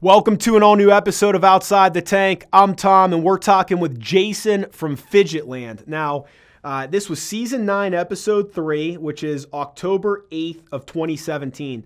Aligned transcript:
Welcome 0.00 0.36
to 0.38 0.56
an 0.56 0.62
all 0.62 0.76
new 0.76 0.92
episode 0.92 1.34
of 1.34 1.42
Outside 1.42 1.92
the 1.92 2.00
Tank. 2.00 2.46
I'm 2.52 2.76
Tom, 2.76 3.12
and 3.12 3.24
we're 3.24 3.36
talking 3.36 3.80
with 3.80 3.98
Jason 3.98 4.66
from 4.70 4.96
Fidgetland. 4.96 5.88
Now, 5.88 6.26
uh, 6.62 6.86
this 6.86 7.08
was 7.08 7.20
season 7.20 7.66
nine, 7.66 7.94
episode 7.94 8.54
three, 8.54 8.96
which 8.96 9.24
is 9.24 9.48
October 9.52 10.24
8th 10.30 10.62
of 10.70 10.86
2017. 10.86 11.82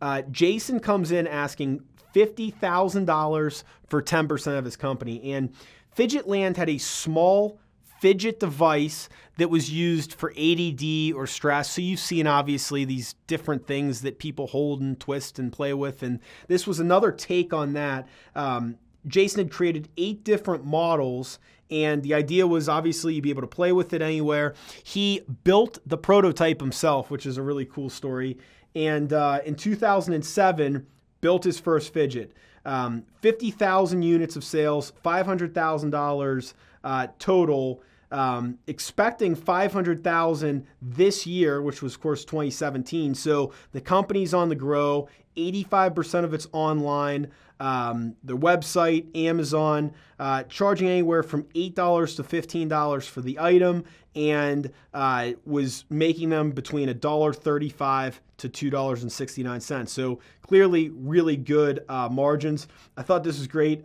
Uh, 0.00 0.22
Jason 0.30 0.78
comes 0.78 1.10
in 1.10 1.26
asking 1.26 1.82
$50,000 2.14 3.64
for 3.88 4.00
10% 4.00 4.58
of 4.58 4.64
his 4.64 4.76
company. 4.76 5.32
And 5.32 5.52
Fidgetland 5.96 6.56
had 6.56 6.68
a 6.68 6.78
small 6.78 7.58
fidget 8.00 8.40
device 8.40 9.08
that 9.38 9.50
was 9.50 9.70
used 9.70 10.12
for 10.12 10.30
ADD 10.30 11.14
or 11.14 11.26
stress. 11.26 11.70
So 11.72 11.82
you've 11.82 12.00
seen 12.00 12.26
obviously 12.26 12.84
these 12.84 13.14
different 13.26 13.66
things 13.66 14.02
that 14.02 14.18
people 14.18 14.46
hold 14.46 14.80
and 14.80 14.98
twist 14.98 15.38
and 15.38 15.52
play 15.52 15.74
with, 15.74 16.02
and 16.02 16.20
this 16.48 16.66
was 16.66 16.80
another 16.80 17.12
take 17.12 17.52
on 17.52 17.72
that. 17.74 18.08
Um, 18.34 18.78
Jason 19.06 19.44
had 19.44 19.52
created 19.52 19.88
eight 19.96 20.24
different 20.24 20.64
models. 20.64 21.38
And 21.68 22.04
the 22.04 22.14
idea 22.14 22.46
was 22.46 22.68
obviously 22.68 23.14
you'd 23.14 23.24
be 23.24 23.30
able 23.30 23.42
to 23.42 23.48
play 23.48 23.72
with 23.72 23.92
it 23.92 24.00
anywhere. 24.00 24.54
He 24.84 25.22
built 25.42 25.78
the 25.84 25.98
prototype 25.98 26.60
himself, 26.60 27.10
which 27.10 27.26
is 27.26 27.38
a 27.38 27.42
really 27.42 27.64
cool 27.64 27.90
story. 27.90 28.38
And 28.76 29.12
uh, 29.12 29.40
in 29.44 29.56
2007, 29.56 30.86
built 31.20 31.44
his 31.44 31.58
first 31.58 31.92
fidget. 31.92 32.32
Um, 32.64 33.04
50,000 33.20 34.02
units 34.02 34.36
of 34.36 34.44
sales, 34.44 34.92
$500,000 35.04 36.54
uh, 36.86 37.08
total. 37.18 37.82
Um, 38.12 38.58
expecting 38.68 39.34
500,000 39.34 40.64
this 40.80 41.26
year, 41.26 41.60
which 41.60 41.82
was 41.82 41.94
of 41.94 42.00
course 42.00 42.24
2017. 42.24 43.16
So 43.16 43.52
the 43.72 43.80
company's 43.80 44.32
on 44.32 44.48
the 44.48 44.54
grow. 44.54 45.08
85% 45.36 46.22
of 46.22 46.32
it's 46.32 46.46
online. 46.52 47.32
Um, 47.58 48.14
the 48.22 48.36
website, 48.36 49.14
Amazon, 49.16 49.92
uh, 50.20 50.44
charging 50.44 50.88
anywhere 50.88 51.24
from 51.24 51.42
$8 51.54 52.16
to 52.16 52.22
$15 52.22 53.04
for 53.08 53.20
the 53.22 53.38
item 53.40 53.84
and 54.14 54.70
uh, 54.94 55.32
was 55.44 55.84
making 55.90 56.30
them 56.30 56.52
between 56.52 56.88
$1.35 56.88 58.14
to 58.38 58.48
$2.69. 58.48 59.88
So 59.88 60.20
clearly, 60.42 60.90
really 60.90 61.36
good 61.36 61.84
uh, 61.88 62.08
margins. 62.08 62.68
I 62.96 63.02
thought 63.02 63.24
this 63.24 63.38
was 63.38 63.48
great. 63.48 63.82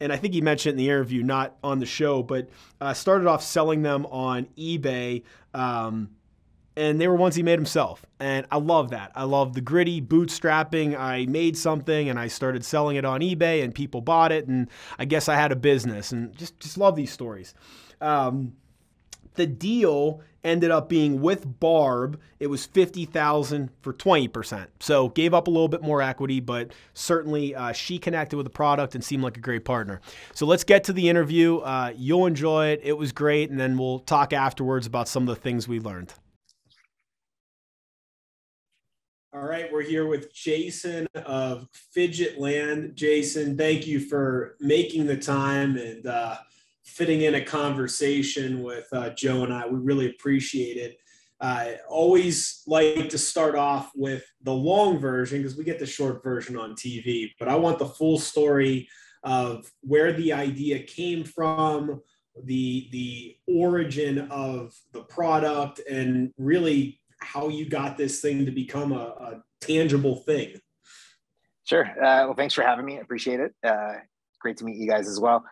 And 0.00 0.12
I 0.12 0.16
think 0.16 0.34
he 0.34 0.40
mentioned 0.40 0.72
in 0.72 0.76
the 0.78 0.88
interview, 0.88 1.22
not 1.22 1.56
on 1.62 1.80
the 1.80 1.86
show, 1.86 2.22
but 2.22 2.48
uh, 2.80 2.94
started 2.94 3.26
off 3.26 3.42
selling 3.42 3.82
them 3.82 4.06
on 4.06 4.46
eBay. 4.56 5.22
Um, 5.54 6.10
and 6.76 7.00
they 7.00 7.08
were 7.08 7.16
ones 7.16 7.34
he 7.34 7.42
made 7.42 7.58
himself. 7.58 8.06
And 8.20 8.46
I 8.52 8.58
love 8.58 8.90
that. 8.90 9.10
I 9.16 9.24
love 9.24 9.54
the 9.54 9.60
gritty 9.60 10.00
bootstrapping. 10.00 10.96
I 10.96 11.26
made 11.26 11.56
something 11.56 12.08
and 12.08 12.20
I 12.20 12.28
started 12.28 12.64
selling 12.64 12.96
it 12.96 13.04
on 13.04 13.20
eBay 13.20 13.64
and 13.64 13.74
people 13.74 14.00
bought 14.00 14.30
it. 14.30 14.46
And 14.46 14.68
I 14.96 15.04
guess 15.04 15.28
I 15.28 15.34
had 15.34 15.50
a 15.50 15.56
business 15.56 16.12
and 16.12 16.36
just, 16.36 16.58
just 16.60 16.78
love 16.78 16.94
these 16.94 17.10
stories. 17.10 17.54
Um, 18.00 18.52
the 19.38 19.46
deal 19.46 20.20
ended 20.44 20.70
up 20.70 20.88
being 20.88 21.20
with 21.20 21.58
Barb. 21.60 22.20
It 22.38 22.48
was 22.48 22.66
50,000 22.66 23.70
for 23.80 23.92
20%. 23.92 24.66
So 24.80 25.08
gave 25.08 25.32
up 25.32 25.46
a 25.46 25.50
little 25.50 25.68
bit 25.68 25.82
more 25.82 26.02
equity, 26.02 26.40
but 26.40 26.72
certainly 26.94 27.54
uh, 27.54 27.72
she 27.72 27.98
connected 27.98 28.36
with 28.36 28.44
the 28.44 28.50
product 28.50 28.94
and 28.94 29.02
seemed 29.02 29.22
like 29.22 29.36
a 29.36 29.40
great 29.40 29.64
partner. 29.64 30.00
So 30.34 30.46
let's 30.46 30.64
get 30.64 30.84
to 30.84 30.92
the 30.92 31.08
interview. 31.08 31.58
Uh, 31.58 31.92
you'll 31.96 32.26
enjoy 32.26 32.68
it. 32.68 32.80
It 32.82 32.98
was 32.98 33.12
great. 33.12 33.50
And 33.50 33.58
then 33.58 33.78
we'll 33.78 34.00
talk 34.00 34.32
afterwards 34.32 34.86
about 34.86 35.08
some 35.08 35.28
of 35.28 35.34
the 35.34 35.40
things 35.40 35.66
we 35.66 35.80
learned. 35.80 36.12
All 39.34 39.46
right, 39.46 39.70
we're 39.70 39.82
here 39.82 40.06
with 40.06 40.32
Jason 40.32 41.06
of 41.14 41.68
Fidgetland. 41.94 42.94
Jason, 42.94 43.58
thank 43.58 43.86
you 43.86 44.00
for 44.00 44.56
making 44.58 45.06
the 45.06 45.18
time 45.18 45.76
and 45.76 46.06
uh, 46.06 46.38
fitting 46.88 47.22
in 47.22 47.34
a 47.34 47.44
conversation 47.44 48.62
with 48.62 48.86
uh, 48.92 49.10
Joe 49.10 49.44
and 49.44 49.52
I. 49.52 49.66
We 49.66 49.78
really 49.78 50.10
appreciate 50.10 50.76
it. 50.76 50.98
I 51.40 51.76
always 51.88 52.62
like 52.66 53.08
to 53.10 53.18
start 53.18 53.54
off 53.54 53.92
with 53.94 54.24
the 54.42 54.52
long 54.52 54.98
version 54.98 55.38
because 55.38 55.56
we 55.56 55.62
get 55.62 55.78
the 55.78 55.86
short 55.86 56.24
version 56.24 56.56
on 56.56 56.72
TV, 56.74 57.32
but 57.38 57.48
I 57.48 57.54
want 57.54 57.78
the 57.78 57.86
full 57.86 58.18
story 58.18 58.88
of 59.22 59.70
where 59.82 60.12
the 60.12 60.32
idea 60.32 60.82
came 60.82 61.22
from, 61.22 62.00
the 62.42 62.88
the 62.90 63.36
origin 63.46 64.26
of 64.30 64.74
the 64.92 65.02
product, 65.02 65.80
and 65.88 66.32
really 66.38 67.00
how 67.20 67.48
you 67.48 67.68
got 67.68 67.96
this 67.96 68.20
thing 68.20 68.44
to 68.46 68.50
become 68.50 68.92
a, 68.92 68.96
a 68.96 69.42
tangible 69.60 70.16
thing. 70.16 70.54
Sure. 71.64 71.84
Uh, 71.84 72.26
well, 72.26 72.34
thanks 72.34 72.54
for 72.54 72.62
having 72.62 72.84
me. 72.86 72.96
I 72.96 73.00
appreciate 73.00 73.40
it. 73.40 73.54
Uh, 73.62 73.94
great 74.40 74.56
to 74.56 74.64
meet 74.64 74.76
you 74.76 74.88
guys 74.88 75.06
as 75.06 75.20
well. 75.20 75.44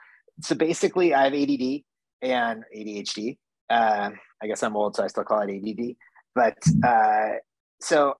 So 0.43 0.55
basically, 0.55 1.15
I 1.15 1.25
have 1.25 1.35
ADD 1.35 1.83
and 2.23 2.65
ADHD. 2.77 3.39
Uh, 3.71 4.11
I 4.43 4.47
guess 4.47 4.63
I'm 4.63 4.77
old, 4.77 4.97
so 4.97 5.05
I 5.05 5.07
still 5.07 5.25
call 5.25 5.41
it 5.41 5.51
ADD. 5.51 5.97
But 6.35 6.59
uh, 6.87 7.39
so 7.81 8.15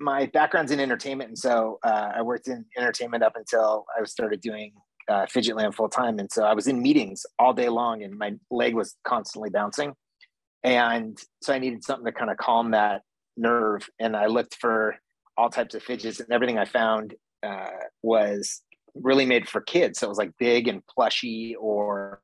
my 0.00 0.26
background's 0.26 0.72
in 0.72 0.80
entertainment, 0.80 1.28
and 1.28 1.38
so 1.38 1.78
uh, 1.82 2.12
I 2.16 2.22
worked 2.22 2.48
in 2.48 2.64
entertainment 2.76 3.22
up 3.22 3.34
until 3.36 3.86
I 3.98 4.04
started 4.04 4.40
doing 4.40 4.72
uh, 5.08 5.26
Fidgetland 5.26 5.74
full 5.74 5.88
time. 5.88 6.18
And 6.18 6.30
so 6.30 6.44
I 6.44 6.54
was 6.54 6.66
in 6.66 6.82
meetings 6.82 7.24
all 7.38 7.52
day 7.52 7.68
long, 7.68 8.02
and 8.02 8.18
my 8.18 8.34
leg 8.50 8.74
was 8.74 8.96
constantly 9.06 9.50
bouncing. 9.50 9.94
And 10.64 11.16
so 11.42 11.54
I 11.54 11.58
needed 11.58 11.84
something 11.84 12.06
to 12.06 12.12
kind 12.12 12.30
of 12.30 12.36
calm 12.38 12.72
that 12.72 13.02
nerve. 13.36 13.88
And 14.00 14.16
I 14.16 14.26
looked 14.26 14.56
for 14.56 14.96
all 15.36 15.48
types 15.48 15.74
of 15.74 15.82
fidgets, 15.82 16.20
and 16.20 16.30
everything 16.32 16.58
I 16.58 16.64
found 16.64 17.14
uh, 17.42 17.70
was 18.02 18.62
really 19.02 19.26
made 19.26 19.48
for 19.48 19.60
kids. 19.60 19.98
So 19.98 20.06
it 20.06 20.08
was 20.08 20.18
like 20.18 20.32
big 20.38 20.68
and 20.68 20.82
plushy 20.86 21.56
or 21.56 22.20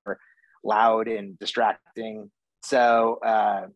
loud 0.64 1.08
and 1.08 1.38
distracting. 1.38 2.30
So 2.62 3.18
uh, 3.24 3.66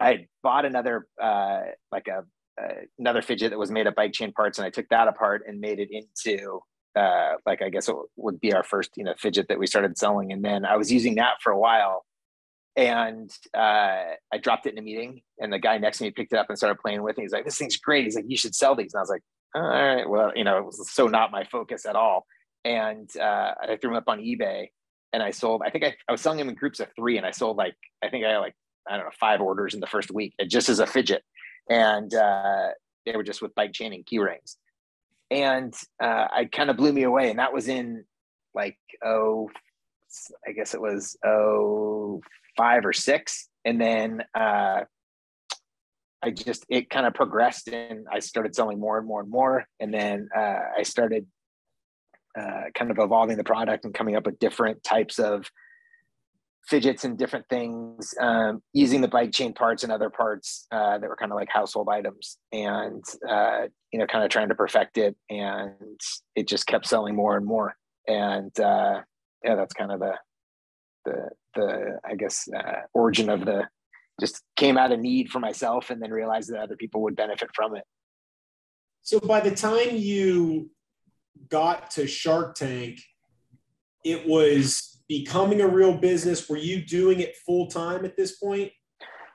I 0.00 0.26
bought 0.42 0.64
another 0.64 1.06
uh, 1.20 1.60
like 1.92 2.08
a 2.08 2.24
uh, 2.60 2.74
another 2.98 3.20
fidget 3.20 3.50
that 3.50 3.58
was 3.58 3.70
made 3.70 3.86
of 3.86 3.94
bike 3.94 4.12
chain 4.12 4.32
parts, 4.32 4.58
and 4.58 4.66
I 4.66 4.70
took 4.70 4.88
that 4.90 5.08
apart 5.08 5.42
and 5.46 5.60
made 5.60 5.80
it 5.80 5.88
into 5.90 6.60
uh, 6.96 7.34
like 7.44 7.62
I 7.62 7.68
guess 7.68 7.88
it 7.88 7.96
would 8.16 8.40
be 8.40 8.52
our 8.52 8.62
first 8.62 8.90
you 8.96 9.04
know 9.04 9.14
fidget 9.18 9.48
that 9.48 9.58
we 9.58 9.66
started 9.66 9.98
selling. 9.98 10.32
And 10.32 10.44
then 10.44 10.64
I 10.64 10.76
was 10.76 10.92
using 10.92 11.16
that 11.16 11.42
for 11.42 11.52
a 11.52 11.58
while, 11.58 12.04
and 12.76 13.30
uh, 13.56 14.14
I 14.32 14.38
dropped 14.40 14.66
it 14.66 14.72
in 14.72 14.78
a 14.78 14.82
meeting, 14.82 15.22
and 15.38 15.52
the 15.52 15.58
guy 15.58 15.78
next 15.78 15.98
to 15.98 16.04
me 16.04 16.10
picked 16.10 16.32
it 16.32 16.38
up 16.38 16.48
and 16.48 16.56
started 16.56 16.78
playing 16.78 17.02
with 17.02 17.18
it. 17.18 17.22
He's 17.22 17.32
like, 17.32 17.44
"This 17.44 17.58
thing's 17.58 17.76
great." 17.76 18.04
He's 18.04 18.16
like, 18.16 18.26
"You 18.28 18.36
should 18.36 18.54
sell 18.54 18.74
these." 18.74 18.94
And 18.94 19.00
I 19.00 19.02
was 19.02 19.10
like, 19.10 19.22
"All 19.54 19.62
right, 19.62 20.08
well, 20.08 20.32
you 20.34 20.44
know, 20.44 20.58
it 20.58 20.64
was 20.64 20.90
so 20.90 21.06
not 21.06 21.30
my 21.30 21.44
focus 21.44 21.86
at 21.86 21.96
all." 21.96 22.26
And 22.64 23.14
uh, 23.16 23.54
I 23.60 23.76
threw 23.80 23.90
them 23.90 23.96
up 23.96 24.08
on 24.08 24.20
eBay, 24.20 24.68
and 25.12 25.22
I 25.22 25.30
sold. 25.30 25.62
I 25.64 25.70
think 25.70 25.84
I, 25.84 25.94
I 26.08 26.12
was 26.12 26.20
selling 26.20 26.38
them 26.38 26.48
in 26.48 26.54
groups 26.54 26.80
of 26.80 26.88
three, 26.96 27.16
and 27.16 27.26
I 27.26 27.30
sold 27.30 27.56
like 27.56 27.76
I 28.02 28.08
think 28.08 28.24
I 28.24 28.32
had 28.32 28.38
like 28.38 28.54
I 28.88 28.96
don't 28.96 29.06
know 29.06 29.12
five 29.18 29.40
orders 29.40 29.74
in 29.74 29.80
the 29.80 29.86
first 29.86 30.10
week, 30.10 30.34
just 30.48 30.68
as 30.68 30.80
a 30.80 30.86
fidget, 30.86 31.22
and 31.70 32.12
uh, 32.14 32.68
they 33.06 33.16
were 33.16 33.22
just 33.22 33.40
with 33.42 33.54
bike 33.54 33.72
chain 33.72 33.92
and 33.92 34.04
key 34.04 34.18
rings, 34.18 34.56
and 35.30 35.74
uh, 36.02 36.26
I 36.32 36.48
kind 36.50 36.70
of 36.70 36.76
blew 36.76 36.92
me 36.92 37.04
away. 37.04 37.30
And 37.30 37.38
that 37.38 37.52
was 37.52 37.68
in 37.68 38.04
like 38.54 38.78
oh, 39.04 39.50
I 40.46 40.52
guess 40.52 40.74
it 40.74 40.80
was 40.80 41.16
oh 41.24 42.20
five 42.56 42.84
or 42.84 42.92
six, 42.92 43.48
and 43.64 43.80
then 43.80 44.24
uh, 44.34 44.80
I 46.24 46.30
just 46.30 46.64
it 46.68 46.90
kind 46.90 47.06
of 47.06 47.14
progressed, 47.14 47.68
and 47.68 48.06
I 48.10 48.20
started 48.20 48.54
selling 48.54 48.80
more 48.80 48.98
and 48.98 49.06
more 49.06 49.20
and 49.20 49.30
more, 49.30 49.66
and 49.80 49.92
then 49.92 50.28
uh, 50.36 50.58
I 50.78 50.82
started 50.82 51.26
uh, 52.38 52.64
kind 52.74 52.90
of 52.90 52.98
evolving 52.98 53.36
the 53.36 53.44
product 53.44 53.84
and 53.84 53.94
coming 53.94 54.16
up 54.16 54.26
with 54.26 54.38
different 54.38 54.82
types 54.82 55.18
of 55.18 55.50
fidgets 56.66 57.04
and 57.04 57.18
different 57.18 57.46
things 57.48 58.14
um, 58.20 58.62
using 58.72 59.00
the 59.00 59.08
bike 59.08 59.32
chain 59.32 59.52
parts 59.52 59.82
and 59.82 59.92
other 59.92 60.10
parts 60.10 60.66
uh, 60.72 60.98
that 60.98 61.08
were 61.08 61.16
kind 61.16 61.30
of 61.30 61.36
like 61.36 61.48
household 61.50 61.88
items. 61.90 62.38
And 62.52 63.04
uh, 63.28 63.66
you 63.92 63.98
know 63.98 64.06
kind 64.06 64.24
of 64.24 64.30
trying 64.30 64.48
to 64.48 64.54
perfect 64.54 64.98
it 64.98 65.16
and 65.30 66.00
it 66.34 66.48
just 66.48 66.66
kept 66.66 66.86
selling 66.86 67.14
more 67.14 67.36
and 67.36 67.46
more. 67.46 67.76
And 68.08 68.58
uh, 68.58 69.00
yeah 69.44 69.54
that's 69.56 69.74
kind 69.74 69.92
of 69.92 70.00
the 70.00 70.14
the 71.04 71.28
the 71.54 72.00
I 72.04 72.14
guess 72.14 72.48
uh, 72.54 72.80
origin 72.94 73.28
of 73.28 73.44
the 73.44 73.68
just 74.20 74.42
came 74.56 74.78
out 74.78 74.92
of 74.92 75.00
need 75.00 75.30
for 75.30 75.40
myself 75.40 75.90
and 75.90 76.00
then 76.02 76.10
realized 76.10 76.50
that 76.50 76.60
other 76.60 76.76
people 76.76 77.02
would 77.02 77.16
benefit 77.16 77.48
from 77.54 77.76
it. 77.76 77.84
So 79.02 79.20
by 79.20 79.40
the 79.40 79.54
time 79.54 79.90
you 79.92 80.70
got 81.50 81.90
to 81.92 82.06
Shark 82.06 82.54
Tank, 82.54 83.00
it 84.04 84.26
was 84.26 85.02
becoming 85.08 85.60
a 85.60 85.66
real 85.66 85.96
business. 85.96 86.48
Were 86.48 86.56
you 86.56 86.84
doing 86.84 87.20
it 87.20 87.36
full 87.44 87.66
time 87.66 88.04
at 88.04 88.16
this 88.16 88.36
point? 88.36 88.72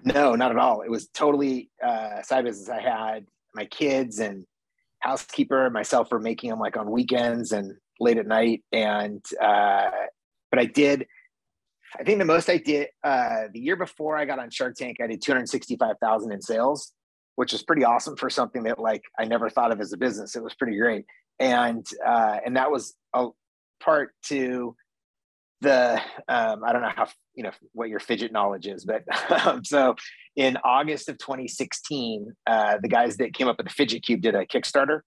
No, 0.04 0.36
not 0.36 0.52
at 0.52 0.58
all. 0.58 0.82
It 0.82 0.90
was 0.90 1.08
totally 1.10 1.70
uh, 1.86 2.22
side 2.22 2.46
business. 2.46 2.70
I 2.70 2.82
had 2.82 3.26
my 3.54 3.66
kids 3.66 4.20
and 4.20 4.46
housekeeper, 5.00 5.70
myself 5.70 6.12
were 6.12 6.20
making 6.20 6.50
them 6.50 6.60
like 6.60 6.78
on 6.78 6.90
weekends 6.90 7.52
and 7.52 7.74
late 8.00 8.18
at 8.18 8.28
night. 8.28 8.64
And 8.72 9.24
uh, 9.42 9.90
but 10.50 10.60
I 10.60 10.66
did 10.66 11.06
I 11.98 12.04
think 12.04 12.20
the 12.20 12.26
most 12.26 12.50
I 12.50 12.58
did 12.58 12.90
uh, 13.04 13.44
the 13.54 13.60
year 13.60 13.76
before 13.76 14.18
I 14.18 14.26
got 14.26 14.40
on 14.40 14.50
Shark 14.50 14.76
Tank, 14.76 14.98
I 15.02 15.08
did 15.08 15.22
265,000 15.22 16.32
in 16.32 16.42
sales, 16.42 16.92
which 17.36 17.52
was 17.52 17.64
pretty 17.64 17.84
awesome 17.84 18.16
for 18.16 18.30
something 18.30 18.64
that 18.64 18.80
like 18.80 19.04
I 19.18 19.26
never 19.26 19.50
thought 19.50 19.72
of 19.72 19.82
as 19.82 19.94
a 19.94 19.98
business. 19.98 20.36
It 20.36 20.44
was 20.44 20.54
pretty 20.54 20.78
great. 20.78 21.06
and 21.40 21.86
uh, 22.06 22.38
and 22.46 22.58
that 22.58 22.72
was 22.72 22.94
a 23.14 23.30
part 23.82 24.14
to 24.26 24.76
the 25.62 26.02
um, 26.28 26.64
I 26.64 26.72
don't 26.72 26.82
know 26.82 26.92
how 26.96 27.08
you 27.36 27.44
know 27.44 27.52
what 27.74 27.90
your 27.90 28.00
fidget 28.00 28.32
knowledge 28.32 28.68
is, 28.68 28.86
but 28.86 29.04
um, 29.46 29.64
so 29.64 29.96
in 30.36 30.58
August 30.64 31.10
of 31.10 31.18
2016, 31.18 32.34
uh, 32.48 32.78
the 32.82 32.88
guys 32.88 33.18
that 33.18 33.34
came 33.34 33.48
up 33.48 33.58
with 33.58 33.68
the 33.68 33.74
fidget 33.74 34.04
cube 34.04 34.22
did 34.22 34.36
a 34.36 34.46
Kickstarter, 34.46 35.02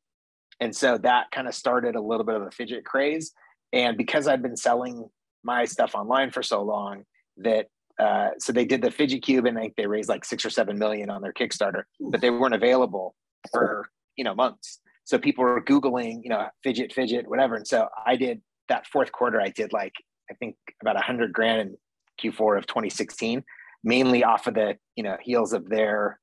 and 0.61 0.75
so 0.75 0.99
that 0.99 1.31
kind 1.31 1.49
of 1.49 1.55
started 1.55 1.97
a 1.97 2.01
little 2.01 2.25
bit 2.25 2.35
of 2.35 2.43
a 2.43 2.51
fidget 2.51 2.85
craze. 2.85 3.33
And 3.73 3.97
because 3.97 4.29
I'd 4.29 4.43
been 4.43 4.57
selling 4.57 5.09
my 5.45 5.65
stuff 5.65 5.95
online 5.95 6.31
for 6.31 6.43
so 6.43 6.63
long, 6.63 7.05
that 7.39 7.67
uh, 7.99 8.31
so 8.39 8.53
they 8.53 8.65
did 8.65 8.83
the 8.83 8.91
fidget 8.91 9.23
cube, 9.23 9.47
and 9.47 9.57
think 9.57 9.75
they 9.77 9.87
raised 9.87 10.09
like 10.09 10.25
six 10.25 10.45
or 10.45 10.51
seven 10.51 10.79
million 10.79 11.11
on 11.11 11.23
their 11.23 11.33
Kickstarter, 11.33 11.83
but 12.01 12.21
they 12.21 12.31
weren't 12.31 12.55
available 12.55 13.15
for 13.53 13.89
you 14.17 14.25
know 14.25 14.35
months. 14.35 14.81
So 15.05 15.19
people 15.19 15.45
were 15.45 15.63
googling, 15.63 16.21
you 16.23 16.31
know, 16.31 16.47
fidget, 16.63 16.93
fidget, 16.93 17.29
whatever. 17.29 17.57
And 17.57 17.67
so 17.67 17.89
I 18.07 18.17
did 18.17 18.41
that 18.69 18.87
fourth 18.87 19.11
quarter. 19.11 19.41
I 19.41 19.49
did 19.49 19.73
like 19.73 19.93
I 20.31 20.35
think 20.35 20.57
about 20.81 20.97
a 20.97 21.03
hundred 21.03 21.33
grand 21.33 21.61
in 21.61 21.77
Q4 22.23 22.59
of 22.59 22.67
2016, 22.67 23.43
mainly 23.85 24.25
off 24.25 24.47
of 24.47 24.55
the 24.55 24.77
you 24.97 25.03
know 25.03 25.17
heels 25.21 25.53
of 25.53 25.69
their 25.69 26.21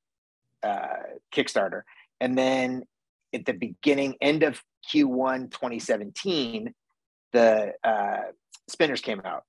uh, 0.62 0.86
Kickstarter. 1.34 1.82
And 2.20 2.36
then 2.36 2.82
at 3.34 3.46
the 3.46 3.52
beginning, 3.52 4.16
end 4.20 4.42
of 4.42 4.62
Q1 4.92 5.50
2017, 5.50 6.74
the 7.32 7.72
uh, 7.84 8.32
spinners 8.70 9.00
came 9.00 9.20
out, 9.24 9.44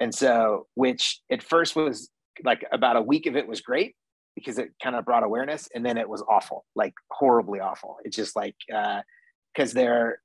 and 0.00 0.14
so 0.14 0.66
which 0.74 1.20
at 1.30 1.42
first 1.42 1.76
was 1.76 2.10
like 2.44 2.64
about 2.72 2.96
a 2.96 3.02
week 3.02 3.26
of 3.26 3.36
it 3.36 3.46
was 3.46 3.60
great 3.60 3.94
because 4.34 4.58
it 4.58 4.70
kind 4.82 4.96
of 4.96 5.04
brought 5.04 5.24
awareness, 5.24 5.68
and 5.74 5.84
then 5.84 5.98
it 5.98 6.08
was 6.08 6.22
awful, 6.28 6.64
like 6.74 6.94
horribly 7.10 7.60
awful. 7.60 7.96
It's 8.04 8.16
just 8.16 8.34
like 8.36 8.56
because 8.68 9.72
uh, 9.72 9.74
they're 9.74 10.18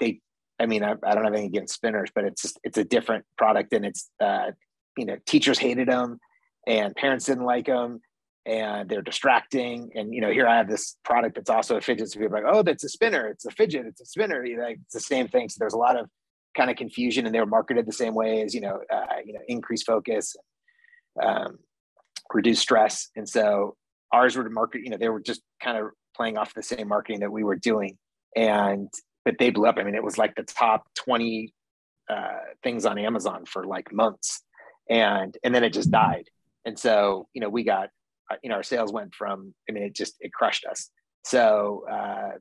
they 0.00 0.20
I 0.62 0.66
mean, 0.66 0.84
I, 0.84 0.92
I, 1.04 1.14
don't 1.14 1.24
have 1.24 1.32
anything 1.32 1.48
against 1.48 1.74
spinners, 1.74 2.10
but 2.14 2.24
it's 2.24 2.42
just, 2.42 2.60
it's 2.62 2.78
a 2.78 2.84
different 2.84 3.24
product, 3.36 3.72
and 3.72 3.84
it's 3.84 4.10
uh, 4.20 4.52
you 4.96 5.04
know 5.04 5.16
teachers 5.26 5.58
hated 5.58 5.88
them, 5.88 6.18
and 6.66 6.94
parents 6.94 7.26
didn't 7.26 7.44
like 7.44 7.66
them, 7.66 8.00
and 8.46 8.88
they're 8.88 9.02
distracting. 9.02 9.90
And 9.94 10.14
you 10.14 10.20
know, 10.20 10.30
here 10.30 10.46
I 10.46 10.56
have 10.56 10.68
this 10.68 10.96
product 11.04 11.34
that's 11.34 11.50
also 11.50 11.76
a 11.76 11.80
fidget. 11.80 12.10
So 12.10 12.20
people 12.20 12.36
are 12.36 12.44
like, 12.44 12.54
oh, 12.54 12.62
that's 12.62 12.84
a 12.84 12.88
spinner. 12.88 13.26
It's 13.28 13.44
a 13.44 13.50
fidget. 13.50 13.86
It's 13.86 14.00
a 14.00 14.06
spinner. 14.06 14.44
You 14.44 14.56
know, 14.58 14.66
it's 14.66 14.94
the 14.94 15.00
same 15.00 15.28
thing. 15.28 15.48
So 15.48 15.56
there's 15.58 15.74
a 15.74 15.78
lot 15.78 15.98
of 15.98 16.08
kind 16.56 16.70
of 16.70 16.76
confusion, 16.76 17.26
and 17.26 17.34
they 17.34 17.40
were 17.40 17.46
marketed 17.46 17.86
the 17.86 17.92
same 17.92 18.14
way 18.14 18.42
as 18.42 18.54
you 18.54 18.60
know, 18.60 18.80
uh, 18.92 19.06
you 19.24 19.32
know, 19.32 19.40
increase 19.48 19.82
focus, 19.82 20.36
um, 21.22 21.58
reduce 22.32 22.60
stress, 22.60 23.08
and 23.16 23.28
so 23.28 23.76
ours 24.12 24.36
were 24.36 24.44
to 24.44 24.50
market. 24.50 24.82
You 24.82 24.90
know, 24.90 24.98
they 24.98 25.08
were 25.08 25.20
just 25.20 25.42
kind 25.62 25.78
of 25.78 25.90
playing 26.14 26.36
off 26.36 26.54
the 26.54 26.62
same 26.62 26.88
marketing 26.88 27.20
that 27.20 27.32
we 27.32 27.44
were 27.44 27.56
doing, 27.56 27.96
and 28.36 28.88
but 29.24 29.36
they 29.38 29.50
blew 29.50 29.66
up. 29.66 29.78
I 29.78 29.84
mean, 29.84 29.94
it 29.94 30.02
was 30.02 30.18
like 30.18 30.34
the 30.34 30.42
top 30.42 30.86
20 30.96 31.52
uh, 32.10 32.38
things 32.62 32.84
on 32.84 32.98
Amazon 32.98 33.44
for 33.46 33.64
like 33.64 33.92
months. 33.92 34.42
And, 34.90 35.36
and 35.44 35.54
then 35.54 35.64
it 35.64 35.72
just 35.72 35.90
died. 35.90 36.28
And 36.64 36.78
so, 36.78 37.28
you 37.32 37.40
know, 37.40 37.48
we 37.48 37.64
got, 37.64 37.88
uh, 38.30 38.36
you 38.42 38.50
know, 38.50 38.56
our 38.56 38.62
sales 38.62 38.92
went 38.92 39.14
from, 39.14 39.54
I 39.68 39.72
mean, 39.72 39.84
it 39.84 39.94
just, 39.94 40.16
it 40.20 40.32
crushed 40.32 40.64
us. 40.64 40.90
So, 41.24 41.84
uh, 41.90 42.32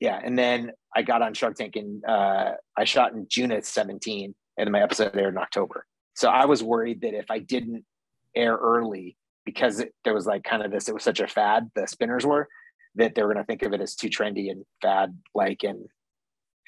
yeah. 0.00 0.20
And 0.22 0.38
then 0.38 0.72
I 0.96 1.02
got 1.02 1.22
on 1.22 1.34
Shark 1.34 1.56
Tank 1.56 1.76
and 1.76 2.04
uh, 2.04 2.52
I 2.76 2.84
shot 2.84 3.12
in 3.12 3.26
June 3.28 3.52
of 3.52 3.64
17 3.64 4.34
and 4.58 4.66
then 4.66 4.72
my 4.72 4.82
episode 4.82 5.16
aired 5.16 5.34
in 5.34 5.38
October. 5.38 5.86
So 6.14 6.28
I 6.28 6.46
was 6.46 6.62
worried 6.62 7.02
that 7.02 7.14
if 7.14 7.30
I 7.30 7.38
didn't 7.38 7.84
air 8.34 8.56
early, 8.56 9.16
because 9.44 9.80
it, 9.80 9.94
there 10.04 10.14
was 10.14 10.26
like 10.26 10.44
kind 10.44 10.62
of 10.62 10.70
this, 10.70 10.88
it 10.88 10.94
was 10.94 11.02
such 11.02 11.20
a 11.20 11.26
fad, 11.26 11.70
the 11.74 11.86
spinners 11.86 12.26
were, 12.26 12.48
that 12.96 13.14
they 13.14 13.22
were 13.22 13.32
going 13.32 13.42
to 13.42 13.46
think 13.46 13.62
of 13.62 13.72
it 13.72 13.80
as 13.80 13.94
too 13.94 14.08
trendy 14.08 14.50
and 14.50 14.64
fad 14.82 15.16
like 15.34 15.62
and 15.62 15.86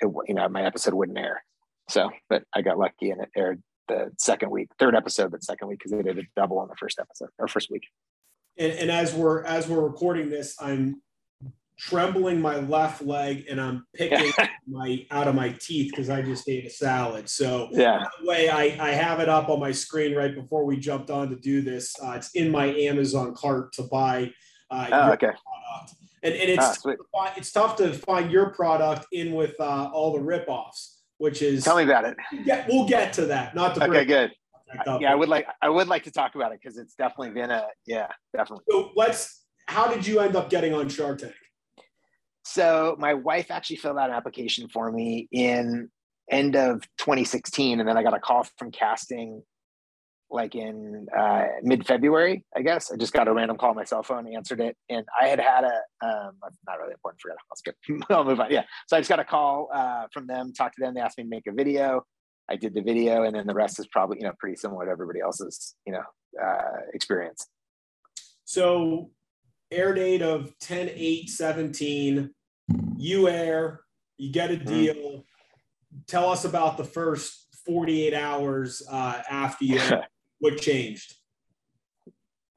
it, 0.01 0.13
you 0.27 0.35
know 0.35 0.49
my 0.49 0.65
episode 0.65 0.95
wouldn't 0.95 1.19
air 1.19 1.45
so 1.89 2.11
but 2.29 2.45
i 2.55 2.63
got 2.63 2.79
lucky 2.79 3.11
and 3.11 3.21
it 3.21 3.29
aired 3.37 3.63
the 3.89 4.11
second 4.19 4.51
week 4.51 4.69
third 4.79 4.95
episode 4.95 5.31
but 5.31 5.43
second 5.43 5.69
week 5.69 5.79
because 5.79 5.93
they 5.93 6.03
did 6.03 6.19
a 6.19 6.23
double 6.37 6.59
on 6.59 6.69
the 6.69 6.77
first 6.77 6.99
episode 6.99 7.29
or 7.39 7.49
first 7.49 7.71
week 7.71 7.83
and, 8.59 8.73
and 8.73 8.91
as 8.91 9.15
we're 9.15 9.43
as 9.45 9.69
we're 9.69 9.83
recording 9.83 10.31
this 10.31 10.57
i'm 10.61 11.03
trembling 11.89 12.41
my 12.41 12.57
left 12.57 13.03
leg 13.03 13.45
and 13.51 13.61
i'm 13.61 13.85
picking 13.95 14.33
my 14.69 15.05
out 15.11 15.29
of 15.29 15.35
my 15.35 15.51
teeth 15.61 15.91
because 15.91 16.09
i 16.09 16.23
just 16.23 16.49
ate 16.49 16.65
a 16.65 16.71
salad 16.71 17.29
so 17.29 17.69
yeah 17.73 18.05
the 18.21 18.29
way 18.29 18.49
I, 18.49 18.63
I 18.81 18.91
have 18.91 19.21
it 19.21 19.29
up 19.29 19.49
on 19.49 19.59
my 19.59 19.73
screen 19.73 20.15
right 20.15 20.35
before 20.35 20.65
we 20.65 20.77
jumped 20.77 21.11
on 21.11 21.29
to 21.31 21.37
do 21.37 21.61
this 21.61 21.95
uh, 22.03 22.13
it's 22.13 22.31
in 22.33 22.51
my 22.51 22.67
amazon 22.67 23.35
cart 23.35 23.73
to 23.75 23.83
buy 23.83 24.33
uh, 24.71 24.89
oh, 24.91 25.13
okay. 25.13 25.27
Product 25.27 25.95
and, 26.23 26.35
and 26.35 26.51
it's 26.51 26.65
ah, 26.65 26.95
tough 26.95 27.37
it's 27.37 27.53
tough 27.53 27.77
to 27.77 27.93
find 27.93 28.31
your 28.31 28.51
product 28.51 29.07
in 29.13 29.33
with 29.33 29.55
uh, 29.59 29.91
all 29.93 30.13
the 30.13 30.21
ripoffs, 30.21 30.99
which 31.19 31.43
is 31.43 31.65
tell 31.65 31.77
me 31.77 31.85
about 31.85 32.05
it. 32.05 32.17
Yeah, 32.45 32.65
we'll 32.69 32.87
get 32.87 33.13
to 33.15 33.27
that. 33.27 33.55
Not 33.55 33.75
to 33.75 33.85
okay, 33.89 34.05
good. 34.05 34.31
Yeah, 35.01 35.13
I 35.13 35.15
would 35.15 35.29
like 35.29 35.47
I 35.61 35.69
would 35.69 35.89
like 35.89 36.05
to 36.05 36.11
talk 36.11 36.35
about 36.35 36.53
it 36.53 36.61
because 36.63 36.79
it's 36.79 36.95
definitely 36.95 37.31
been 37.31 37.51
a 37.51 37.67
yeah, 37.87 38.09
definitely. 38.35 38.65
So 38.71 38.93
let's. 38.97 39.41
How 39.69 39.87
did 39.87 40.07
you 40.07 40.19
end 40.19 40.35
up 40.35 40.51
getting 40.51 40.75
on 40.75 40.89
Shark 40.89 41.19
Tank? 41.19 41.35
So 42.53 42.97
my 42.99 43.15
wife 43.15 43.51
actually 43.51 43.77
filled 43.77 43.97
out 43.97 44.11
an 44.11 44.15
application 44.15 44.69
for 44.69 44.93
me 44.93 45.27
in 45.33 45.89
end 46.31 46.55
of 46.55 46.83
2016, 46.99 47.81
and 47.81 47.89
then 47.89 47.97
I 47.97 48.03
got 48.03 48.13
a 48.13 48.21
call 48.21 48.47
from 48.59 48.71
casting 48.71 49.43
like 50.31 50.55
in 50.55 51.07
uh, 51.17 51.45
mid 51.63 51.87
February, 51.87 52.45
I 52.55 52.61
guess. 52.61 52.93
I 52.93 52.97
just 52.97 53.15
got 53.15 53.27
a 53.27 53.33
random 53.33 53.57
call 53.57 53.71
on 53.71 53.77
my 53.77 53.85
cell 53.85 54.03
phone, 54.03 54.27
answered 54.35 54.61
it, 54.61 54.77
and 54.91 55.07
I 55.19 55.29
had 55.29 55.41
had 55.41 55.65
a 55.65 56.07
um, 56.07 56.33
not 56.67 56.79
really 56.79 56.93
important. 56.93 57.23
Forget 57.23 57.39
skip. 57.57 57.77
I'll 58.11 58.23
move 58.23 58.39
on. 58.39 58.51
Yeah. 58.51 58.65
So 58.87 58.99
I 58.99 59.01
just 59.01 59.09
got 59.09 59.21
a 59.21 59.25
call 59.25 59.71
uh, 59.73 60.09
from 60.13 60.27
them, 60.27 60.53
talked 60.53 60.75
to 60.75 60.85
them. 60.85 60.93
They 60.93 61.01
asked 61.01 61.17
me 61.17 61.25
to 61.25 61.31
make 61.31 61.47
a 61.47 61.53
video. 61.53 62.05
I 62.51 62.57
did 62.57 62.75
the 62.75 62.83
video, 62.83 63.23
and 63.23 63.35
then 63.35 63.47
the 63.47 63.55
rest 63.55 63.79
is 63.79 63.87
probably 63.87 64.19
you 64.19 64.25
know 64.25 64.33
pretty 64.39 64.57
similar 64.57 64.85
to 64.85 64.91
everybody 64.91 65.21
else's 65.21 65.75
you 65.87 65.95
know 65.95 66.05
uh, 66.43 66.81
experience. 66.93 67.47
So 68.45 69.11
air 69.71 69.95
date 69.95 70.21
of 70.21 70.53
10 70.59 70.91
8 70.95 71.31
17 71.31 72.31
you 72.97 73.29
air 73.29 73.81
you 74.19 74.31
get 74.33 74.51
a 74.51 74.55
mm-hmm. 74.55 74.67
deal 74.67 74.95
mm-hmm. 74.95 75.99
tell 76.07 76.29
us 76.29 76.45
about 76.45 76.77
the 76.77 76.85
first 76.85 77.43
48 77.67 78.15
hours 78.15 78.83
uh, 78.91 79.23
after 79.31 79.65
you 79.65 79.81
what 80.41 80.61
changed? 80.61 81.15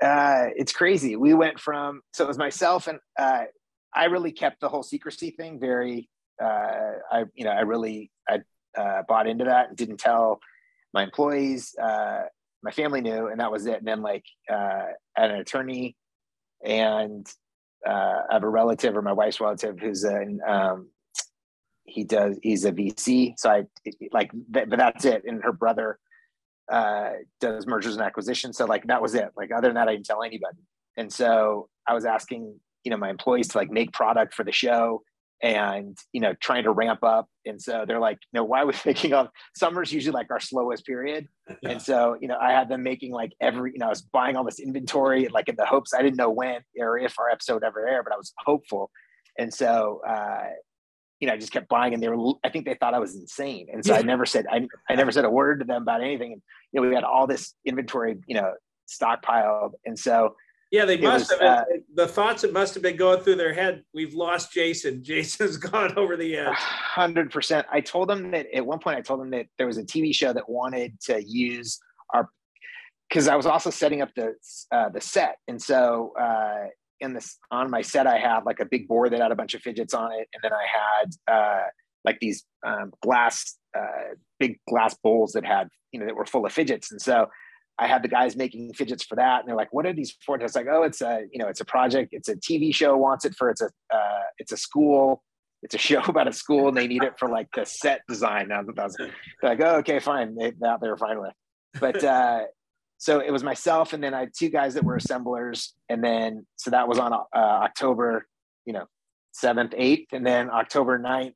Uh, 0.02 0.48
it's 0.56 0.74
crazy. 0.74 1.16
We 1.16 1.34
went 1.34 1.60
from 1.60 2.02
so 2.14 2.26
it 2.26 2.28
was 2.28 2.38
myself 2.38 2.88
and 2.88 3.00
uh, 3.18 3.44
I 3.94 4.06
really 4.06 4.32
kept 4.32 4.60
the 4.60 4.70
whole 4.70 4.84
secrecy 4.84 5.32
thing 5.32 5.60
very. 5.60 6.10
Uh, 6.42 7.00
I 7.12 7.24
you 7.34 7.46
know 7.46 7.52
I 7.52 7.62
really 7.62 8.12
I 8.28 8.42
uh, 8.78 9.04
bought 9.08 9.28
into 9.28 9.46
that 9.46 9.70
and 9.70 9.78
didn't 9.78 9.98
tell 9.98 10.40
my 10.94 11.04
employees. 11.04 11.74
Uh, 11.82 12.24
my 12.62 12.72
family 12.72 13.00
knew, 13.00 13.28
and 13.28 13.40
that 13.40 13.52
was 13.52 13.66
it. 13.68 13.78
And 13.78 13.88
then 13.88 14.02
like 14.02 14.26
uh, 14.52 14.88
an 15.16 15.32
attorney 15.32 15.96
and 16.64 17.26
uh, 17.88 18.22
I 18.30 18.34
have 18.34 18.44
a 18.44 18.50
relative 18.50 18.96
or 18.96 19.02
my 19.02 19.14
wife's 19.14 19.40
relative 19.40 19.80
who's 19.80 20.04
an 20.04 20.42
um, 20.48 20.90
he 21.84 22.04
does 22.04 22.38
he's 22.42 22.66
a 22.66 22.72
VC. 22.72 23.34
So 23.38 23.50
I 23.50 23.64
like 24.12 24.32
but 24.50 24.70
that's 24.70 25.06
it. 25.06 25.24
And 25.26 25.44
her 25.44 25.54
brother 25.54 26.00
uh, 26.72 27.12
does 27.40 27.68
mergers 27.68 27.96
and 27.96 28.04
acquisitions. 28.04 28.58
So 28.58 28.66
like 28.66 28.88
that 28.88 29.02
was 29.02 29.16
it. 29.16 29.30
Like 29.36 29.52
other 29.52 29.68
than 29.68 29.76
that, 29.76 29.88
I 29.88 29.94
didn't 29.94 30.06
tell 30.06 30.24
anybody. 30.24 30.58
And 30.98 31.12
so 31.12 31.70
I 31.88 31.94
was 31.94 32.06
asking, 32.06 32.60
you 32.84 32.92
know, 32.92 32.98
my 32.98 33.10
employees 33.10 33.50
to 33.50 33.58
like 33.58 33.70
make 33.70 33.94
product 33.94 34.34
for 34.34 34.44
the 34.44 34.52
show 34.52 35.04
and 35.44 35.98
you 36.14 36.22
know 36.22 36.34
trying 36.42 36.64
to 36.64 36.72
ramp 36.72 37.04
up 37.04 37.28
and 37.46 37.62
so 37.62 37.84
they're 37.88 38.00
like 38.00 38.18
you 38.32 38.40
know 38.40 38.44
why 38.44 38.64
was 38.64 38.78
thinking 38.78 39.14
of 39.14 39.28
summer's 39.56 39.92
usually 39.92 40.14
like 40.14 40.32
our 40.32 40.40
slowest 40.40 40.86
period 40.86 41.28
yeah. 41.62 41.72
and 41.72 41.82
so 41.82 42.16
you 42.22 42.28
know 42.28 42.38
i 42.42 42.52
had 42.52 42.70
them 42.70 42.82
making 42.84 43.12
like 43.12 43.34
every 43.42 43.72
you 43.74 43.80
know 43.80 43.88
i 43.88 43.90
was 43.90 44.02
buying 44.02 44.36
all 44.36 44.44
this 44.44 44.60
inventory 44.60 45.28
like 45.28 45.50
in 45.50 45.56
the 45.58 45.66
hopes 45.66 45.94
i 45.94 46.02
didn't 46.02 46.18
know 46.18 46.30
when 46.30 46.62
or 46.80 46.98
if 46.98 47.20
our 47.20 47.30
episode 47.30 47.64
ever 47.64 47.88
air 47.88 48.02
but 48.02 48.14
i 48.14 48.18
was 48.18 48.34
hopeful 48.46 48.90
and 49.38 49.54
so 49.54 50.02
uh 50.08 50.46
you 51.20 51.28
know, 51.28 51.34
I 51.34 51.38
just 51.38 51.52
kept 51.52 51.70
buying 51.70 51.94
and 51.94 52.04
they 52.04 52.10
were, 52.10 52.34
I 52.44 52.50
think 52.50 52.66
they 52.66 52.74
thought 52.76 52.94
I 52.94 53.00
was 53.00 53.16
insane. 53.16 53.68
And 53.72 53.86
so 53.86 53.94
yeah. 53.94 54.00
I 54.00 54.02
never 54.02 54.26
said, 54.26 54.46
I, 54.52 54.68
I 54.90 54.96
never 54.96 55.12
said 55.12 55.26
a 55.26 55.30
word 55.30 55.60
to 55.60 55.66
them 55.66 55.82
about 55.82 56.02
anything. 56.02 56.34
And, 56.34 56.42
you 56.72 56.82
know, 56.82 56.88
we 56.88 56.94
had 56.94 57.04
all 57.04 57.26
this 57.26 57.54
inventory, 57.66 58.18
you 58.28 58.36
know, 58.36 58.54
stockpiled. 58.88 59.72
And 59.86 59.98
so, 59.98 60.36
yeah, 60.72 60.86
they 60.86 60.98
must 60.98 61.32
was, 61.32 61.40
have, 61.40 61.60
uh, 61.60 61.64
the 61.94 62.08
thoughts 62.08 62.42
that 62.42 62.52
must 62.52 62.74
have 62.74 62.84
been 62.84 62.98
going 62.98 63.22
through 63.22 63.36
their 63.36 63.54
head. 63.54 63.84
We've 63.94 64.14
lost 64.14 64.52
Jason. 64.52 65.04
Jason's 65.04 65.58
gone 65.58 65.98
over 65.98 66.18
the 66.18 66.38
edge. 66.38 66.56
hundred 66.56 67.32
percent. 67.32 67.66
I 67.72 67.82
told 67.82 68.10
them 68.10 68.32
that 68.32 68.48
at 68.54 68.66
one 68.66 68.80
point, 68.80 68.98
I 68.98 69.02
told 69.02 69.22
them 69.22 69.32
that 69.32 69.48
there 69.58 69.68
was 69.68 69.78
a 69.78 69.84
TV 69.84 70.14
show 70.14 70.34
that 70.34 70.50
wanted 70.50 71.00
to 71.02 71.24
use 71.24 71.80
our, 72.14 72.30
cause 73.12 73.28
I 73.28 73.36
was 73.36 73.46
also 73.46 73.70
setting 73.70 74.02
up 74.02 74.10
the, 74.16 74.34
uh, 74.72 74.90
the 74.90 75.02
set. 75.02 75.38
And 75.48 75.62
so, 75.62 76.14
uh, 76.20 76.68
in 77.02 77.14
this 77.14 77.38
on 77.52 77.70
my 77.70 77.82
set 77.82 78.08
i 78.08 78.18
had 78.18 78.46
like 78.46 78.62
a 78.62 78.66
big 78.66 78.88
board 78.88 79.12
that 79.12 79.20
had 79.20 79.32
a 79.32 79.36
bunch 79.36 79.54
of 79.54 79.62
fidgets 79.62 79.94
on 79.94 80.14
it 80.14 80.30
and 80.34 80.42
then 80.42 80.52
i 80.54 80.66
had 80.66 81.34
uh, 81.34 81.64
like 82.06 82.18
these 82.22 82.46
um, 82.66 82.94
glass 83.02 83.58
uh, 83.78 84.14
big 84.40 84.58
glass 84.70 84.96
bowls 85.04 85.34
that 85.34 85.46
had 85.46 85.68
you 85.92 86.00
know 86.00 86.06
that 86.06 86.16
were 86.16 86.26
full 86.26 86.46
of 86.46 86.54
fidgets 86.54 86.92
and 86.92 87.02
so 87.02 87.28
i 87.80 87.88
had 87.88 88.04
the 88.04 88.08
guys 88.08 88.36
making 88.36 88.74
fidgets 88.74 89.04
for 89.04 89.16
that 89.16 89.40
and 89.40 89.48
they're 89.48 89.56
like 89.56 89.72
what 89.74 89.86
are 89.86 89.94
these 89.94 90.16
for 90.26 90.36
and 90.36 90.56
like 90.56 90.68
oh 90.72 90.84
it's 90.84 91.02
a 91.02 91.24
you 91.32 91.40
know 91.40 91.48
it's 91.48 91.62
a 91.62 91.66
project 91.66 92.10
it's 92.14 92.30
a 92.30 92.36
tv 92.36 92.74
show 92.74 92.96
wants 92.96 93.26
it 93.26 93.36
for 93.36 93.50
it's 93.50 93.62
a 93.62 93.70
uh, 93.94 94.24
it's 94.38 94.52
a 94.52 94.58
school 94.58 95.24
it's 95.66 95.76
a 95.76 95.80
show 95.80 96.00
about 96.08 96.28
a 96.28 96.34
school 96.34 96.70
and 96.70 96.78
they 96.78 96.88
need 96.88 97.04
it 97.04 97.20
for 97.20 97.28
like 97.28 97.48
the 97.54 97.66
set 97.66 98.02
design. 98.08 98.48
Now 98.48 98.62
that 98.62 98.78
was 98.78 98.98
like, 99.44 99.60
oh, 99.62 99.78
okay, 99.78 100.00
fine. 100.00 100.36
They, 100.36 100.52
they 100.52 100.88
were 100.88 100.98
fine 100.98 101.20
with. 101.20 101.34
But 101.80 102.04
uh, 102.04 102.44
so 102.98 103.20
it 103.20 103.32
was 103.32 103.44
myself, 103.44 103.92
and 103.92 104.02
then 104.02 104.14
I 104.14 104.22
had 104.22 104.32
two 104.38 104.50
guys 104.50 104.76
that 104.76 104.84
were 104.84 104.96
assemblers, 104.96 105.74
and 105.90 106.02
then 106.02 106.46
so 106.56 106.72
that 106.72 106.88
was 106.88 107.00
on 107.00 107.12
uh, 107.12 107.26
October, 107.36 108.26
you 108.66 108.72
know, 108.72 108.86
seventh, 109.34 109.74
eighth, 109.76 110.14
and 110.14 110.26
then 110.26 110.50
October 110.50 110.98
9th 110.98 111.34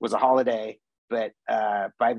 was 0.00 0.12
a 0.12 0.18
holiday. 0.18 0.78
But 1.08 1.32
uh, 1.48 1.88
by 2.00 2.16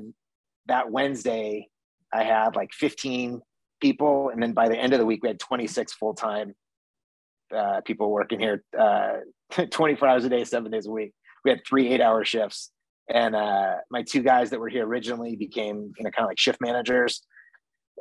that 0.66 0.90
Wednesday, 0.90 1.68
I 2.12 2.24
had 2.24 2.56
like 2.56 2.72
15 2.72 3.42
people, 3.80 4.30
and 4.30 4.42
then 4.42 4.52
by 4.52 4.68
the 4.68 4.76
end 4.76 4.92
of 4.92 4.98
the 4.98 5.06
week, 5.06 5.22
we 5.22 5.28
had 5.28 5.38
26 5.38 5.92
full 5.94 6.14
time 6.14 6.54
uh, 7.54 7.80
people 7.82 8.10
working 8.10 8.38
here, 8.38 8.62
uh, 8.78 9.16
24 9.70 10.08
hours 10.08 10.24
a 10.24 10.28
day, 10.28 10.44
seven 10.44 10.70
days 10.70 10.86
a 10.86 10.90
week. 10.90 11.12
We 11.44 11.50
had 11.50 11.60
three 11.66 11.88
eight 11.88 12.00
hour 12.00 12.24
shifts, 12.24 12.70
and 13.08 13.34
uh, 13.34 13.76
my 13.90 14.02
two 14.02 14.22
guys 14.22 14.50
that 14.50 14.60
were 14.60 14.68
here 14.68 14.86
originally 14.86 15.36
became 15.36 15.92
you 15.96 16.04
know 16.04 16.10
kind 16.10 16.24
of 16.24 16.28
like 16.28 16.38
shift 16.38 16.60
managers, 16.60 17.22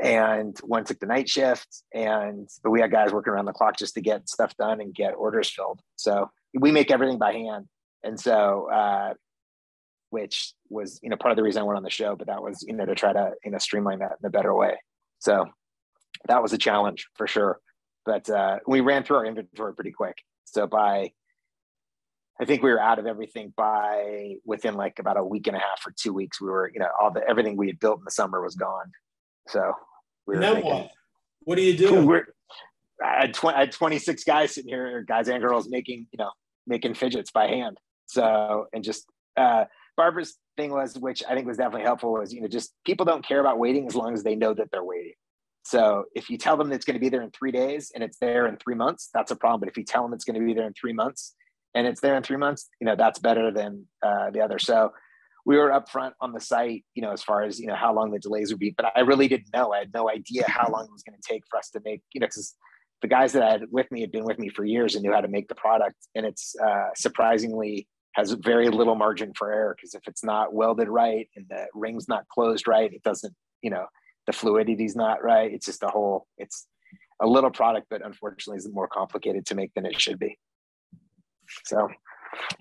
and 0.02 0.58
one 0.64 0.84
took 0.84 1.00
the 1.00 1.06
night 1.06 1.30
shift, 1.30 1.84
and 1.94 2.50
but 2.64 2.72
we 2.72 2.82
had 2.82 2.92
guys 2.92 3.14
working 3.14 3.32
around 3.32 3.46
the 3.46 3.54
clock 3.54 3.78
just 3.78 3.94
to 3.96 4.02
get 4.02 4.28
stuff 4.28 4.56
done 4.58 4.82
and 4.82 4.94
get 4.94 5.14
orders 5.16 5.50
filled. 5.50 5.80
So 5.96 6.30
we 6.54 6.72
make 6.72 6.92
everything 6.92 7.18
by 7.18 7.32
hand, 7.32 7.68
and 8.04 8.20
so 8.20 8.70
uh, 8.72 9.14
which 10.10 10.54
was 10.70 11.00
you 11.02 11.10
know 11.10 11.16
part 11.16 11.32
of 11.32 11.38
the 11.38 11.44
reason 11.44 11.62
I 11.62 11.66
went 11.66 11.78
on 11.78 11.84
the 11.84 11.90
show, 11.90 12.16
but 12.16 12.28
that 12.28 12.42
was 12.42 12.64
you 12.68 12.76
know 12.76 12.86
to 12.86 12.96
try 12.96 13.14
to 13.14 13.32
you 13.44 13.52
know 13.52 13.58
streamline 13.58 14.00
that 14.00 14.18
in 14.22 14.28
a 14.28 14.30
better 14.30 14.54
way. 14.54 14.78
So 15.20 15.46
that 16.28 16.42
was 16.42 16.54
a 16.54 16.58
challenge 16.58 17.08
for 17.16 17.28
sure. 17.28 17.60
But 18.06 18.30
uh, 18.30 18.60
we 18.68 18.82
ran 18.82 19.04
through 19.04 19.18
our 19.18 19.26
inventory 19.26 19.74
pretty 19.74 19.92
quick. 19.92 20.18
So 20.46 20.68
by 20.68 21.12
I 22.42 22.46
think 22.46 22.64
we 22.64 22.72
were 22.72 22.80
out 22.80 23.00
of 23.00 23.06
everything 23.06 23.54
by 23.56 24.36
within 24.46 24.76
like 24.76 25.00
about 25.00 25.18
a 25.18 25.24
week 25.24 25.48
and 25.48 25.58
a 25.58 25.60
half 25.60 25.86
or 25.86 25.94
two 25.96 26.14
weeks. 26.14 26.40
We 26.40 26.48
were, 26.48 26.72
you 26.74 26.80
know, 26.80 26.88
all 27.00 27.12
the 27.12 27.28
everything 27.28 27.58
we 27.58 27.68
had 27.68 27.80
built 27.80 28.00
in 28.00 28.06
the 28.06 28.12
summer 28.12 28.42
was 28.42 28.56
gone. 28.56 28.92
So 29.50 29.74
we 30.26 30.36
were 30.36 30.42
thinking, 30.42 30.72
what? 30.72 30.92
What 31.42 31.56
do 31.56 31.62
you 31.64 31.78
do? 31.78 32.06
We're, 32.06 32.28
I 33.04 33.22
had, 33.22 33.34
20, 33.34 33.56
I 33.58 33.60
had 33.62 33.72
26 33.72 34.24
guys 34.24 34.56
sitting 34.56 34.70
here, 34.70 35.04
guys 35.08 35.28
and 35.28 35.42
girls 35.42 35.70
making, 35.70 36.08
you 36.12 36.18
know, 36.18 36.32
making 36.68 36.94
fidgets 36.94 37.32
by 37.32 37.48
hand. 37.48 37.78
So, 38.08 38.68
and 38.74 38.84
just, 38.84 39.06
uh, 39.38 39.66
Barbara's 39.96 40.38
thing 40.56 40.72
was, 40.72 40.98
which 40.98 41.24
I 41.28 41.36
think 41.36 41.46
was 41.46 41.58
definitely 41.58 41.84
helpful, 41.84 42.14
was 42.14 42.34
you 42.34 42.40
know 42.40 42.48
just 42.48 42.74
people 42.86 43.06
don't 43.06 43.26
care 43.26 43.42
about 43.42 43.60
waiting 43.60 43.86
as 43.86 43.96
long 43.96 44.14
as 44.14 44.24
they 44.24 44.36
know 44.36 44.54
that 44.54 44.72
they're 44.72 44.84
waiting. 44.84 45.14
So 45.70 46.06
if 46.16 46.32
you 46.32 46.38
tell 46.40 46.58
them 46.58 46.72
it's 46.72 46.84
going 46.84 46.96
to 46.96 47.00
be 47.00 47.10
there 47.10 47.22
in 47.22 47.30
three 47.30 47.52
days 47.52 47.92
and 47.94 48.04
it's 48.04 48.18
there 48.18 48.48
in 48.48 48.58
three 48.58 48.74
months, 48.74 49.10
that's 49.14 49.30
a 49.30 49.36
problem. 49.36 49.60
But 49.60 49.70
if 49.70 49.78
you 49.78 49.84
tell 49.84 50.02
them 50.02 50.14
it's 50.14 50.26
going 50.26 50.40
to 50.40 50.44
be 50.44 50.56
there 50.56 50.66
in 50.66 50.74
three 50.74 50.94
months 50.94 51.36
and 51.76 51.86
it's 51.86 52.02
there 52.02 52.18
in 52.18 52.24
three 52.24 52.38
months, 52.38 52.68
you 52.82 52.86
know 52.86 52.96
that's 52.96 53.20
better 53.20 53.52
than 53.52 53.86
uh, 54.02 54.32
the 54.32 54.42
other. 54.42 54.58
So 54.58 54.92
we 55.46 55.58
were 55.58 55.70
upfront 55.70 56.14
on 56.22 56.34
the 56.34 56.40
site, 56.40 56.86
you 56.96 57.04
know, 57.04 57.12
as 57.12 57.22
far 57.22 57.44
as 57.44 57.60
you 57.60 57.68
know 57.68 57.76
how 57.76 57.94
long 57.94 58.10
the 58.10 58.18
delays 58.18 58.50
would 58.52 58.60
be. 58.60 58.74
But 58.76 58.92
I 58.96 59.02
really 59.02 59.28
didn't 59.28 59.54
know. 59.54 59.72
I 59.72 59.78
had 59.78 59.94
no 59.94 60.10
idea 60.10 60.44
how 60.48 60.68
long 60.72 60.86
it 60.86 60.92
was 60.92 61.04
going 61.04 61.20
to 61.22 61.34
take 61.34 61.44
for 61.48 61.60
us 61.60 61.70
to 61.70 61.82
make, 61.86 62.02
you 62.14 62.20
know, 62.20 62.26
because 62.26 62.56
the 63.04 63.08
guys 63.08 63.34
that 63.34 63.44
I 63.44 63.52
had 63.52 63.66
with 63.70 63.92
me 63.92 64.02
had 64.02 64.12
been 64.12 64.26
with 64.26 64.40
me 64.40 64.50
for 64.50 64.66
years 64.66 64.96
and 64.96 65.04
knew 65.04 65.14
how 65.14 65.22
to 65.22 65.28
make 65.28 65.50
the 65.50 65.56
product, 65.56 65.98
and 66.16 66.26
it's 66.26 66.56
uh, 66.60 66.88
surprisingly 66.96 67.88
has 68.14 68.32
very 68.32 68.70
little 68.70 68.96
margin 68.96 69.34
for 69.38 69.54
error 69.54 69.76
because 69.78 69.94
if 69.94 70.02
it's 70.08 70.24
not 70.24 70.52
welded 70.52 70.90
right 70.90 71.30
and 71.36 71.46
the 71.48 71.68
ring's 71.76 72.08
not 72.08 72.28
closed 72.28 72.68
right, 72.68 72.92
it 72.92 73.04
doesn't, 73.04 73.36
you 73.62 73.70
know, 73.70 73.86
the 74.30 74.34
fluidity's 74.34 74.96
not 74.96 75.24
right. 75.24 75.52
It's 75.52 75.66
just 75.66 75.82
a 75.82 75.88
whole, 75.88 76.28
it's 76.38 76.68
a 77.20 77.26
little 77.26 77.50
product, 77.50 77.88
but 77.90 78.06
unfortunately 78.06 78.60
is 78.60 78.70
more 78.72 78.88
complicated 78.88 79.48
to 79.48 79.56
make 79.56 79.74
than 79.74 79.88
it 79.88 80.00
should 80.00 80.20
be. 80.20 80.38
So, 81.66 81.88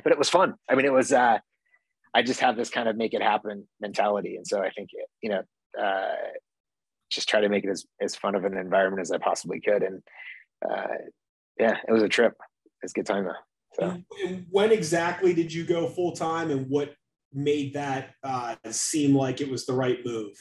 but 0.02 0.10
it 0.10 0.18
was 0.18 0.30
fun. 0.30 0.54
I 0.70 0.74
mean, 0.76 0.86
it 0.86 0.92
was, 0.94 1.12
uh, 1.12 1.40
I 2.14 2.22
just 2.22 2.40
have 2.40 2.56
this 2.56 2.70
kind 2.70 2.88
of 2.88 2.96
make 2.96 3.12
it 3.12 3.20
happen 3.20 3.68
mentality. 3.82 4.36
And 4.36 4.46
so 4.46 4.62
I 4.62 4.70
think, 4.70 4.88
you 5.20 5.28
know, 5.28 5.42
uh, 5.78 6.14
just 7.10 7.28
try 7.28 7.42
to 7.42 7.50
make 7.50 7.64
it 7.64 7.70
as, 7.70 7.84
as 8.00 8.16
fun 8.16 8.34
of 8.34 8.46
an 8.46 8.56
environment 8.56 9.02
as 9.02 9.12
I 9.12 9.18
possibly 9.18 9.60
could. 9.60 9.82
And 9.82 10.02
uh, 10.66 10.86
yeah, 11.60 11.76
it 11.86 11.92
was 11.92 12.02
a 12.02 12.08
trip. 12.08 12.32
It's 12.80 12.94
good 12.94 13.04
time 13.04 13.24
though. 13.24 13.32
So. 13.78 14.02
When 14.50 14.72
exactly 14.72 15.34
did 15.34 15.52
you 15.52 15.66
go 15.66 15.86
full 15.86 16.12
time, 16.12 16.50
and 16.50 16.66
what 16.70 16.94
made 17.30 17.74
that 17.74 18.14
uh, 18.24 18.56
seem 18.70 19.14
like 19.14 19.42
it 19.42 19.50
was 19.50 19.66
the 19.66 19.74
right 19.74 19.98
move? 20.02 20.32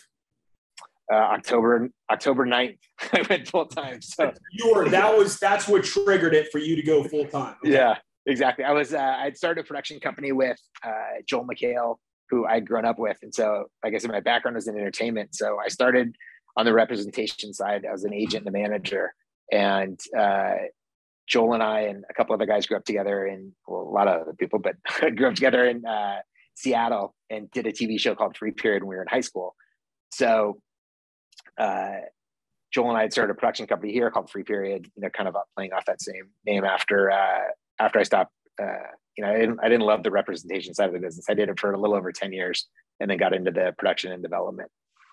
Uh, 1.12 1.16
October 1.16 1.90
October 2.12 2.46
9th, 2.46 2.78
I 3.14 3.22
went 3.30 3.48
full 3.48 3.66
time. 3.66 4.02
So 4.02 4.34
you 4.52 4.74
were 4.74 4.90
that 4.90 5.18
was 5.18 5.40
that's 5.40 5.68
what 5.68 5.84
triggered 5.84 6.34
it 6.34 6.50
for 6.52 6.60
you 6.60 6.76
to 6.76 6.82
go 6.82 7.04
full 7.04 7.26
time. 7.26 7.56
Okay. 7.64 7.74
Yeah, 7.74 7.96
exactly. 8.26 8.66
I 8.66 8.72
was 8.72 8.94
uh, 8.94 9.16
I'd 9.20 9.38
started 9.38 9.62
a 9.62 9.68
production 9.68 10.00
company 10.00 10.32
with 10.32 10.60
uh, 10.84 11.22
Joel 11.26 11.48
McHale, 11.48 11.96
who 12.30 12.46
I'd 12.46 12.68
grown 12.68 12.86
up 12.86 13.00
with, 13.00 13.18
and 13.22 13.34
so 13.34 13.66
like 13.84 13.94
I 13.94 13.98
said, 14.00 14.12
my 14.12 14.20
background 14.20 14.56
was 14.56 14.68
in 14.68 14.78
entertainment. 14.78 15.34
So 15.34 15.58
I 15.64 15.70
started 15.70 16.16
on 16.58 16.66
the 16.66 16.74
representation 16.74 17.54
side 17.54 17.86
as 17.86 18.04
an 18.04 18.14
agent 18.14 18.46
and 18.46 18.56
a 18.56 18.60
manager, 18.60 19.14
and 19.52 20.00
uh, 20.18 20.56
Joel 21.28 21.54
and 21.54 21.64
I 21.64 21.82
and 21.82 22.04
a 22.10 22.14
couple 22.14 22.34
other 22.34 22.46
guys 22.46 22.66
grew 22.66 22.78
up 22.78 22.86
together 22.86 23.26
in 23.26 23.54
well, 23.68 23.82
a 23.82 23.92
lot 23.92 24.08
of 24.08 24.22
other 24.22 24.34
people, 24.34 24.60
but 24.60 24.76
grew 25.16 25.28
up 25.28 25.36
together 25.36 25.66
in 25.66 25.86
uh, 25.86 26.18
Seattle 26.56 27.14
and 27.30 27.52
did 27.52 27.68
a 27.68 27.72
TV 27.72 28.00
show 28.00 28.16
called 28.16 28.36
Free 28.36 28.52
Period 28.52 28.84
when 28.84 28.90
we 28.90 28.96
were 28.96 29.02
in 29.04 29.08
high 29.10 29.22
school. 29.22 29.56
So 30.12 30.60
uh, 31.58 32.02
Joel 32.72 32.90
and 32.90 32.98
I 32.98 33.02
had 33.04 33.14
started 33.14 33.32
a 33.32 33.36
production 33.36 33.66
company 33.68 33.94
here 33.94 34.12
called 34.12 34.30
Free 34.30 34.44
Period, 34.44 34.90
you 34.96 35.02
know, 35.02 35.10
kind 35.10 35.30
of 35.30 35.36
playing 35.56 35.74
off 35.74 35.86
that 35.86 36.02
same 36.02 36.30
name 36.46 36.64
after 36.64 37.12
uh, 37.12 37.44
after 37.80 38.00
I 38.00 38.04
stopped. 38.04 38.32
Uh, 38.62 38.92
you 39.18 39.24
know, 39.24 39.32
I 39.32 39.40
didn't 39.40 39.60
I 39.62 39.70
didn't 39.70 39.86
love 39.86 40.04
the 40.04 40.12
representation 40.12 40.74
side 40.74 40.88
of 40.88 40.94
the 40.94 41.00
business. 41.00 41.26
I 41.30 41.34
did 41.34 41.50
it 41.50 41.60
for 41.60 41.72
a 41.72 41.80
little 41.80 41.96
over 41.96 42.12
ten 42.12 42.34
years, 42.34 42.68
and 43.00 43.10
then 43.10 43.18
got 43.18 43.34
into 43.34 43.52
the 43.52 43.74
production 43.78 44.12
and 44.12 44.22
development. 44.22 44.70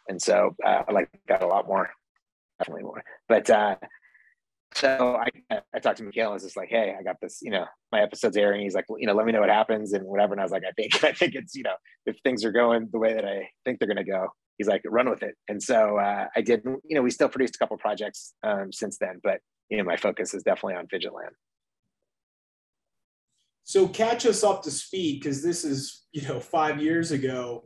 And 0.08 0.20
so 0.20 0.54
uh, 0.64 0.82
I 0.86 0.92
like 0.92 1.08
that 1.28 1.42
a 1.42 1.46
lot 1.46 1.66
more, 1.66 1.90
definitely 2.58 2.82
more. 2.82 3.02
But 3.28 3.48
uh, 3.48 3.76
so 4.74 5.16
I, 5.16 5.60
I 5.72 5.78
talked 5.78 5.98
to 5.98 6.04
McHale 6.04 6.24
and 6.24 6.32
was 6.32 6.42
just 6.42 6.56
like, 6.56 6.68
hey, 6.68 6.96
I 6.98 7.02
got 7.04 7.16
this, 7.22 7.38
you 7.40 7.50
know, 7.50 7.64
my 7.92 8.02
episode's 8.02 8.36
airing. 8.36 8.62
He's 8.62 8.74
like, 8.74 8.86
well, 8.88 8.98
you 8.98 9.06
know, 9.06 9.14
let 9.14 9.24
me 9.24 9.32
know 9.32 9.40
what 9.40 9.48
happens 9.48 9.92
and 9.92 10.04
whatever. 10.04 10.34
And 10.34 10.40
I 10.40 10.44
was 10.44 10.50
like, 10.50 10.64
I 10.68 10.72
think, 10.72 11.04
I 11.04 11.12
think 11.12 11.34
it's, 11.36 11.54
you 11.54 11.62
know, 11.62 11.76
if 12.06 12.16
things 12.24 12.44
are 12.44 12.50
going 12.50 12.88
the 12.90 12.98
way 12.98 13.14
that 13.14 13.24
I 13.24 13.48
think 13.64 13.78
they're 13.78 13.88
going 13.88 14.04
to 14.04 14.10
go, 14.10 14.28
he's 14.58 14.68
like, 14.68 14.82
run 14.86 15.08
with 15.08 15.22
it. 15.22 15.34
And 15.48 15.62
so 15.62 15.98
uh, 15.98 16.26
I 16.34 16.40
did, 16.40 16.62
you 16.64 16.96
know, 16.96 17.02
we 17.02 17.10
still 17.10 17.28
produced 17.28 17.56
a 17.56 17.58
couple 17.58 17.76
projects 17.76 18.34
um, 18.42 18.72
since 18.72 18.98
then, 18.98 19.20
but, 19.22 19.40
you 19.68 19.78
know, 19.78 19.84
my 19.84 19.96
focus 19.96 20.34
is 20.34 20.42
definitely 20.42 20.74
on 20.74 20.86
Fidgetland. 20.86 21.32
So 23.64 23.88
catch 23.88 24.26
us 24.26 24.44
up 24.44 24.62
to 24.64 24.70
speed 24.70 25.20
because 25.20 25.42
this 25.42 25.64
is, 25.64 26.04
you 26.12 26.22
know, 26.28 26.38
five 26.38 26.82
years 26.82 27.12
ago. 27.12 27.64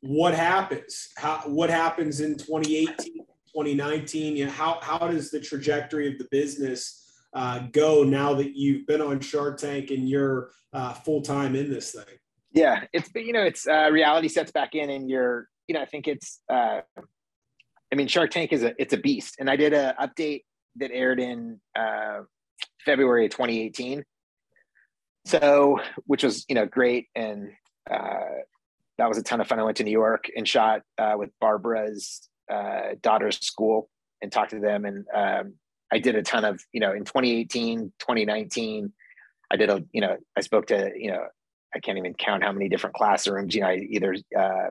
What 0.00 0.34
happens? 0.34 1.08
How, 1.16 1.42
what 1.46 1.70
happens 1.70 2.20
in 2.20 2.36
2018? 2.36 2.96
2019? 2.96 4.36
You 4.36 4.46
know, 4.46 4.50
how, 4.50 4.78
how 4.82 4.98
does 4.98 5.30
the 5.30 5.40
trajectory 5.40 6.12
of 6.12 6.18
the 6.18 6.26
business 6.30 7.04
uh, 7.34 7.60
go 7.72 8.02
now 8.02 8.34
that 8.34 8.56
you've 8.56 8.86
been 8.86 9.00
on 9.00 9.20
Shark 9.20 9.58
Tank 9.58 9.90
and 9.90 10.08
you're 10.08 10.50
uh, 10.72 10.92
full 10.92 11.22
time 11.22 11.54
in 11.54 11.70
this 11.70 11.92
thing? 11.92 12.04
Yeah, 12.52 12.84
it's 12.92 13.10
you 13.14 13.32
know, 13.32 13.42
it's 13.42 13.68
uh, 13.68 13.90
reality 13.92 14.28
sets 14.28 14.50
back 14.50 14.74
in, 14.74 14.88
and 14.88 15.10
you're 15.10 15.48
you 15.68 15.74
know, 15.74 15.80
I 15.80 15.86
think 15.86 16.08
it's. 16.08 16.40
Uh, 16.48 16.80
I 17.92 17.94
mean, 17.94 18.08
Shark 18.08 18.30
Tank 18.30 18.52
is 18.52 18.62
a 18.62 18.74
it's 18.80 18.92
a 18.92 18.96
beast, 18.96 19.36
and 19.38 19.48
I 19.48 19.56
did 19.56 19.72
a 19.72 19.94
update 20.00 20.42
that 20.76 20.90
aired 20.90 21.20
in 21.20 21.60
uh, 21.78 22.20
February 22.84 23.26
of 23.26 23.32
2018. 23.32 24.04
So, 25.24 25.80
which 26.04 26.22
was 26.22 26.44
you 26.48 26.54
know 26.54 26.66
great, 26.66 27.06
and 27.14 27.50
uh, 27.90 28.42
that 28.98 29.08
was 29.08 29.18
a 29.18 29.22
ton 29.22 29.40
of 29.40 29.46
fun. 29.46 29.58
I 29.58 29.62
went 29.62 29.76
to 29.78 29.84
New 29.84 29.90
York 29.90 30.26
and 30.36 30.46
shot 30.48 30.82
uh, 30.98 31.14
with 31.16 31.30
Barbara's 31.40 32.28
uh, 32.50 32.94
daughter's 33.02 33.38
school 33.44 33.88
and 34.22 34.32
talked 34.32 34.50
to 34.50 34.60
them. 34.60 34.84
And 34.84 35.04
um, 35.14 35.54
I 35.92 35.98
did 35.98 36.14
a 36.14 36.22
ton 36.22 36.44
of, 36.44 36.60
you 36.72 36.80
know, 36.80 36.92
in 36.92 37.04
2018, 37.04 37.92
2019, 37.98 38.92
I 39.50 39.56
did 39.56 39.70
a, 39.70 39.84
you 39.92 40.00
know, 40.00 40.16
I 40.36 40.40
spoke 40.40 40.66
to, 40.68 40.90
you 40.96 41.10
know, 41.10 41.24
I 41.74 41.80
can't 41.80 41.98
even 41.98 42.14
count 42.14 42.42
how 42.42 42.52
many 42.52 42.68
different 42.68 42.96
classrooms, 42.96 43.54
you 43.54 43.60
know, 43.60 43.68
I 43.68 43.86
either 43.90 44.16
uh, 44.36 44.68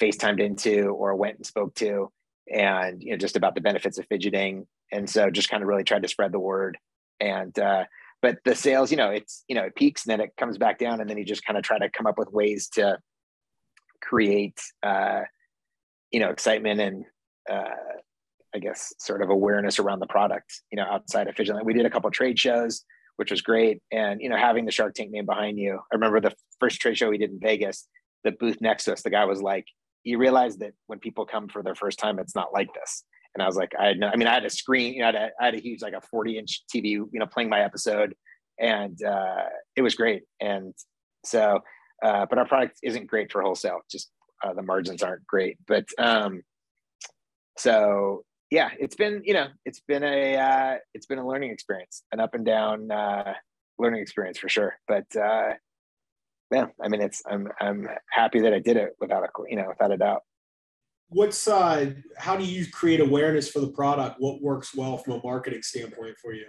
FaceTimed 0.00 0.40
into 0.40 0.88
or 0.88 1.14
went 1.14 1.36
and 1.36 1.46
spoke 1.46 1.74
to, 1.76 2.10
and, 2.52 3.02
you 3.02 3.10
know, 3.10 3.16
just 3.16 3.36
about 3.36 3.54
the 3.54 3.60
benefits 3.60 3.98
of 3.98 4.06
fidgeting. 4.06 4.66
And 4.92 5.08
so 5.08 5.30
just 5.30 5.50
kind 5.50 5.62
of 5.62 5.68
really 5.68 5.84
tried 5.84 6.02
to 6.02 6.08
spread 6.08 6.32
the 6.32 6.38
word. 6.38 6.78
And, 7.20 7.56
uh, 7.58 7.84
but 8.22 8.38
the 8.44 8.54
sales, 8.54 8.90
you 8.90 8.96
know, 8.96 9.10
it's, 9.10 9.44
you 9.48 9.54
know, 9.54 9.64
it 9.64 9.76
peaks 9.76 10.06
and 10.06 10.12
then 10.12 10.20
it 10.20 10.32
comes 10.38 10.58
back 10.58 10.78
down. 10.78 11.00
And 11.00 11.08
then 11.08 11.18
you 11.18 11.24
just 11.24 11.44
kind 11.44 11.58
of 11.58 11.62
try 11.62 11.78
to 11.78 11.90
come 11.90 12.06
up 12.06 12.18
with 12.18 12.32
ways 12.32 12.68
to 12.70 12.98
create, 14.00 14.60
uh, 14.82 15.22
you 16.10 16.20
know 16.20 16.30
excitement 16.30 16.80
and 16.80 17.04
uh, 17.50 17.74
I 18.54 18.58
guess 18.58 18.92
sort 18.98 19.22
of 19.22 19.30
awareness 19.30 19.78
around 19.78 20.00
the 20.00 20.06
product. 20.06 20.62
You 20.70 20.76
know, 20.76 20.84
outside 20.84 21.28
of 21.28 21.34
Fidgetland, 21.34 21.64
we 21.64 21.74
did 21.74 21.86
a 21.86 21.90
couple 21.90 22.10
trade 22.10 22.38
shows, 22.38 22.84
which 23.16 23.30
was 23.30 23.42
great, 23.42 23.82
and 23.92 24.20
you 24.20 24.28
know 24.28 24.36
having 24.36 24.64
the 24.64 24.72
Shark 24.72 24.94
Tank 24.94 25.10
name 25.10 25.26
behind 25.26 25.58
you. 25.58 25.78
I 25.92 25.94
remember 25.94 26.20
the 26.20 26.34
first 26.60 26.80
trade 26.80 26.96
show 26.96 27.10
we 27.10 27.18
did 27.18 27.30
in 27.30 27.40
Vegas. 27.40 27.86
The 28.24 28.32
booth 28.32 28.60
next 28.60 28.84
to 28.84 28.92
us, 28.92 29.02
the 29.02 29.10
guy 29.10 29.24
was 29.24 29.40
like, 29.40 29.66
"You 30.08 30.18
realize 30.18 30.56
that 30.58 30.72
when 30.86 30.98
people 30.98 31.24
come 31.26 31.48
for 31.48 31.62
their 31.62 31.74
first 31.74 31.98
time, 31.98 32.18
it's 32.18 32.34
not 32.34 32.52
like 32.52 32.72
this." 32.74 33.04
And 33.34 33.42
I 33.42 33.46
was 33.46 33.56
like, 33.56 33.72
I 33.78 33.88
had 33.88 33.98
no, 33.98 34.08
I 34.08 34.16
mean, 34.16 34.26
I 34.26 34.34
had 34.34 34.44
a 34.44 34.50
screen, 34.50 34.94
you 34.94 35.00
know, 35.00 35.08
I 35.08 35.12
had 35.12 35.14
a, 35.14 35.30
I 35.40 35.44
had 35.46 35.54
a 35.54 35.60
huge, 35.60 35.82
like 35.82 35.92
a 35.92 36.00
40 36.00 36.38
inch 36.38 36.62
TV, 36.74 36.90
you 36.90 37.08
know, 37.12 37.26
playing 37.26 37.50
my 37.50 37.60
episode 37.60 38.14
and 38.58 39.02
uh, 39.04 39.44
it 39.76 39.82
was 39.82 39.94
great. 39.94 40.22
And 40.40 40.74
So, 41.24 41.60
uh, 42.02 42.26
but 42.28 42.38
our 42.38 42.46
product 42.46 42.78
isn't 42.82 43.06
great 43.06 43.30
for 43.30 43.42
wholesale. 43.42 43.80
Just 43.90 44.10
uh, 44.42 44.54
the 44.54 44.62
margins 44.62 45.02
aren't 45.02 45.26
great. 45.26 45.58
But 45.66 45.86
um, 45.98 46.42
so 47.56 48.24
yeah, 48.50 48.70
it's 48.78 48.96
been 48.96 49.22
you 49.24 49.34
know 49.34 49.48
it's 49.64 49.80
been 49.80 50.04
a 50.04 50.36
uh, 50.36 50.76
it's 50.94 51.06
been 51.06 51.18
a 51.18 51.26
learning 51.26 51.50
experience, 51.50 52.02
an 52.12 52.20
up 52.20 52.34
and 52.34 52.44
down 52.44 52.90
uh, 52.90 53.34
learning 53.78 54.00
experience 54.00 54.38
for 54.38 54.48
sure. 54.48 54.76
But 54.86 55.06
uh, 55.16 55.54
yeah, 56.50 56.66
I 56.82 56.88
mean 56.88 57.00
it's 57.02 57.22
I'm 57.26 57.48
I'm 57.60 57.88
happy 58.10 58.40
that 58.40 58.54
I 58.54 58.58
did 58.58 58.76
it 58.76 58.96
without 59.00 59.22
a 59.22 59.28
you 59.48 59.56
know 59.56 59.66
without 59.68 59.92
a 59.92 59.96
doubt. 59.96 60.22
What's 61.10 61.48
uh 61.48 61.92
how 62.16 62.36
do 62.36 62.44
you 62.44 62.66
create 62.70 63.00
awareness 63.00 63.50
for 63.50 63.60
the 63.60 63.68
product? 63.68 64.16
What 64.18 64.42
works 64.42 64.74
well 64.74 64.98
from 64.98 65.14
a 65.14 65.20
marketing 65.22 65.62
standpoint 65.62 66.16
for 66.20 66.32
you? 66.32 66.46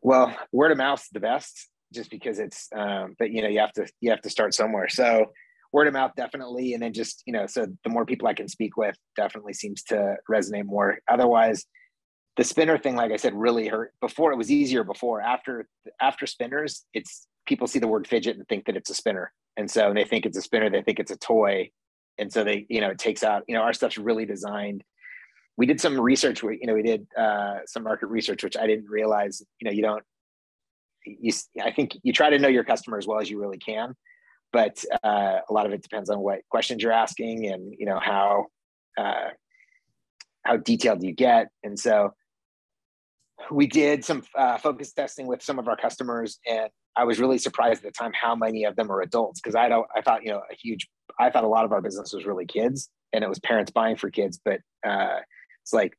Well, 0.00 0.36
word 0.52 0.72
of 0.72 0.78
mouth 0.78 1.00
is 1.00 1.08
the 1.12 1.20
best, 1.20 1.68
just 1.92 2.10
because 2.10 2.38
it's. 2.38 2.68
Um, 2.74 3.14
but 3.18 3.30
you 3.30 3.42
know, 3.42 3.48
you 3.48 3.60
have 3.60 3.72
to 3.74 3.86
you 4.00 4.10
have 4.10 4.22
to 4.22 4.30
start 4.30 4.54
somewhere. 4.54 4.88
So 4.88 5.26
word 5.72 5.86
of 5.86 5.94
mouth 5.94 6.12
definitely, 6.16 6.74
and 6.74 6.82
then 6.82 6.92
just 6.92 7.22
you 7.26 7.32
know, 7.32 7.46
so 7.46 7.66
the 7.84 7.90
more 7.90 8.04
people 8.04 8.28
I 8.28 8.34
can 8.34 8.48
speak 8.48 8.76
with, 8.76 8.96
definitely 9.16 9.54
seems 9.54 9.82
to 9.84 10.16
resonate 10.30 10.64
more. 10.64 10.98
Otherwise, 11.08 11.64
the 12.36 12.44
spinner 12.44 12.78
thing, 12.78 12.96
like 12.96 13.12
I 13.12 13.16
said, 13.16 13.34
really 13.34 13.68
hurt. 13.68 13.92
Before 14.00 14.32
it 14.32 14.36
was 14.36 14.50
easier. 14.50 14.84
Before 14.84 15.20
after 15.20 15.68
after 16.00 16.26
spinners, 16.26 16.84
it's 16.94 17.26
people 17.52 17.66
see 17.66 17.78
the 17.78 17.88
word 17.88 18.06
fidget 18.06 18.36
and 18.36 18.48
think 18.48 18.64
that 18.64 18.76
it's 18.76 18.88
a 18.88 18.94
spinner, 18.94 19.30
and 19.58 19.70
so 19.70 19.92
they 19.94 20.04
think 20.04 20.24
it's 20.24 20.38
a 20.38 20.42
spinner. 20.42 20.70
They 20.70 20.80
think 20.80 20.98
it's 20.98 21.10
a 21.10 21.18
toy, 21.18 21.70
and 22.16 22.32
so 22.32 22.44
they 22.44 22.64
you 22.68 22.80
know 22.80 22.88
it 22.88 22.98
takes 22.98 23.22
out 23.22 23.44
you 23.46 23.54
know 23.54 23.60
our 23.60 23.74
stuff's 23.74 23.98
really 23.98 24.24
designed 24.24 24.82
we 25.56 25.66
did 25.66 25.80
some 25.80 26.00
research. 26.00 26.42
We, 26.42 26.58
you 26.60 26.66
know, 26.66 26.74
we 26.74 26.82
did 26.82 27.06
uh, 27.16 27.58
some 27.66 27.82
market 27.82 28.06
research, 28.06 28.42
which 28.42 28.56
I 28.56 28.66
didn't 28.66 28.88
realize. 28.88 29.42
You 29.60 29.66
know, 29.66 29.70
you 29.70 29.82
don't. 29.82 30.02
You, 31.04 31.32
I 31.62 31.72
think 31.72 31.98
you 32.02 32.12
try 32.12 32.30
to 32.30 32.38
know 32.38 32.48
your 32.48 32.64
customer 32.64 32.96
as 32.96 33.06
well 33.06 33.20
as 33.20 33.28
you 33.28 33.40
really 33.40 33.58
can, 33.58 33.94
but 34.52 34.82
uh, 35.02 35.38
a 35.48 35.52
lot 35.52 35.66
of 35.66 35.72
it 35.72 35.82
depends 35.82 36.10
on 36.10 36.20
what 36.20 36.40
questions 36.48 36.82
you're 36.82 36.92
asking 36.92 37.48
and 37.48 37.74
you 37.76 37.86
know 37.86 37.98
how 38.00 38.46
uh, 38.98 39.30
how 40.44 40.56
detailed 40.56 41.02
you 41.02 41.12
get. 41.12 41.48
And 41.62 41.78
so, 41.78 42.14
we 43.50 43.66
did 43.66 44.04
some 44.04 44.22
uh, 44.36 44.58
focus 44.58 44.92
testing 44.92 45.26
with 45.26 45.42
some 45.42 45.58
of 45.58 45.68
our 45.68 45.76
customers, 45.76 46.38
and 46.48 46.70
I 46.96 47.04
was 47.04 47.18
really 47.18 47.38
surprised 47.38 47.84
at 47.84 47.92
the 47.92 47.98
time 47.98 48.12
how 48.12 48.34
many 48.34 48.64
of 48.64 48.76
them 48.76 48.90
are 48.90 49.00
adults 49.00 49.40
because 49.40 49.54
I 49.54 49.68
don't. 49.68 49.86
I 49.94 50.02
thought 50.02 50.22
you 50.22 50.30
know 50.30 50.42
a 50.50 50.54
huge. 50.54 50.88
I 51.18 51.30
thought 51.30 51.44
a 51.44 51.48
lot 51.48 51.64
of 51.64 51.72
our 51.72 51.80
business 51.80 52.12
was 52.12 52.26
really 52.26 52.46
kids, 52.46 52.90
and 53.12 53.24
it 53.24 53.28
was 53.28 53.38
parents 53.40 53.70
buying 53.70 53.96
for 53.96 54.10
kids, 54.10 54.40
but 54.44 54.60
uh, 54.86 55.20
it's 55.62 55.72
like 55.72 55.94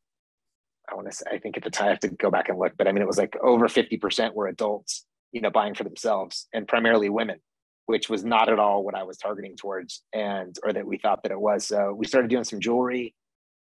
I 0.92 0.96
want 0.96 1.10
to 1.10 1.16
say 1.16 1.26
I 1.32 1.40
think 1.40 1.58
at 1.58 1.64
the 1.64 1.70
time 1.70 1.88
I 1.88 1.92
have 1.92 2.00
to 2.02 2.10
go 2.10 2.30
back 2.30 2.50
and 2.50 2.60
look, 2.60 2.74
but 2.78 2.88
I 2.88 2.92
mean 2.92 3.02
it 3.02 3.08
was 3.08 3.18
like 3.18 3.36
over 3.42 3.68
50% 3.68 4.34
were 4.34 4.48
adults, 4.48 5.06
you 5.32 5.42
know, 5.42 5.50
buying 5.50 5.74
for 5.74 5.84
themselves 5.84 6.48
and 6.54 6.68
primarily 6.68 7.10
women, 7.10 7.40
which 7.86 8.10
was 8.10 8.24
not 8.24 8.50
at 8.50 8.60
all 8.60 8.84
what 8.84 8.96
I 8.96 9.04
was 9.04 9.18
targeting 9.18 9.56
towards 9.56 10.04
and 10.14 10.56
or 10.64 10.74
that 10.74 10.86
we 10.86 10.98
thought 10.98 11.24
that 11.24 11.32
it 11.32 11.40
was. 11.40 11.66
So 11.66 11.94
we 11.94 12.06
started 12.08 12.30
doing 12.30 12.44
some 12.44 12.60
jewelry 12.60 13.16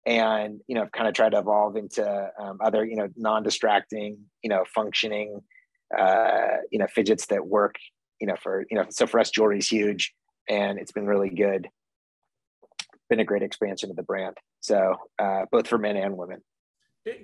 and 0.05 0.61
you 0.67 0.75
know 0.75 0.87
kind 0.93 1.07
of 1.07 1.13
tried 1.13 1.31
to 1.31 1.39
evolve 1.39 1.75
into 1.75 2.31
um, 2.41 2.59
other 2.63 2.85
you 2.85 2.95
know 2.95 3.09
non-distracting 3.17 4.17
you 4.41 4.49
know 4.49 4.63
functioning 4.73 5.41
uh, 5.95 6.57
you 6.71 6.79
know 6.79 6.87
fidgets 6.87 7.27
that 7.27 7.45
work 7.45 7.75
you 8.19 8.27
know 8.27 8.35
for 8.41 8.65
you 8.69 8.77
know 8.77 8.85
so 8.89 9.05
for 9.05 9.19
us 9.19 9.29
jewelry 9.29 9.59
is 9.59 9.67
huge 9.67 10.13
and 10.49 10.79
it's 10.79 10.91
been 10.91 11.05
really 11.05 11.29
good 11.29 11.67
been 13.09 13.19
a 13.19 13.25
great 13.25 13.43
expansion 13.43 13.89
of 13.89 13.95
the 13.95 14.03
brand. 14.03 14.37
So 14.59 14.95
uh, 15.19 15.45
both 15.51 15.67
for 15.67 15.77
men 15.77 15.97
and 15.97 16.17
women. 16.17 16.41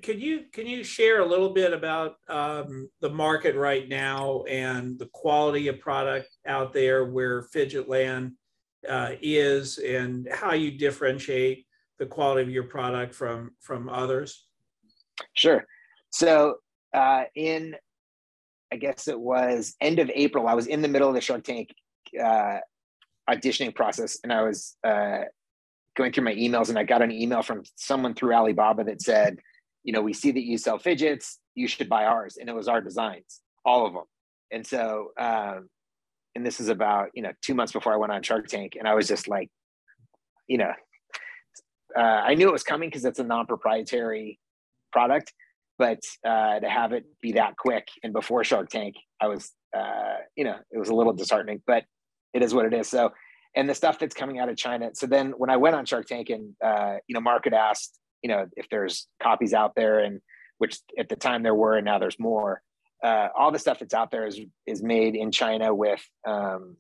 Can 0.02 0.22
you 0.22 0.46
can 0.54 0.66
you 0.66 0.82
share 0.82 1.20
a 1.20 1.26
little 1.26 1.50
bit 1.50 1.74
about 1.74 2.16
um, 2.30 2.90
the 3.02 3.10
market 3.10 3.54
right 3.58 3.90
now 3.90 4.44
and 4.44 4.98
the 4.98 5.10
quality 5.12 5.68
of 5.68 5.82
product 5.82 6.30
out 6.48 6.72
there 6.72 7.04
where 7.04 7.44
Fidgetland 7.54 8.32
uh, 8.88 9.12
is, 9.22 9.80
and 9.80 10.30
how 10.32 10.54
you 10.54 10.72
differentiate 10.72 11.66
the 12.00 12.06
quality 12.06 12.44
of 12.44 12.50
your 12.50 12.64
product 12.64 13.14
from 13.14 13.52
from 13.60 13.90
others? 13.90 14.48
Sure. 15.34 15.66
So 16.12 16.60
uh, 16.94 17.24
in 17.36 17.76
I 18.74 18.78
guess 18.78 19.08
it 19.08 19.20
was 19.20 19.76
end 19.80 20.00
of 20.00 20.10
April, 20.16 20.48
I 20.48 20.56
was 20.56 20.66
in 20.66 20.82
the 20.82 20.88
middle 20.88 21.08
of 21.08 21.14
the 21.14 21.22
Shark 21.22 21.44
Tank 21.44 21.70
uh, 22.20 22.58
auditioning 23.30 23.76
process, 23.76 24.18
and 24.24 24.34
I 24.34 24.42
was 24.42 24.76
uh, 24.84 25.26
going 25.96 26.12
through 26.12 26.24
my 26.24 26.34
emails 26.34 26.70
and 26.70 26.80
I 26.80 26.84
got 26.84 27.04
an 27.04 27.12
email 27.12 27.44
from 27.44 27.62
someone 27.76 28.16
through 28.16 28.34
Alibaba 28.34 28.84
that 28.86 29.00
said, 29.00 29.38
you 29.84 29.94
know, 29.94 30.02
we 30.02 30.12
see 30.12 30.32
that 30.32 30.44
you 30.44 30.58
sell 30.58 30.80
fidgets, 30.80 31.38
you 31.54 31.68
should 31.68 31.88
buy 31.88 32.06
ours. 32.06 32.38
And 32.38 32.50
it 32.50 32.56
was 32.56 32.68
our 32.68 32.82
designs, 32.82 33.42
all 33.64 33.86
of 33.86 33.94
them. 33.94 34.06
And 34.52 34.66
so, 34.66 35.12
um, 35.20 35.70
and 36.34 36.44
this 36.44 36.60
is 36.60 36.70
about, 36.70 37.10
you 37.14 37.22
know, 37.22 37.32
two 37.44 37.54
months 37.54 37.74
before 37.74 37.94
I 37.94 37.98
went 37.98 38.12
on 38.12 38.24
Shark 38.24 38.48
Tank. 38.48 38.74
And 38.80 38.88
I 38.88 38.96
was 38.96 39.08
just 39.08 39.28
like, 39.28 39.52
you 40.48 40.58
know, 40.58 40.72
uh, 41.96 42.02
I 42.02 42.34
knew 42.34 42.50
it 42.50 42.54
was 42.54 42.64
coming 42.64 42.90
because 42.90 43.06
it's 43.06 43.20
a 43.20 43.24
non 43.24 43.46
proprietary 43.46 44.40
product, 44.92 45.32
but 45.84 46.00
uh, 46.26 46.62
to 46.62 46.70
have 46.70 46.94
it 46.94 47.04
be 47.22 47.34
that 47.34 47.58
quick 47.58 47.90
and 48.04 48.14
before 48.14 48.42
Shark 48.46 48.70
Tank, 48.70 48.96
I 49.20 49.28
was, 49.28 49.52
uh, 49.78 50.16
you 50.34 50.46
know, 50.46 50.56
it 50.72 50.78
was 50.78 50.88
a 50.88 50.96
little 50.96 51.12
disheartening, 51.12 51.62
but 51.68 51.84
it 52.34 52.42
is 52.42 52.54
what 52.54 52.66
it 52.66 52.74
is. 52.74 52.88
So 52.88 53.12
and 53.54 53.70
the 53.70 53.76
stuff 53.76 54.00
that's 54.00 54.16
coming 54.16 54.40
out 54.40 54.48
of 54.48 54.56
China. 54.56 54.92
So 54.94 55.08
then 55.08 55.32
when 55.32 55.50
I 55.50 55.58
went 55.58 55.76
on 55.76 55.86
Shark 55.86 56.06
Tank 56.08 56.30
and 56.30 56.56
uh, 56.64 56.96
you 57.06 57.14
know, 57.14 57.20
Mark 57.20 57.44
had 57.44 57.54
asked, 57.54 58.00
you 58.22 58.30
know, 58.30 58.46
if 58.56 58.68
there's 58.72 59.08
copies 59.22 59.54
out 59.54 59.76
there, 59.76 60.00
and 60.00 60.22
which 60.58 60.80
at 60.98 61.10
the 61.10 61.18
time 61.18 61.44
there 61.44 61.54
were, 61.54 61.76
and 61.76 61.84
now 61.84 62.00
there's 62.00 62.18
more. 62.18 62.62
Uh, 63.04 63.28
all 63.38 63.52
the 63.52 63.60
stuff 63.60 63.80
that's 63.80 63.94
out 63.94 64.10
there 64.10 64.26
is 64.26 64.40
is 64.66 64.82
made 64.82 65.16
in 65.18 65.34
China 65.34 65.76
with 65.76 66.02
um, 66.26 66.78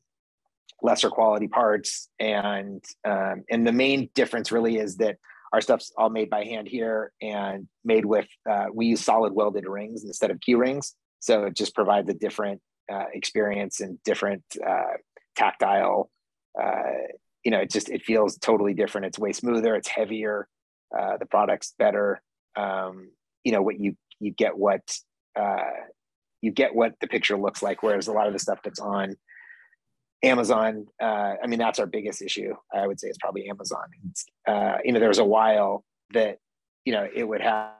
lesser 0.81 1.09
quality 1.09 1.49
parts, 1.49 2.07
and 2.21 2.81
um, 3.03 3.43
and 3.51 3.67
the 3.67 3.73
main 3.73 4.09
difference 4.15 4.49
really 4.49 4.77
is 4.77 4.95
that 4.97 5.17
our 5.53 5.61
stuff's 5.61 5.91
all 5.97 6.09
made 6.09 6.29
by 6.29 6.43
hand 6.43 6.67
here 6.67 7.13
and 7.21 7.67
made 7.85 8.05
with 8.05 8.27
uh, 8.49 8.65
we 8.73 8.87
use 8.87 9.01
solid 9.01 9.33
welded 9.33 9.65
rings 9.67 10.03
instead 10.03 10.31
of 10.31 10.41
key 10.41 10.55
rings, 10.55 10.95
so 11.19 11.45
it 11.45 11.55
just 11.55 11.75
provides 11.75 12.09
a 12.09 12.13
different 12.13 12.59
uh, 12.91 13.05
experience 13.13 13.79
and 13.79 13.97
different 14.03 14.43
uh, 14.67 14.97
tactile 15.35 16.09
uh, 16.61 17.07
you 17.43 17.51
know, 17.51 17.59
it 17.59 17.71
just 17.71 17.89
it 17.89 18.03
feels 18.03 18.37
totally 18.37 18.73
different. 18.73 19.07
It's 19.07 19.19
way 19.19 19.33
smoother. 19.33 19.75
It's 19.75 19.87
heavier. 19.87 20.47
Uh, 20.97 21.17
the 21.17 21.25
product's 21.25 21.73
better. 21.77 22.21
Um, 22.55 23.09
you 23.43 23.51
know 23.51 23.61
what 23.61 23.79
you 23.79 23.95
you 24.19 24.31
get 24.31 24.57
what 24.57 24.81
uh, 25.39 25.71
you 26.41 26.51
get 26.51 26.73
what 26.73 26.93
the 27.01 27.07
picture 27.07 27.37
looks 27.37 27.61
like. 27.61 27.83
Whereas 27.83 28.07
a 28.07 28.13
lot 28.13 28.27
of 28.27 28.33
the 28.33 28.39
stuff 28.39 28.59
that's 28.63 28.79
on 28.79 29.15
Amazon, 30.23 30.87
uh, 31.01 31.33
I 31.43 31.47
mean, 31.47 31.59
that's 31.59 31.79
our 31.79 31.85
biggest 31.85 32.21
issue. 32.21 32.55
I 32.73 32.87
would 32.87 32.99
say 32.99 33.09
it's 33.09 33.17
probably 33.17 33.49
Amazon. 33.49 33.83
Uh, 34.47 34.77
you 34.83 34.93
know, 34.93 34.99
there 34.99 35.09
was 35.09 35.19
a 35.19 35.25
while 35.25 35.83
that 36.13 36.37
you 36.85 36.93
know 36.93 37.07
it 37.13 37.23
would 37.23 37.41
have 37.41 37.71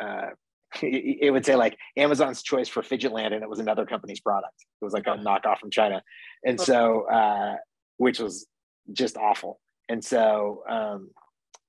uh, 0.00 0.28
it 0.82 1.32
would 1.32 1.44
say 1.44 1.56
like 1.56 1.76
Amazon's 1.96 2.42
choice 2.42 2.68
for 2.68 2.82
Fidgetland, 2.82 3.32
and 3.32 3.42
it 3.42 3.48
was 3.48 3.58
another 3.58 3.86
company's 3.86 4.20
product. 4.20 4.54
It 4.80 4.84
was 4.84 4.94
like 4.94 5.06
a 5.06 5.16
knockoff 5.16 5.58
from 5.58 5.70
China, 5.70 6.02
and 6.44 6.60
so 6.60 7.08
uh, 7.10 7.56
which 7.96 8.18
was 8.18 8.46
just 8.92 9.16
awful. 9.16 9.60
And 9.88 10.04
so 10.04 10.62
um, 10.68 11.10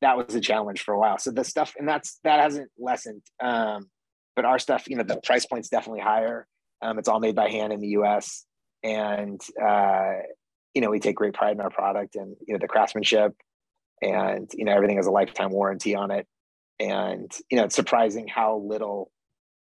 that 0.01 0.17
was 0.17 0.35
a 0.35 0.41
challenge 0.41 0.81
for 0.81 0.93
a 0.93 0.99
while. 0.99 1.17
So 1.17 1.31
the 1.31 1.43
stuff, 1.43 1.73
and 1.77 1.87
that's 1.87 2.19
that 2.23 2.39
hasn't 2.39 2.69
lessened. 2.77 3.21
Um, 3.41 3.89
but 4.35 4.45
our 4.45 4.59
stuff, 4.59 4.87
you 4.87 4.95
know, 4.95 5.03
the 5.03 5.19
price 5.23 5.45
point's 5.45 5.69
definitely 5.69 6.01
higher. 6.01 6.47
Um, 6.81 6.99
it's 6.99 7.07
all 7.07 7.19
made 7.19 7.35
by 7.35 7.49
hand 7.49 7.73
in 7.73 7.79
the 7.79 7.87
U.S. 7.89 8.45
and 8.83 9.41
uh, 9.61 10.13
you 10.73 10.81
know 10.81 10.89
we 10.89 10.99
take 10.99 11.15
great 11.15 11.33
pride 11.33 11.53
in 11.53 11.61
our 11.61 11.69
product 11.69 12.15
and 12.15 12.35
you 12.47 12.53
know 12.53 12.59
the 12.59 12.67
craftsmanship, 12.67 13.33
and 14.01 14.49
you 14.53 14.65
know 14.65 14.73
everything 14.73 14.97
has 14.97 15.07
a 15.07 15.11
lifetime 15.11 15.51
warranty 15.51 15.95
on 15.95 16.11
it. 16.11 16.27
And 16.79 17.31
you 17.49 17.57
know 17.57 17.63
it's 17.65 17.75
surprising 17.75 18.27
how 18.27 18.57
little 18.57 19.11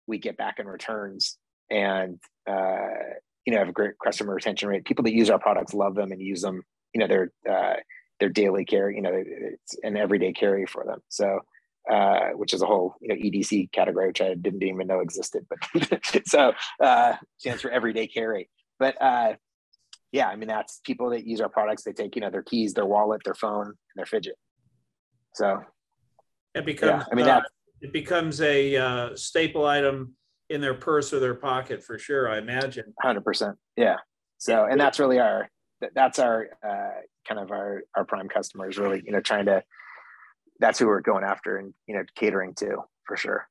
we 0.08 0.18
get 0.20 0.38
back 0.38 0.60
in 0.60 0.68
returns. 0.68 1.38
And 1.72 2.20
uh, 2.48 3.16
you 3.46 3.54
know 3.54 3.60
have 3.60 3.70
a 3.70 3.74
great 3.74 3.94
customer 4.04 4.34
retention 4.34 4.70
rate. 4.70 4.86
People 4.86 5.04
that 5.04 5.14
use 5.14 5.30
our 5.30 5.40
products 5.40 5.74
love 5.74 5.96
them 5.96 6.12
and 6.12 6.22
use 6.22 6.42
them. 6.42 6.62
You 6.94 7.00
know, 7.00 7.08
they're 7.08 7.32
uh, 7.50 7.76
they're 8.20 8.30
daily 8.30 8.66
carry. 8.66 8.96
You 8.96 9.02
know, 9.02 9.12
it's 9.14 9.78
an 9.84 9.98
everyday 9.98 10.34
carry 10.34 10.66
for 10.66 10.84
them. 10.86 11.00
So, 11.10 11.40
uh, 11.92 12.30
which 12.36 12.54
is 12.54 12.62
a 12.62 12.66
whole 12.66 12.96
you 13.02 13.10
know 13.10 13.16
EDC 13.16 13.72
category, 13.72 14.08
which 14.08 14.22
I 14.22 14.34
didn't 14.34 14.64
even 14.64 14.88
know 14.88 15.00
existed. 15.00 15.46
But 15.50 16.02
so 16.28 16.54
uh, 16.82 17.14
stands 17.38 17.62
for 17.62 17.70
everyday 17.70 18.08
carry. 18.08 18.50
But 18.80 19.02
uh, 19.02 19.34
yeah, 20.12 20.28
I 20.28 20.36
mean 20.36 20.48
that's 20.48 20.82
people 20.84 21.10
that 21.12 21.26
use 21.26 21.42
our 21.42 21.50
products. 21.50 21.84
They 21.84 21.94
take 21.94 22.16
you 22.16 22.22
know 22.22 22.30
their 22.30 22.44
keys, 22.44 22.74
their 22.74 22.86
wallet, 22.86 23.22
their 23.24 23.36
phone, 23.36 23.68
and 23.68 23.76
their 23.96 24.06
fidget. 24.06 24.36
So 25.34 25.62
it 26.54 26.66
becomes. 26.66 27.04
Yeah, 27.04 27.04
I 27.12 27.16
mean 27.16 27.26
uh, 27.28 27.40
that 27.40 27.50
it 27.82 27.94
becomes 27.94 28.42
a 28.42 28.76
uh, 28.76 29.16
staple 29.16 29.66
item 29.66 30.16
in 30.50 30.62
their 30.62 30.74
purse 30.74 31.14
or 31.14 31.20
their 31.20 31.36
pocket 31.36 31.84
for 31.84 31.98
sure. 31.98 32.30
I 32.30 32.38
imagine. 32.38 32.94
Hundred 33.02 33.24
percent. 33.24 33.58
Yeah. 33.76 33.98
So, 34.38 34.66
and 34.66 34.80
that's 34.80 35.00
really 35.00 35.20
our 35.20 35.50
that's 35.94 36.20
our 36.20 36.48
uh, 36.66 37.02
kind 37.28 37.40
of 37.40 37.52
our 37.52 37.84
our 37.96 38.06
prime 38.06 38.30
customers. 38.30 38.78
Really, 38.78 39.02
you 39.06 39.12
know, 39.12 39.22
trying 39.22 39.46
to 39.46 39.64
that's 40.60 40.80
who 40.80 40.88
we're 40.88 41.02
going 41.02 41.24
after 41.24 41.58
and 41.58 41.74
you 41.88 41.96
know 41.96 42.04
catering 42.16 42.54
to 42.56 42.78
for 43.06 43.18
sure. 43.18 43.48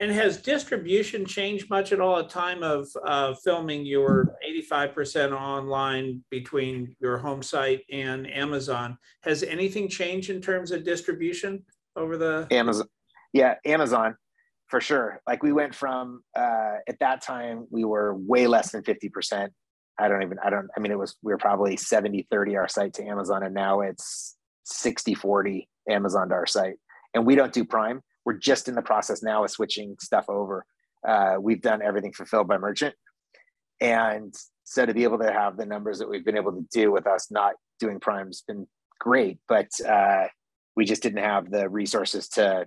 And 0.00 0.12
has 0.12 0.36
distribution 0.36 1.26
changed 1.26 1.68
much 1.70 1.92
at 1.92 2.00
all 2.00 2.18
at 2.18 2.28
time 2.28 2.62
of 2.62 2.86
uh, 3.04 3.34
filming? 3.34 3.84
You 3.84 4.00
were 4.00 4.36
85% 4.70 5.32
online 5.32 6.22
between 6.30 6.94
your 7.00 7.18
home 7.18 7.42
site 7.42 7.82
and 7.90 8.30
Amazon. 8.32 8.96
Has 9.22 9.42
anything 9.42 9.88
changed 9.88 10.30
in 10.30 10.40
terms 10.40 10.70
of 10.70 10.84
distribution 10.84 11.64
over 11.96 12.16
the 12.16 12.46
Amazon? 12.52 12.86
Yeah, 13.32 13.54
Amazon 13.64 14.14
for 14.68 14.80
sure. 14.80 15.20
Like 15.26 15.42
we 15.42 15.52
went 15.52 15.74
from 15.74 16.22
uh, 16.36 16.76
at 16.86 16.98
that 17.00 17.22
time 17.22 17.66
we 17.70 17.84
were 17.84 18.14
way 18.14 18.46
less 18.46 18.70
than 18.72 18.82
50%. 18.82 19.48
I 19.98 20.06
don't 20.06 20.22
even 20.22 20.38
I 20.44 20.50
don't 20.50 20.68
I 20.76 20.80
mean 20.80 20.92
it 20.92 20.98
was 20.98 21.16
we 21.22 21.32
were 21.32 21.38
probably 21.38 21.76
70 21.76 22.28
30 22.30 22.56
our 22.56 22.68
site 22.68 22.94
to 22.94 23.04
Amazon 23.04 23.42
and 23.42 23.54
now 23.54 23.80
it's 23.80 24.36
60 24.64 25.14
40 25.14 25.68
Amazon 25.88 26.28
to 26.28 26.34
our 26.34 26.46
site. 26.46 26.76
And 27.14 27.26
we 27.26 27.34
don't 27.34 27.52
do 27.52 27.64
Prime 27.64 28.02
we're 28.28 28.34
just 28.34 28.68
in 28.68 28.74
the 28.74 28.82
process 28.82 29.22
now 29.22 29.42
of 29.42 29.50
switching 29.50 29.96
stuff 29.98 30.26
over. 30.28 30.66
Uh, 31.02 31.36
we've 31.40 31.62
done 31.62 31.80
everything 31.80 32.12
fulfilled 32.12 32.46
by 32.46 32.58
merchant. 32.58 32.94
And 33.80 34.34
so 34.64 34.84
to 34.84 34.92
be 34.92 35.04
able 35.04 35.18
to 35.20 35.32
have 35.32 35.56
the 35.56 35.64
numbers 35.64 35.98
that 36.00 36.10
we've 36.10 36.26
been 36.26 36.36
able 36.36 36.52
to 36.52 36.66
do 36.70 36.92
with 36.92 37.06
us 37.06 37.30
not 37.30 37.54
doing 37.80 38.00
prime's 38.00 38.42
been 38.42 38.66
great, 39.00 39.38
but 39.48 39.70
uh, 39.80 40.26
we 40.76 40.84
just 40.84 41.02
didn't 41.02 41.24
have 41.24 41.50
the 41.50 41.70
resources 41.70 42.28
to 42.28 42.66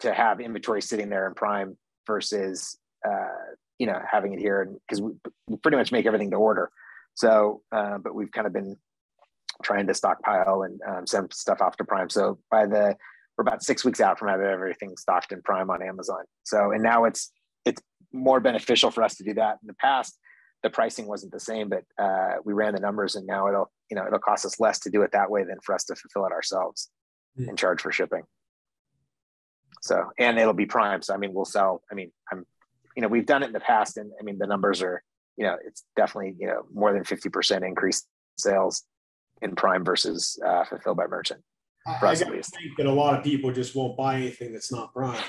to 0.00 0.12
have 0.12 0.38
inventory 0.38 0.82
sitting 0.82 1.08
there 1.08 1.26
in 1.26 1.32
prime 1.32 1.78
versus 2.06 2.76
uh, 3.08 3.54
you 3.78 3.86
know 3.86 3.98
having 4.06 4.34
it 4.34 4.38
here 4.38 4.70
because 4.86 5.00
we, 5.00 5.12
we, 5.46 5.56
pretty 5.56 5.78
much 5.78 5.92
make 5.92 6.04
everything 6.04 6.30
to 6.32 6.36
order. 6.36 6.70
So, 7.14 7.62
uh, 7.72 7.96
but 7.96 8.14
we've 8.14 8.30
kind 8.30 8.46
of 8.46 8.52
been 8.52 8.76
trying 9.62 9.86
to 9.86 9.94
stockpile 9.94 10.64
and 10.64 10.78
um, 10.86 11.06
send 11.06 11.32
stuff 11.32 11.62
off 11.62 11.78
to 11.78 11.84
prime. 11.84 12.10
So 12.10 12.38
by 12.50 12.66
the 12.66 12.98
we're 13.38 13.42
about 13.42 13.62
six 13.62 13.84
weeks 13.84 14.00
out 14.00 14.18
from 14.18 14.28
having 14.28 14.46
everything 14.46 14.96
stocked 14.96 15.30
in 15.30 15.40
Prime 15.42 15.70
on 15.70 15.80
Amazon. 15.80 16.24
So, 16.42 16.72
and 16.72 16.82
now 16.82 17.04
it's 17.04 17.30
it's 17.64 17.80
more 18.12 18.40
beneficial 18.40 18.90
for 18.90 19.04
us 19.04 19.14
to 19.16 19.24
do 19.24 19.34
that. 19.34 19.58
In 19.62 19.68
the 19.68 19.74
past, 19.74 20.18
the 20.64 20.70
pricing 20.70 21.06
wasn't 21.06 21.32
the 21.32 21.40
same, 21.40 21.68
but 21.68 21.84
uh, 22.02 22.34
we 22.44 22.52
ran 22.52 22.74
the 22.74 22.80
numbers, 22.80 23.14
and 23.14 23.26
now 23.26 23.46
it'll 23.46 23.70
you 23.90 23.96
know 23.96 24.04
it'll 24.04 24.18
cost 24.18 24.44
us 24.44 24.58
less 24.58 24.80
to 24.80 24.90
do 24.90 25.02
it 25.02 25.12
that 25.12 25.30
way 25.30 25.44
than 25.44 25.58
for 25.64 25.74
us 25.74 25.84
to 25.84 25.94
fulfill 25.94 26.26
it 26.26 26.32
ourselves 26.32 26.90
mm. 27.38 27.48
and 27.48 27.56
charge 27.56 27.80
for 27.80 27.92
shipping. 27.92 28.24
So, 29.82 30.10
and 30.18 30.38
it'll 30.38 30.52
be 30.52 30.66
Prime. 30.66 31.02
So, 31.02 31.14
I 31.14 31.18
mean, 31.18 31.32
we'll 31.32 31.44
sell. 31.44 31.82
I 31.92 31.94
mean, 31.94 32.10
I'm 32.32 32.44
you 32.96 33.02
know 33.02 33.08
we've 33.08 33.26
done 33.26 33.44
it 33.44 33.46
in 33.46 33.52
the 33.52 33.60
past, 33.60 33.98
and 33.98 34.10
I 34.20 34.24
mean 34.24 34.38
the 34.38 34.48
numbers 34.48 34.82
are 34.82 35.00
you 35.36 35.44
know 35.44 35.56
it's 35.64 35.84
definitely 35.94 36.34
you 36.40 36.48
know 36.48 36.66
more 36.74 36.92
than 36.92 37.04
fifty 37.04 37.28
percent 37.28 37.64
increase 37.64 38.04
sales 38.36 38.82
in 39.40 39.54
Prime 39.54 39.84
versus 39.84 40.36
uh, 40.44 40.64
fulfilled 40.64 40.96
by 40.96 41.06
merchant. 41.06 41.40
I, 41.88 42.06
I 42.06 42.14
think 42.14 42.76
that 42.76 42.86
a 42.86 42.92
lot 42.92 43.18
of 43.18 43.24
people 43.24 43.50
just 43.52 43.74
won't 43.74 43.96
buy 43.96 44.16
anything 44.16 44.52
that's 44.52 44.70
not 44.70 44.92
Prime. 44.92 45.22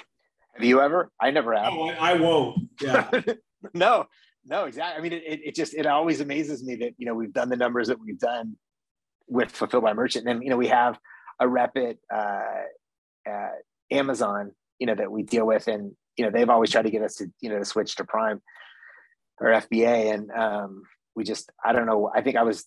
Have 0.53 0.63
you 0.63 0.81
ever? 0.81 1.09
I 1.19 1.31
never 1.31 1.55
have. 1.55 1.73
No, 1.73 1.89
I, 1.89 2.11
I 2.11 2.13
won't. 2.15 2.69
Yeah. 2.81 3.09
no, 3.73 4.05
no, 4.45 4.65
exactly. 4.65 4.99
I 4.99 5.01
mean, 5.01 5.13
it, 5.13 5.39
it 5.45 5.55
just 5.55 5.73
it 5.73 5.85
always 5.85 6.19
amazes 6.19 6.63
me 6.63 6.75
that 6.77 6.95
you 6.97 7.05
know 7.05 7.13
we've 7.13 7.31
done 7.31 7.49
the 7.49 7.55
numbers 7.55 7.87
that 7.87 7.99
we've 7.99 8.19
done 8.19 8.57
with 9.27 9.51
fulfilled 9.51 9.83
by 9.83 9.93
merchant, 9.93 10.27
and 10.27 10.43
you 10.43 10.49
know 10.49 10.57
we 10.57 10.67
have 10.67 10.99
a 11.39 11.47
rep 11.47 11.77
at 11.77 11.97
uh, 12.13 13.29
uh, 13.29 13.49
Amazon, 13.91 14.51
you 14.79 14.87
know 14.87 14.95
that 14.95 15.11
we 15.11 15.23
deal 15.23 15.45
with, 15.45 15.67
and 15.67 15.93
you 16.17 16.25
know 16.25 16.31
they've 16.31 16.49
always 16.49 16.71
tried 16.71 16.83
to 16.83 16.91
get 16.91 17.03
us 17.03 17.15
to 17.15 17.27
you 17.39 17.49
know 17.49 17.59
to 17.59 17.65
switch 17.65 17.95
to 17.95 18.03
Prime 18.03 18.41
or 19.39 19.47
FBA, 19.47 20.13
and 20.13 20.31
um, 20.31 20.83
we 21.15 21.23
just 21.23 21.51
I 21.63 21.71
don't 21.71 21.85
know. 21.85 22.11
I 22.13 22.21
think 22.21 22.35
I 22.35 22.43
was 22.43 22.65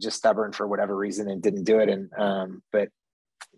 just 0.00 0.16
stubborn 0.16 0.52
for 0.52 0.68
whatever 0.68 0.94
reason 0.94 1.28
and 1.28 1.42
didn't 1.42 1.64
do 1.64 1.80
it, 1.80 1.88
and 1.88 2.10
um, 2.16 2.62
but 2.70 2.90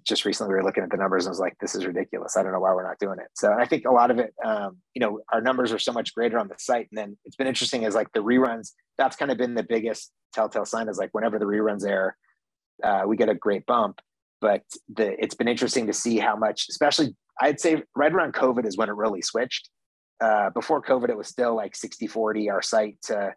just 0.05 0.25
recently 0.25 0.51
we 0.51 0.57
were 0.57 0.65
looking 0.65 0.83
at 0.83 0.91
the 0.91 0.97
numbers 0.97 1.27
and 1.27 1.31
was 1.31 1.41
like, 1.41 1.57
this 1.61 1.75
is 1.75 1.87
ridiculous. 1.87 2.37
I 2.37 2.43
don't 2.43 2.53
know 2.53 2.61
why 2.61 2.73
we're 2.73 2.87
not 2.87 2.99
doing 2.99 3.19
it. 3.19 3.29
So 3.35 3.53
I 3.53 3.67
think 3.67 3.85
a 3.85 3.91
lot 3.91 4.11
of 4.11 4.19
it, 4.19 4.35
um, 4.45 4.79
you 4.95 5.01
know, 5.01 5.21
our 5.33 5.41
numbers 5.41 5.73
are 5.73 5.79
so 5.79 5.93
much 5.93 6.15
greater 6.15 6.39
on 6.39 6.49
the 6.49 6.55
site. 6.59 6.89
And 6.91 6.99
then 6.99 7.19
it's 7.25 7.37
been 7.37 7.47
interesting 7.47 7.83
is 7.83 7.95
like 7.95 8.13
the 8.13 8.21
reruns, 8.21 8.73
that's 8.99 9.17
kind 9.17 9.31
of 9.31 9.39
been 9.39 9.55
the 9.55 9.63
biggest 9.63 10.13
telltale 10.33 10.65
sign 10.65 10.89
is 10.89 10.99
like 10.99 11.11
whenever 11.13 11.39
the 11.39 11.45
reruns 11.45 11.87
air, 11.87 12.17
uh, 12.83 13.03
we 13.07 13.17
get 13.17 13.29
a 13.29 13.35
great 13.35 13.67
bump. 13.67 14.01
But 14.41 14.63
the 14.89 15.23
it's 15.23 15.35
been 15.35 15.49
interesting 15.49 15.87
to 15.87 15.93
see 15.93 16.19
how 16.19 16.35
much, 16.35 16.67
especially 16.71 17.15
I'd 17.41 17.61
say 17.61 17.83
right 17.95 18.13
around 18.13 18.33
COVID 18.33 18.67
is 18.67 18.77
when 18.77 18.89
it 18.89 18.97
really 18.97 19.23
switched. 19.23 19.69
Uh, 20.21 20.51
before 20.51 20.83
COVID, 20.83 21.09
it 21.09 21.17
was 21.17 21.29
still 21.29 21.55
like 21.55 21.77
60 21.77 22.07
40 22.07 22.51
our 22.51 22.63
site 22.63 22.97
to 23.05 23.35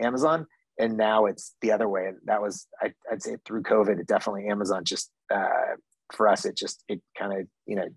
Amazon. 0.00 0.46
And 0.78 0.96
now 0.96 1.26
it's 1.26 1.54
the 1.62 1.72
other 1.72 1.88
way. 1.88 2.06
And 2.06 2.18
that 2.24 2.42
was, 2.42 2.66
I, 2.82 2.92
would 3.10 3.22
say 3.22 3.36
through 3.46 3.62
COVID, 3.62 3.98
it 3.98 4.06
definitely 4.06 4.46
Amazon 4.48 4.84
just 4.84 5.10
uh, 5.32 5.76
for 6.12 6.28
us, 6.28 6.44
it 6.44 6.56
just 6.56 6.84
it 6.88 7.00
kind 7.18 7.32
of 7.32 7.46
you 7.66 7.76
know 7.76 7.88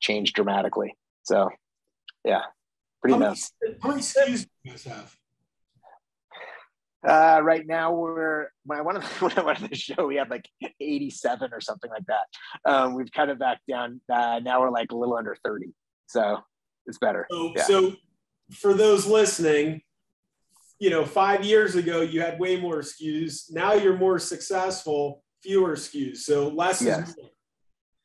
changed 0.00 0.34
dramatically. 0.34 0.94
So 1.24 1.50
yeah, 2.24 2.42
pretty 3.00 3.14
how 3.14 3.20
nuts. 3.20 3.52
Many, 3.62 3.76
how 3.82 3.88
many 3.88 4.02
SKUs 4.02 4.42
do 4.42 4.48
you 4.64 4.70
guys 4.72 4.84
have? 4.84 5.16
Uh, 7.06 7.40
right 7.40 7.64
now 7.66 7.92
we're 7.92 8.48
when 8.64 8.78
I 8.78 8.82
went 8.82 9.02
when 9.20 9.32
I 9.38 9.42
went 9.42 9.62
on 9.62 9.68
the 9.68 9.76
show 9.76 10.06
we 10.06 10.16
had 10.16 10.28
like 10.28 10.48
87 10.80 11.50
or 11.52 11.60
something 11.60 11.90
like 11.90 12.06
that. 12.06 12.70
Um, 12.70 12.94
we've 12.94 13.12
cut 13.12 13.28
it 13.28 13.38
back 13.38 13.60
down. 13.68 14.00
Uh, 14.12 14.40
now 14.42 14.60
we're 14.60 14.70
like 14.70 14.90
a 14.92 14.96
little 14.96 15.16
under 15.16 15.36
30, 15.44 15.72
so 16.06 16.38
it's 16.86 16.98
better. 16.98 17.26
So, 17.30 17.52
yeah. 17.56 17.62
so 17.62 17.92
for 18.52 18.74
those 18.74 19.06
listening, 19.06 19.82
you 20.80 20.90
know, 20.90 21.04
five 21.04 21.44
years 21.44 21.76
ago 21.76 22.00
you 22.00 22.20
had 22.20 22.40
way 22.40 22.60
more 22.60 22.80
SKUs. 22.80 23.52
Now 23.52 23.74
you're 23.74 23.96
more 23.96 24.18
successful, 24.18 25.22
fewer 25.46 25.76
SKUs. 25.76 26.18
So 26.18 26.48
less 26.48 26.82
yes. 26.82 27.10
is 27.10 27.16
more. 27.16 27.30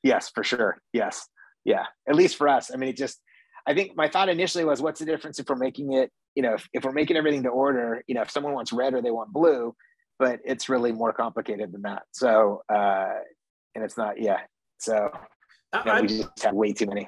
Yes, 0.03 0.29
for 0.33 0.43
sure. 0.43 0.77
Yes. 0.93 1.27
Yeah. 1.65 1.85
At 2.07 2.15
least 2.15 2.35
for 2.35 2.47
us. 2.47 2.71
I 2.73 2.77
mean, 2.77 2.89
it 2.89 2.97
just, 2.97 3.19
I 3.67 3.73
think 3.73 3.95
my 3.95 4.07
thought 4.07 4.29
initially 4.29 4.65
was, 4.65 4.81
what's 4.81 4.99
the 4.99 5.05
difference 5.05 5.39
if 5.39 5.49
we're 5.49 5.55
making 5.55 5.93
it, 5.93 6.11
you 6.35 6.43
know, 6.43 6.53
if, 6.53 6.67
if 6.73 6.83
we're 6.83 6.91
making 6.91 7.17
everything 7.17 7.43
to 7.43 7.49
order, 7.49 8.03
you 8.07 8.15
know, 8.15 8.21
if 8.21 8.31
someone 8.31 8.53
wants 8.53 8.71
red 8.73 8.93
or 8.93 9.01
they 9.01 9.11
want 9.11 9.33
blue, 9.33 9.75
but 10.17 10.39
it's 10.45 10.69
really 10.69 10.91
more 10.91 11.13
complicated 11.13 11.71
than 11.71 11.81
that. 11.83 12.03
So, 12.11 12.61
uh, 12.73 13.13
and 13.75 13.83
it's 13.83 13.97
not, 13.97 14.21
yeah. 14.21 14.41
So 14.79 15.11
you 15.73 15.85
know, 15.85 16.01
we 16.01 16.07
just 16.07 16.43
have 16.43 16.53
way 16.53 16.73
too 16.73 16.87
many. 16.87 17.07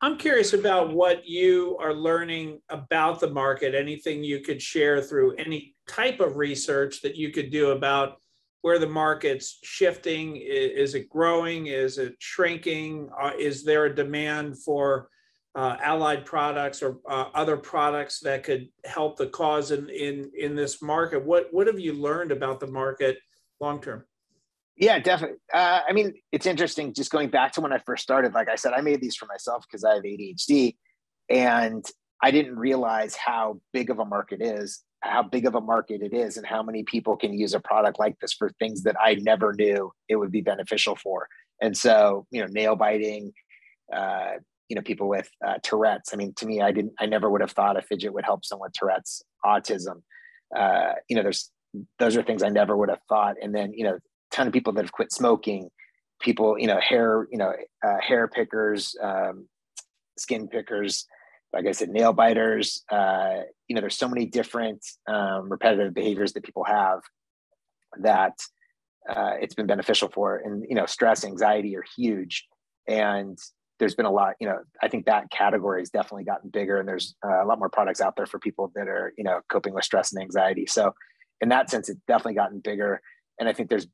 I'm 0.00 0.18
curious 0.18 0.52
about 0.52 0.92
what 0.92 1.26
you 1.26 1.76
are 1.80 1.94
learning 1.94 2.60
about 2.70 3.20
the 3.20 3.30
market. 3.30 3.74
Anything 3.74 4.24
you 4.24 4.40
could 4.40 4.60
share 4.60 5.00
through 5.00 5.36
any 5.36 5.76
type 5.88 6.18
of 6.18 6.36
research 6.36 7.02
that 7.02 7.14
you 7.14 7.30
could 7.30 7.52
do 7.52 7.70
about 7.70 8.21
where 8.62 8.78
the 8.78 8.88
market's 8.88 9.58
shifting? 9.62 10.36
Is 10.36 10.94
it 10.94 11.08
growing? 11.08 11.66
Is 11.66 11.98
it 11.98 12.14
shrinking? 12.18 13.10
Uh, 13.20 13.32
is 13.38 13.64
there 13.64 13.84
a 13.86 13.94
demand 13.94 14.62
for 14.62 15.08
uh, 15.54 15.76
allied 15.82 16.24
products 16.24 16.82
or 16.82 16.98
uh, 17.08 17.26
other 17.34 17.56
products 17.56 18.20
that 18.20 18.44
could 18.44 18.68
help 18.84 19.18
the 19.18 19.26
cause 19.26 19.72
in, 19.72 19.88
in, 19.90 20.30
in 20.38 20.56
this 20.56 20.80
market? 20.80 21.24
What, 21.24 21.48
what 21.50 21.66
have 21.66 21.80
you 21.80 21.92
learned 21.92 22.32
about 22.32 22.60
the 22.60 22.68
market 22.68 23.18
long 23.60 23.80
term? 23.80 24.04
Yeah, 24.76 24.98
definitely. 25.00 25.38
Uh, 25.52 25.80
I 25.86 25.92
mean, 25.92 26.14
it's 26.30 26.46
interesting 26.46 26.94
just 26.94 27.10
going 27.10 27.28
back 27.28 27.52
to 27.52 27.60
when 27.60 27.72
I 27.72 27.78
first 27.78 28.02
started. 28.02 28.32
Like 28.32 28.48
I 28.48 28.54
said, 28.54 28.72
I 28.72 28.80
made 28.80 29.00
these 29.00 29.16
for 29.16 29.26
myself 29.26 29.64
because 29.68 29.84
I 29.84 29.94
have 29.94 30.04
ADHD 30.04 30.76
and 31.28 31.84
I 32.22 32.30
didn't 32.30 32.56
realize 32.56 33.14
how 33.16 33.60
big 33.72 33.90
of 33.90 33.98
a 33.98 34.04
market 34.04 34.40
is 34.40 34.82
how 35.02 35.22
big 35.22 35.46
of 35.46 35.54
a 35.54 35.60
market 35.60 36.00
it 36.00 36.14
is 36.14 36.36
and 36.36 36.46
how 36.46 36.62
many 36.62 36.84
people 36.84 37.16
can 37.16 37.36
use 37.36 37.54
a 37.54 37.60
product 37.60 37.98
like 37.98 38.18
this 38.20 38.32
for 38.32 38.50
things 38.50 38.82
that 38.84 38.96
I 39.00 39.14
never 39.14 39.52
knew 39.52 39.92
it 40.08 40.16
would 40.16 40.30
be 40.30 40.40
beneficial 40.40 40.96
for. 40.96 41.28
And 41.60 41.76
so, 41.76 42.26
you 42.30 42.40
know, 42.40 42.46
nail 42.46 42.76
biting, 42.76 43.32
uh, 43.92 44.32
you 44.68 44.76
know, 44.76 44.82
people 44.82 45.08
with 45.08 45.28
uh, 45.46 45.58
Tourette's. 45.62 46.10
I 46.12 46.16
mean, 46.16 46.32
to 46.36 46.46
me, 46.46 46.60
I 46.60 46.72
didn't, 46.72 46.94
I 47.00 47.06
never 47.06 47.28
would 47.28 47.40
have 47.40 47.50
thought 47.50 47.76
a 47.76 47.82
fidget 47.82 48.14
would 48.14 48.24
help 48.24 48.44
someone 48.44 48.68
with 48.68 48.74
Tourette's, 48.74 49.22
autism. 49.44 50.02
Uh, 50.56 50.92
you 51.08 51.16
know, 51.16 51.22
there's, 51.22 51.50
those 51.98 52.16
are 52.16 52.22
things 52.22 52.42
I 52.42 52.48
never 52.48 52.76
would 52.76 52.88
have 52.88 53.02
thought. 53.08 53.36
And 53.42 53.54
then, 53.54 53.72
you 53.74 53.84
know, 53.84 53.98
ton 54.30 54.46
of 54.46 54.52
people 54.52 54.72
that 54.74 54.84
have 54.84 54.92
quit 54.92 55.12
smoking, 55.12 55.68
people, 56.20 56.58
you 56.58 56.66
know, 56.68 56.78
hair, 56.80 57.26
you 57.30 57.38
know, 57.38 57.52
uh, 57.84 57.98
hair 58.00 58.28
pickers, 58.28 58.94
um, 59.02 59.48
skin 60.16 60.48
pickers, 60.48 61.06
like 61.52 61.66
I 61.66 61.72
said, 61.72 61.90
nail 61.90 62.12
biters. 62.12 62.84
Uh, 62.90 63.40
you 63.68 63.74
know, 63.74 63.80
there's 63.80 63.98
so 63.98 64.08
many 64.08 64.26
different 64.26 64.84
um, 65.06 65.50
repetitive 65.50 65.94
behaviors 65.94 66.32
that 66.32 66.44
people 66.44 66.64
have 66.64 67.00
that 68.00 68.38
uh, 69.08 69.32
it's 69.40 69.54
been 69.54 69.66
beneficial 69.66 70.08
for. 70.08 70.36
And 70.36 70.64
you 70.68 70.74
know, 70.74 70.86
stress, 70.86 71.24
anxiety 71.24 71.76
are 71.76 71.84
huge, 71.96 72.46
and 72.88 73.38
there's 73.78 73.94
been 73.94 74.06
a 74.06 74.10
lot. 74.10 74.34
You 74.40 74.48
know, 74.48 74.58
I 74.82 74.88
think 74.88 75.06
that 75.06 75.30
category 75.30 75.80
has 75.80 75.90
definitely 75.90 76.24
gotten 76.24 76.50
bigger, 76.50 76.78
and 76.78 76.88
there's 76.88 77.14
uh, 77.24 77.44
a 77.44 77.46
lot 77.46 77.58
more 77.58 77.70
products 77.70 78.00
out 78.00 78.16
there 78.16 78.26
for 78.26 78.38
people 78.38 78.72
that 78.74 78.88
are 78.88 79.12
you 79.18 79.24
know 79.24 79.40
coping 79.50 79.74
with 79.74 79.84
stress 79.84 80.12
and 80.12 80.22
anxiety. 80.22 80.66
So, 80.66 80.94
in 81.40 81.50
that 81.50 81.70
sense, 81.70 81.88
it's 81.88 82.00
definitely 82.08 82.34
gotten 82.34 82.60
bigger, 82.60 83.00
and 83.38 83.48
I 83.48 83.52
think 83.52 83.68
there's 83.68 83.86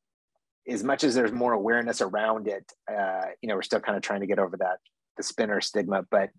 as 0.68 0.84
much 0.84 1.02
as 1.02 1.14
there's 1.14 1.32
more 1.32 1.54
awareness 1.54 2.02
around 2.02 2.46
it, 2.46 2.70
uh, 2.92 3.22
you 3.40 3.48
know, 3.48 3.54
we're 3.54 3.62
still 3.62 3.80
kind 3.80 3.96
of 3.96 4.02
trying 4.02 4.20
to 4.20 4.26
get 4.26 4.38
over 4.38 4.56
that 4.58 4.76
the 5.16 5.22
spinner 5.22 5.60
stigma, 5.60 6.04
but 6.10 6.30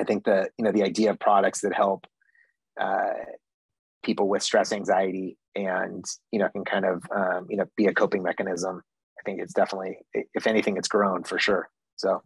I 0.00 0.04
think 0.04 0.24
the 0.24 0.48
you 0.58 0.64
know 0.64 0.72
the 0.72 0.82
idea 0.82 1.10
of 1.10 1.18
products 1.18 1.60
that 1.60 1.74
help 1.74 2.06
uh, 2.80 3.12
people 4.02 4.28
with 4.28 4.42
stress, 4.42 4.72
anxiety, 4.72 5.36
and 5.54 6.04
you 6.32 6.38
know 6.38 6.48
can 6.48 6.64
kind 6.64 6.86
of 6.86 7.02
um, 7.14 7.46
you 7.50 7.58
know 7.58 7.66
be 7.76 7.86
a 7.86 7.94
coping 7.94 8.22
mechanism. 8.22 8.82
I 9.18 9.22
think 9.24 9.40
it's 9.40 9.52
definitely, 9.52 9.98
if 10.14 10.46
anything, 10.46 10.78
it's 10.78 10.88
grown 10.88 11.24
for 11.24 11.38
sure. 11.38 11.68
So, 11.96 12.22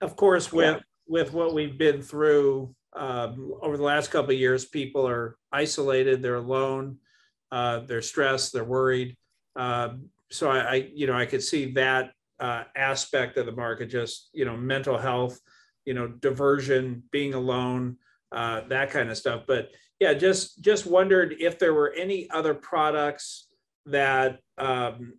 of 0.00 0.16
course, 0.16 0.50
with 0.50 0.82
with 1.06 1.32
what 1.34 1.52
we've 1.52 1.76
been 1.76 2.00
through 2.00 2.74
um, 2.94 3.54
over 3.60 3.76
the 3.76 3.82
last 3.82 4.10
couple 4.10 4.30
of 4.30 4.38
years, 4.38 4.64
people 4.64 5.06
are 5.06 5.36
isolated, 5.52 6.22
they're 6.22 6.36
alone, 6.36 6.96
uh, 7.52 7.80
they're 7.80 8.02
stressed, 8.02 8.54
they're 8.54 8.64
worried. 8.64 9.16
Uh, 9.54 9.90
so 10.30 10.50
I, 10.50 10.58
I, 10.58 10.90
you 10.94 11.06
know, 11.06 11.14
I 11.14 11.26
could 11.26 11.42
see 11.42 11.72
that 11.72 12.12
uh, 12.40 12.64
aspect 12.76 13.36
of 13.36 13.46
the 13.46 13.52
market, 13.52 13.86
just 13.86 14.30
you 14.32 14.44
know, 14.44 14.56
mental 14.56 14.96
health, 14.96 15.38
you 15.88 15.94
know, 15.94 16.06
diversion, 16.06 17.02
being 17.10 17.32
alone, 17.32 17.96
uh, 18.30 18.60
that 18.68 18.90
kind 18.90 19.08
of 19.08 19.16
stuff. 19.16 19.44
But 19.46 19.70
yeah, 19.98 20.12
just 20.12 20.60
just 20.62 20.84
wondered 20.84 21.36
if 21.40 21.58
there 21.58 21.72
were 21.72 21.94
any 21.96 22.28
other 22.28 22.52
products 22.52 23.48
that 23.86 24.40
um, 24.58 25.14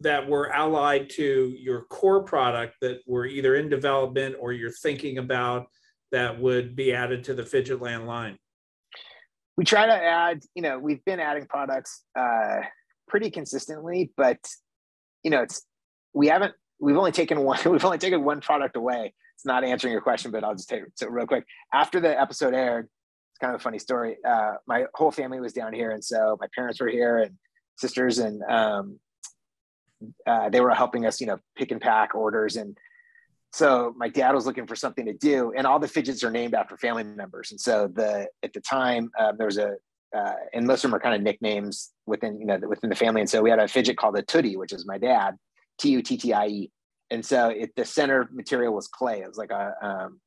that 0.00 0.26
were 0.26 0.50
allied 0.50 1.10
to 1.10 1.54
your 1.58 1.82
core 1.82 2.22
product 2.22 2.76
that 2.80 3.00
were 3.06 3.26
either 3.26 3.56
in 3.56 3.68
development 3.68 4.36
or 4.40 4.54
you're 4.54 4.70
thinking 4.70 5.18
about 5.18 5.66
that 6.10 6.40
would 6.40 6.74
be 6.74 6.94
added 6.94 7.24
to 7.24 7.34
the 7.34 7.42
Fidgetland 7.42 8.06
line? 8.06 8.38
We 9.58 9.64
try 9.64 9.84
to 9.84 9.92
add, 9.92 10.40
you 10.54 10.62
know, 10.62 10.78
we've 10.78 11.04
been 11.04 11.20
adding 11.20 11.44
products 11.46 12.02
uh, 12.18 12.60
pretty 13.08 13.30
consistently, 13.30 14.10
but 14.16 14.38
you 15.22 15.30
know, 15.30 15.42
it's 15.42 15.66
we 16.14 16.28
haven't 16.28 16.54
we've 16.80 16.96
only 16.96 17.12
taken 17.12 17.40
one 17.40 17.58
we've 17.66 17.84
only 17.84 17.98
taken 17.98 18.24
one 18.24 18.40
product 18.40 18.74
away. 18.74 19.12
It's 19.36 19.44
not 19.44 19.64
answering 19.64 19.92
your 19.92 20.00
question, 20.00 20.30
but 20.30 20.44
I'll 20.44 20.54
just 20.54 20.68
take 20.68 20.82
it 20.82 21.10
real 21.10 21.26
quick. 21.26 21.44
After 21.72 22.00
the 22.00 22.18
episode 22.18 22.54
aired, 22.54 22.88
it's 23.30 23.38
kind 23.38 23.54
of 23.54 23.60
a 23.60 23.62
funny 23.62 23.78
story. 23.78 24.16
Uh, 24.26 24.54
my 24.66 24.86
whole 24.94 25.10
family 25.10 25.40
was 25.40 25.52
down 25.52 25.74
here, 25.74 25.90
and 25.90 26.02
so 26.02 26.38
my 26.40 26.46
parents 26.54 26.80
were 26.80 26.88
here 26.88 27.18
and 27.18 27.36
sisters, 27.76 28.18
and 28.18 28.42
um, 28.44 28.98
uh, 30.26 30.48
they 30.48 30.60
were 30.60 30.70
helping 30.74 31.04
us, 31.04 31.20
you 31.20 31.26
know, 31.26 31.38
pick 31.54 31.70
and 31.70 31.80
pack 31.80 32.14
orders. 32.14 32.56
And 32.56 32.78
so 33.52 33.92
my 33.96 34.08
dad 34.08 34.34
was 34.34 34.46
looking 34.46 34.66
for 34.66 34.74
something 34.74 35.04
to 35.04 35.12
do, 35.12 35.52
and 35.56 35.66
all 35.66 35.78
the 35.78 35.88
fidgets 35.88 36.24
are 36.24 36.30
named 36.30 36.54
after 36.54 36.76
family 36.78 37.04
members. 37.04 37.50
And 37.50 37.60
so 37.60 37.88
the 37.88 38.28
at 38.42 38.54
the 38.54 38.60
time 38.60 39.10
uh, 39.18 39.32
there 39.36 39.46
was 39.46 39.58
a 39.58 39.76
uh, 40.16 40.34
and 40.54 40.66
most 40.66 40.84
of 40.84 40.90
them 40.90 40.94
are 40.94 41.00
kind 41.00 41.14
of 41.14 41.20
nicknames 41.20 41.92
within 42.06 42.40
you 42.40 42.46
know 42.46 42.58
within 42.68 42.90
the 42.90 42.96
family. 42.96 43.20
And 43.20 43.28
so 43.28 43.42
we 43.42 43.50
had 43.50 43.58
a 43.58 43.68
fidget 43.68 43.96
called 43.96 44.16
a 44.16 44.22
Tootie, 44.22 44.56
which 44.56 44.72
is 44.72 44.86
my 44.86 44.98
dad, 44.98 45.36
T 45.78 45.90
U 45.90 46.02
T 46.02 46.16
T 46.16 46.32
I 46.32 46.46
E. 46.46 46.70
And 47.10 47.24
so 47.24 47.48
it, 47.48 47.74
the 47.76 47.84
center 47.84 48.28
material 48.32 48.74
was 48.74 48.88
clay. 48.88 49.20
It 49.20 49.28
was 49.28 49.38
like 49.38 49.50
a 49.50 49.74
um, 49.80 50.20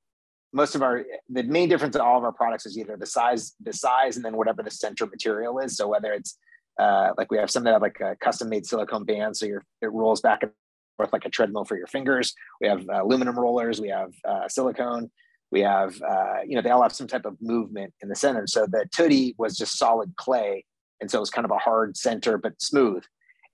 most 0.54 0.76
of 0.76 0.82
our 0.82 1.04
the 1.30 1.44
main 1.44 1.70
difference 1.70 1.96
in 1.96 2.02
all 2.02 2.18
of 2.18 2.24
our 2.24 2.32
products 2.32 2.66
is 2.66 2.78
either 2.78 2.98
the 2.98 3.06
size, 3.06 3.54
the 3.62 3.74
size, 3.74 4.16
and 4.16 4.26
then 4.26 4.38
whatever 4.38 4.64
the 4.64 4.72
center 4.72 5.06
material 5.06 5.60
is. 5.60 5.78
So 5.78 5.88
whether 5.88 6.12
it's 6.14 6.38
uh, 6.80 7.12
like 7.18 7.30
we 7.32 7.38
have 7.38 7.52
some 7.52 7.64
that 7.66 7.74
have 7.74 7.82
like 7.82 8.00
a 8.00 8.16
custom 8.16 8.50
made 8.50 8.66
silicone 8.66 9.04
band, 9.04 9.36
so 9.38 9.46
your 9.46 9.64
it 9.82 9.92
rolls 9.92 10.22
back 10.22 10.44
and 10.44 10.52
forth 10.98 11.14
like 11.14 11.26
a 11.26 11.30
treadmill 11.30 11.66
for 11.66 11.78
your 11.78 11.88
fingers. 11.88 12.34
We 12.62 12.68
have 12.68 12.88
uh, 12.90 13.04
aluminum 13.04 13.38
rollers. 13.38 13.80
We 13.80 13.90
have 13.90 14.14
uh, 14.28 14.48
silicone. 14.48 15.12
We 15.52 15.62
have 15.62 16.02
uh, 16.02 16.38
you 16.46 16.56
know 16.56 16.62
they 16.62 16.70
all 16.70 16.82
have 16.82 16.94
some 16.94 17.08
type 17.08 17.26
of 17.26 17.36
movement 17.42 17.94
in 18.02 18.10
the 18.10 18.16
center. 18.16 18.48
So 18.48 18.66
the 18.66 18.86
Tootie 18.96 19.36
was 19.38 19.58
just 19.58 19.78
solid 19.78 20.16
clay, 20.16 20.66
and 21.02 21.12
so 21.12 21.20
it 21.20 21.22
was 21.22 21.30
kind 21.30 21.46
of 21.46 21.52
a 21.52 21.58
hard 21.58 21.98
center 21.98 22.38
but 22.38 22.62
smooth. 22.62 23.04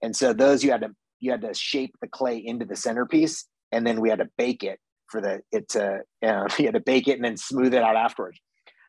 And 0.02 0.16
so 0.16 0.34
those 0.34 0.64
you 0.64 0.72
had 0.72 0.82
to 0.82 0.96
you 1.20 1.32
had 1.32 1.42
to 1.42 1.54
shape 1.54 1.96
the 2.02 2.08
clay 2.08 2.38
into 2.38 2.66
the 2.66 2.76
centerpiece, 2.76 3.46
and 3.72 3.86
then 3.86 4.02
we 4.02 4.10
had 4.10 4.20
to 4.20 4.30
bake 4.38 4.64
it 4.64 4.80
for 5.10 5.22
the 5.22 5.42
it 5.52 5.70
to 5.70 6.02
you, 6.22 6.28
know, 6.28 6.48
you 6.58 6.66
had 6.66 6.74
to 6.74 6.80
bake 6.80 7.08
it 7.08 7.14
and 7.14 7.26
then 7.26 7.38
smooth 7.38 7.74
it 7.74 7.84
out 7.84 7.96
afterwards. 7.96 8.40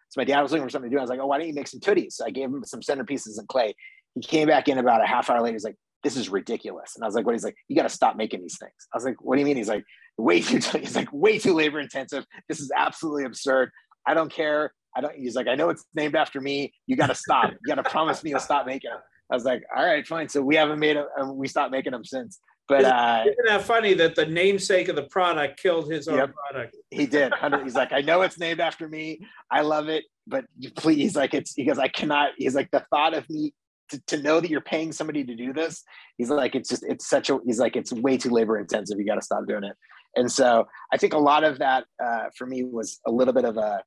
So 0.08 0.20
my 0.20 0.24
dad 0.24 0.40
was 0.40 0.52
looking 0.52 0.66
for 0.66 0.70
something 0.70 0.90
to 0.90 0.94
do. 0.94 0.98
I 0.98 1.02
was 1.02 1.10
like, 1.10 1.20
oh, 1.20 1.26
why 1.26 1.38
don't 1.38 1.48
you 1.48 1.54
make 1.54 1.68
some 1.68 1.80
tooties? 1.80 2.12
So 2.12 2.24
I 2.24 2.30
gave 2.30 2.44
him 2.44 2.62
some 2.64 2.80
centerpieces 2.80 3.38
in 3.38 3.46
clay. 3.48 3.74
He 4.14 4.20
came 4.20 4.46
back 4.48 4.68
in 4.68 4.78
about 4.78 5.02
a 5.02 5.06
half 5.06 5.28
hour 5.28 5.42
later. 5.42 5.54
He's 5.54 5.64
like, 5.64 5.76
this 6.04 6.16
is 6.16 6.28
ridiculous. 6.28 6.92
And 6.94 7.02
I 7.02 7.06
was 7.06 7.14
like, 7.14 7.26
what? 7.26 7.34
He's 7.34 7.44
like, 7.44 7.56
you 7.68 7.76
got 7.76 7.82
to 7.82 7.88
stop 7.88 8.16
making 8.16 8.40
these 8.40 8.56
things. 8.58 8.72
I 8.94 8.96
was 8.96 9.04
like, 9.04 9.16
what 9.20 9.34
do 9.34 9.40
you 9.40 9.46
mean? 9.46 9.56
He's 9.56 9.68
like, 9.68 9.84
way 10.16 10.40
too, 10.40 10.58
he's 10.78 10.94
like, 10.94 11.08
way 11.12 11.38
too 11.38 11.54
labor 11.54 11.80
intensive. 11.80 12.24
This 12.48 12.60
is 12.60 12.70
absolutely 12.76 13.24
absurd. 13.24 13.70
I 14.06 14.14
don't 14.14 14.32
care. 14.32 14.72
I 14.96 15.00
don't, 15.00 15.14
he's 15.14 15.34
like, 15.34 15.48
I 15.48 15.56
know 15.56 15.68
it's 15.68 15.84
named 15.94 16.14
after 16.14 16.40
me. 16.40 16.72
You 16.86 16.96
got 16.96 17.08
to 17.08 17.14
stop. 17.14 17.50
You 17.50 17.74
got 17.74 17.82
to 17.82 17.90
promise 17.90 18.22
me 18.22 18.30
you'll 18.30 18.40
stop 18.40 18.66
making 18.66 18.90
them. 18.90 19.00
I 19.30 19.34
was 19.34 19.44
like, 19.44 19.64
all 19.76 19.84
right, 19.84 20.06
fine. 20.06 20.28
So 20.28 20.42
we 20.42 20.56
haven't 20.56 20.78
made 20.78 20.96
them. 20.96 21.36
We 21.36 21.48
stopped 21.48 21.72
making 21.72 21.92
them 21.92 22.04
since. 22.04 22.38
But 22.68 22.84
uh, 22.84 23.22
isn't 23.26 23.46
that 23.46 23.62
funny 23.62 23.94
that 23.94 24.16
the 24.16 24.26
namesake 24.26 24.88
of 24.88 24.96
the 24.96 25.04
product 25.04 25.60
killed 25.60 25.90
his 25.90 26.08
own 26.08 26.18
yep, 26.18 26.34
product? 26.34 26.76
He 26.90 27.06
did. 27.06 27.32
He's 27.62 27.76
like, 27.76 27.92
I 27.92 28.00
know 28.00 28.22
it's 28.22 28.38
named 28.38 28.58
after 28.58 28.88
me. 28.88 29.20
I 29.50 29.60
love 29.60 29.88
it, 29.88 30.04
but 30.26 30.46
please, 30.76 31.14
like, 31.14 31.32
it's 31.32 31.52
because 31.52 31.78
I 31.78 31.86
cannot. 31.86 32.30
He's 32.36 32.56
like, 32.56 32.70
the 32.72 32.84
thought 32.90 33.14
of 33.14 33.28
me 33.30 33.52
to, 33.90 34.00
to 34.06 34.22
know 34.22 34.40
that 34.40 34.50
you're 34.50 34.60
paying 34.60 34.92
somebody 34.92 35.24
to 35.24 35.34
do 35.34 35.52
this 35.52 35.84
he's 36.16 36.30
like 36.30 36.54
it's 36.54 36.68
just 36.68 36.84
it's 36.88 37.08
such 37.08 37.30
a 37.30 37.38
he's 37.44 37.58
like 37.58 37.76
it's 37.76 37.92
way 37.92 38.16
too 38.16 38.30
labor 38.30 38.58
intensive 38.58 38.98
you 38.98 39.06
got 39.06 39.16
to 39.16 39.22
stop 39.22 39.46
doing 39.46 39.64
it 39.64 39.76
and 40.16 40.30
so 40.30 40.66
i 40.92 40.96
think 40.96 41.12
a 41.12 41.18
lot 41.18 41.44
of 41.44 41.58
that 41.58 41.84
uh, 42.04 42.24
for 42.36 42.46
me 42.46 42.64
was 42.64 43.00
a 43.06 43.10
little 43.10 43.34
bit 43.34 43.44
of 43.44 43.56
a 43.56 43.82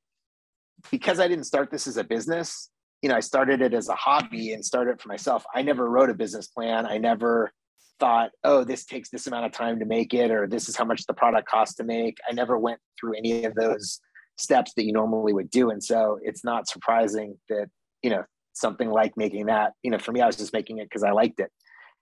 because 0.92 1.20
i 1.20 1.28
didn't 1.28 1.44
start 1.44 1.70
this 1.70 1.88
as 1.88 1.98
a 1.98 2.04
business 2.04 2.70
you 3.02 3.10
know 3.10 3.16
i 3.16 3.20
started 3.20 3.62
it 3.62 3.74
as 3.74 3.90
a 3.90 3.96
hobby 3.96 4.54
and 4.54 4.64
started 4.64 4.92
it 4.92 5.02
for 5.02 5.08
myself. 5.08 5.44
I 5.54 5.62
never 5.62 5.90
wrote 5.90 6.10
a 6.10 6.14
business 6.14 6.48
plan. 6.48 6.86
I 6.86 6.98
never 6.98 7.52
thought 8.00 8.32
oh 8.44 8.64
this 8.64 8.86
takes 8.86 9.10
this 9.10 9.28
amount 9.28 9.46
of 9.46 9.52
time 9.52 9.80
to 9.80 9.86
make 9.86 10.14
it 10.14 10.32
or 10.32 10.48
this 10.48 10.70
is 10.70 10.76
how 10.76 10.86
much 10.86 11.06
the 11.06 11.14
product 11.14 11.48
costs 11.48 11.76
to 11.76 11.84
make. 11.84 12.18
I 12.30 12.34
never 12.34 12.58
went 12.58 12.80
through 13.00 13.18
any 13.18 13.46
of 13.46 13.56
those 13.56 14.00
steps 14.38 14.74
that 14.76 14.86
you 14.86 14.94
normally 14.94 15.34
would 15.34 15.50
do. 15.50 15.70
And 15.70 15.84
so 15.84 16.18
it's 16.24 16.46
not 16.46 16.68
surprising 16.68 17.38
that 17.50 17.68
you 18.04 18.10
know 18.10 18.24
something 18.54 18.90
like 18.90 19.16
making 19.16 19.46
that 19.46 19.74
you 19.84 19.92
know 19.92 20.00
for 20.00 20.12
me 20.12 20.22
i 20.22 20.26
was 20.26 20.36
just 20.36 20.54
making 20.54 20.80
it 20.80 20.86
because 20.86 21.04
i 21.04 21.12
liked 21.12 21.40
it. 21.40 21.52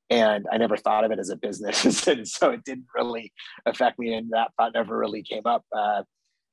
And 0.10 0.46
i 0.52 0.58
never 0.58 0.78
thought 0.78 1.04
of 1.04 1.12
it 1.12 1.20
as 1.20 1.30
a 1.30 1.36
business. 1.36 2.08
And 2.08 2.28
so 2.28 2.52
it 2.52 2.64
didn't 2.64 2.88
really 2.96 3.34
affect 3.66 4.00
me 4.00 4.14
and 4.14 4.32
that 4.32 4.52
thought 4.58 4.74
never 4.74 4.98
really 4.98 5.24
came 5.24 5.46
up. 5.46 5.64
Uh, 5.76 6.04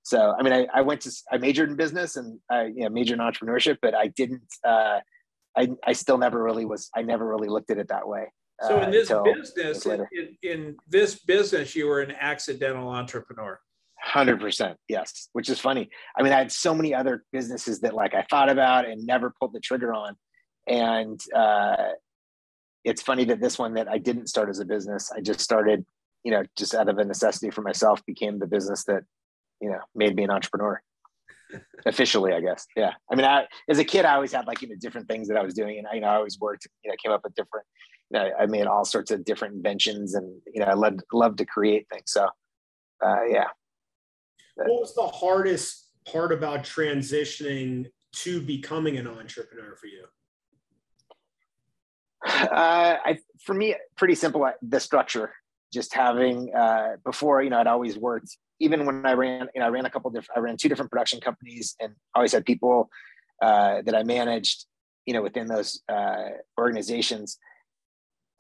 so 0.05 0.35
i 0.39 0.43
mean 0.43 0.53
I, 0.53 0.67
I, 0.73 0.83
went 0.83 1.01
to 1.03 1.13
i 1.33 1.39
majored 1.39 1.71
in 1.71 1.77
business 1.77 2.17
and 2.17 2.39
i 2.51 2.65
you 2.65 2.85
know 2.85 2.89
majored 2.89 3.19
in 3.19 3.25
entrepreneurship 3.25 3.79
but 3.83 3.95
i 3.95 4.09
didn't 4.09 4.43
uh, 4.65 5.01
I, 5.57 5.69
I 5.87 5.93
still 5.93 6.19
never 6.19 6.43
really 6.43 6.65
was 6.65 6.91
i 6.95 7.03
never 7.03 7.27
really 7.27 7.49
looked 7.49 7.71
at 7.71 7.79
it 7.79 7.89
that 7.89 8.07
way 8.07 8.33
so 8.61 8.79
in 8.79 8.89
uh, 8.89 8.91
this 8.91 9.51
business 9.51 9.87
in, 9.87 10.07
in, 10.13 10.37
in 10.43 10.77
this 10.89 11.19
business 11.19 11.75
you 11.75 11.87
were 11.87 12.01
an 12.01 12.13
accidental 12.19 12.89
entrepreneur 12.89 13.59
Hundred 14.07 14.39
percent, 14.39 14.77
yes. 14.87 15.31
Which 15.33 15.49
is 15.49 15.59
funny. 15.59 15.89
I 16.15 16.23
mean, 16.23 16.35
I 16.35 16.37
had 16.37 16.53
so 16.53 16.75
many 16.75 16.93
other 16.93 17.25
businesses 17.33 17.81
that 17.81 17.95
like 17.95 18.13
I 18.13 18.27
thought 18.29 18.51
about 18.51 18.87
and 18.87 19.07
never 19.07 19.33
pulled 19.41 19.55
the 19.55 19.61
trigger 19.61 19.95
on, 19.95 20.15
and 20.67 21.19
uh, 21.35 21.93
it's 22.85 23.03
funny 23.03 23.25
that 23.25 23.41
this 23.41 23.59
one 23.59 23.75
that 23.75 23.89
I 23.89 23.99
didn't 23.99 24.29
start 24.29 24.51
as 24.51 24.61
a 24.61 24.65
business, 24.65 25.11
I 25.11 25.21
just 25.21 25.41
started, 25.41 25.85
you 26.23 26.31
know, 26.31 26.43
just 26.57 26.75
out 26.75 26.89
of 26.89 26.99
a 26.99 27.05
necessity 27.05 27.51
for 27.51 27.63
myself, 27.63 28.05
became 28.07 28.39
the 28.39 28.47
business 28.47 28.85
that, 28.85 29.05
you 29.61 29.71
know, 29.71 29.81
made 29.95 30.17
me 30.17 30.25
an 30.25 30.31
entrepreneur. 30.31 30.81
Officially, 31.87 32.33
I 32.33 32.41
guess. 32.41 32.67
Yeah. 32.77 32.93
I 33.11 33.15
mean, 33.15 33.25
I 33.25 33.47
as 33.69 33.79
a 33.79 33.85
kid, 33.85 34.05
I 34.05 34.15
always 34.15 34.33
had 34.33 34.47
like 34.47 34.63
you 34.63 34.69
know 34.69 34.75
different 34.81 35.07
things 35.07 35.29
that 35.29 35.37
I 35.37 35.43
was 35.43 35.55
doing, 35.55 35.79
and 35.79 35.87
I 35.87 35.95
you 35.95 36.01
know 36.01 36.09
I 36.09 36.17
always 36.17 36.39
worked. 36.41 36.67
You 36.85 36.91
know, 36.91 36.97
came 37.03 37.13
up 37.13 37.23
with 37.23 37.35
different. 37.35 37.67
You 38.11 38.19
know, 38.19 38.31
I 38.39 38.47
made 38.47 38.67
all 38.67 38.85
sorts 38.85 39.11
of 39.11 39.25
different 39.25 39.55
inventions, 39.55 40.15
and 40.15 40.41
you 40.53 40.61
know, 40.61 40.67
I 40.67 40.75
loved 40.75 41.01
loved 41.13 41.39
to 41.39 41.45
create 41.45 41.87
things. 41.93 42.05
So, 42.07 42.29
uh, 43.05 43.25
yeah, 43.29 43.47
what 44.57 44.81
was 44.81 44.95
the 44.95 45.07
hardest 45.07 45.91
part 46.07 46.33
about 46.33 46.65
transitioning 46.65 47.87
to 48.13 48.41
becoming 48.41 48.97
an 48.97 49.07
entrepreneur 49.07 49.77
for 49.77 49.87
you? 49.87 50.05
Uh, 52.27 52.97
I, 53.05 53.19
for 53.45 53.55
me, 53.55 53.75
pretty 53.97 54.15
simple. 54.15 54.51
The 54.63 54.81
structure, 54.81 55.35
just 55.73 55.93
having 55.93 56.55
uh, 56.55 56.97
before, 57.05 57.43
you 57.43 57.51
know, 57.51 57.59
I'd 57.59 57.67
always 57.67 57.99
worked. 57.99 58.37
Even 58.61 58.87
when 58.87 59.05
I 59.05 59.13
ran, 59.13 59.49
you 59.55 59.61
know, 59.61 59.67
I 59.67 59.71
ran 59.71 59.87
a 59.87 59.91
couple 59.91 60.11
different. 60.11 60.39
I 60.39 60.41
ran 60.41 60.57
two 60.57 60.69
different 60.69 60.91
production 60.91 61.21
companies, 61.21 61.75
and 61.81 61.95
always 62.15 62.33
had 62.33 62.45
people 62.45 62.89
uh, 63.43 63.83
that 63.83 63.95
I 63.95 64.03
managed, 64.05 64.67
you 65.07 65.15
know, 65.15 65.23
within 65.23 65.47
those 65.47 65.83
uh, 65.89 66.31
organizations. 66.59 67.39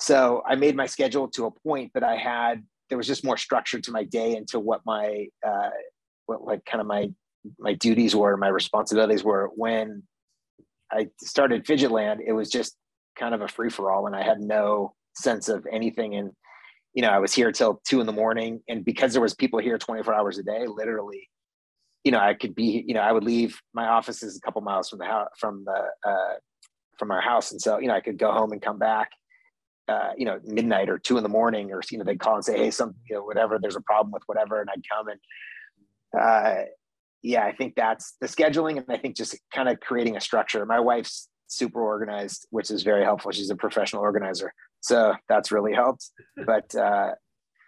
So 0.01 0.43
I 0.47 0.55
made 0.55 0.77
my 0.77 0.87
schedule 0.87 1.29
to 1.29 1.47
a 1.47 1.51
point 1.51 1.93
that 1.95 2.05
I 2.05 2.17
had. 2.17 2.65
There 2.89 2.99
was 2.99 3.07
just 3.07 3.25
more 3.25 3.37
structure 3.37 3.81
to 3.81 3.91
my 3.91 4.05
day 4.05 4.37
and 4.37 4.47
to 4.49 4.61
what 4.61 4.83
my 4.85 5.29
uh, 5.47 5.71
what 6.27 6.45
like 6.45 6.65
kind 6.65 6.81
of 6.81 6.87
my 6.87 7.11
my 7.59 7.75
duties 7.75 8.15
were, 8.15 8.37
my 8.37 8.49
responsibilities 8.49 9.23
were 9.23 9.51
when 9.55 10.03
I 10.91 11.09
started 11.21 11.67
Fidgetland. 11.67 12.21
It 12.27 12.33
was 12.33 12.51
just 12.51 12.77
kind 13.19 13.35
of 13.35 13.41
a 13.43 13.49
free 13.49 13.71
for 13.71 13.91
all, 13.91 14.07
and 14.07 14.17
I 14.17 14.23
had 14.23 14.41
no 14.41 14.95
sense 15.15 15.49
of 15.49 15.67
anything. 15.71 16.15
And 16.15 16.31
you 16.95 17.03
know, 17.03 17.11
I 17.11 17.19
was 17.19 17.33
here 17.35 17.53
till 17.53 17.81
two 17.87 18.01
in 18.01 18.07
the 18.07 18.13
morning, 18.13 18.63
and 18.69 18.85
because 18.85 19.13
there 19.13 19.23
was 19.23 19.35
people 19.35 19.59
here 19.59 19.79
twenty 19.79 20.03
four 20.03 20.15
hours 20.15 20.39
a 20.39 20.43
day, 20.43 20.67
literally, 20.67 21.29
you 22.05 22.13
know, 22.13 22.21
I 22.21 22.35
could 22.35 22.55
be, 22.55 22.85
you 22.87 22.95
know, 22.95 23.01
I 23.01 23.13
would 23.13 23.25
leave 23.25 23.61
my 23.75 23.87
office 23.87 24.23
is 24.23 24.37
a 24.37 24.41
couple 24.41 24.63
miles 24.63 24.89
from 24.89 25.01
the 25.01 25.07
house 25.07 25.29
from 25.39 25.65
the 25.65 26.09
uh, 26.09 26.35
from 26.99 27.11
our 27.11 27.21
house, 27.21 27.53
and 27.53 27.61
so 27.61 27.79
you 27.79 27.89
know, 27.89 27.95
I 27.95 28.01
could 28.01 28.19
go 28.19 28.33
home 28.33 28.53
and 28.53 28.63
come 28.63 28.79
back. 28.79 29.11
Uh, 29.87 30.13
you 30.17 30.25
know, 30.25 30.41
midnight 30.45 30.89
or 30.89 30.99
two 30.99 31.19
in 31.19 31.23
the 31.23 31.29
morning, 31.29 31.71
or 31.71 31.83
you 31.91 31.99
know, 31.99 32.05
they'd 32.05 32.19
call 32.19 32.37
and 32.37 32.45
say, 32.45 32.57
"Hey, 32.57 32.71
some, 32.71 32.95
you 33.09 33.17
know, 33.17 33.23
whatever. 33.23 33.59
There's 33.61 33.77
a 33.77 33.83
problem 33.83 34.13
with 34.13 34.23
whatever," 34.27 34.61
and 34.61 34.71
I'd 34.71 34.83
come 34.91 35.09
and 35.09 35.21
uh, 36.19 36.65
yeah, 37.23 37.45
I 37.45 37.53
think 37.53 37.75
that's 37.75 38.15
the 38.21 38.27
scheduling, 38.27 38.77
and 38.77 38.87
I 38.89 38.99
think 38.99 39.17
just 39.17 39.37
kind 39.53 39.69
of 39.69 39.81
creating 39.81 40.17
a 40.17 40.21
structure. 40.21 40.65
My 40.67 40.81
wife's 40.81 41.29
super 41.47 41.81
organized, 41.81 42.47
which 42.51 42.71
is 42.71 42.83
very 42.83 43.05
helpful. 43.05 43.31
She's 43.31 43.51
a 43.51 43.57
professional 43.57 44.03
organizer, 44.03 44.53
so 44.81 45.15
that's 45.29 45.53
really 45.53 45.73
helped. 45.73 46.11
But 46.47 46.75
uh, 46.75 47.13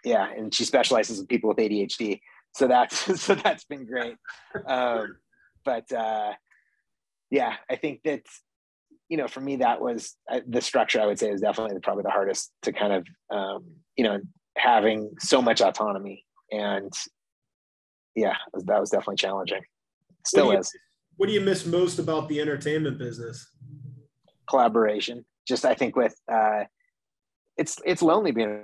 yeah, 0.03 0.27
and 0.29 0.53
she 0.53 0.65
specializes 0.65 1.19
in 1.19 1.27
people 1.27 1.49
with 1.49 1.57
ADHD, 1.57 2.19
so 2.55 2.67
that's 2.67 3.21
so 3.21 3.35
that's 3.35 3.65
been 3.65 3.85
great. 3.85 4.15
Um, 4.65 5.17
but 5.65 5.91
uh, 5.91 6.33
yeah, 7.29 7.55
I 7.69 7.75
think 7.75 8.01
that 8.03 8.23
you 9.09 9.17
know 9.17 9.27
for 9.27 9.41
me 9.41 9.57
that 9.57 9.81
was 9.81 10.15
uh, 10.31 10.41
the 10.47 10.61
structure. 10.61 11.01
I 11.01 11.05
would 11.05 11.19
say 11.19 11.29
is 11.29 11.41
definitely 11.41 11.79
probably 11.81 12.03
the 12.03 12.11
hardest 12.11 12.51
to 12.63 12.71
kind 12.71 12.93
of 12.93 13.07
um, 13.31 13.65
you 13.95 14.03
know 14.03 14.19
having 14.57 15.11
so 15.19 15.41
much 15.41 15.61
autonomy 15.61 16.25
and 16.51 16.91
yeah, 18.15 18.35
that 18.53 18.79
was 18.79 18.89
definitely 18.89 19.17
challenging. 19.17 19.61
Still 20.25 20.47
what 20.47 20.59
is. 20.59 20.73
what 21.17 21.27
do 21.27 21.33
you 21.33 21.41
miss 21.41 21.65
most 21.65 21.99
about 21.99 22.27
the 22.29 22.41
entertainment 22.41 22.97
business? 22.97 23.51
Collaboration. 24.49 25.25
Just 25.47 25.65
I 25.65 25.75
think 25.75 25.95
with 25.95 26.15
uh, 26.31 26.63
it's 27.57 27.79
it's 27.85 28.01
lonely 28.01 28.31
being 28.31 28.49
an 28.49 28.63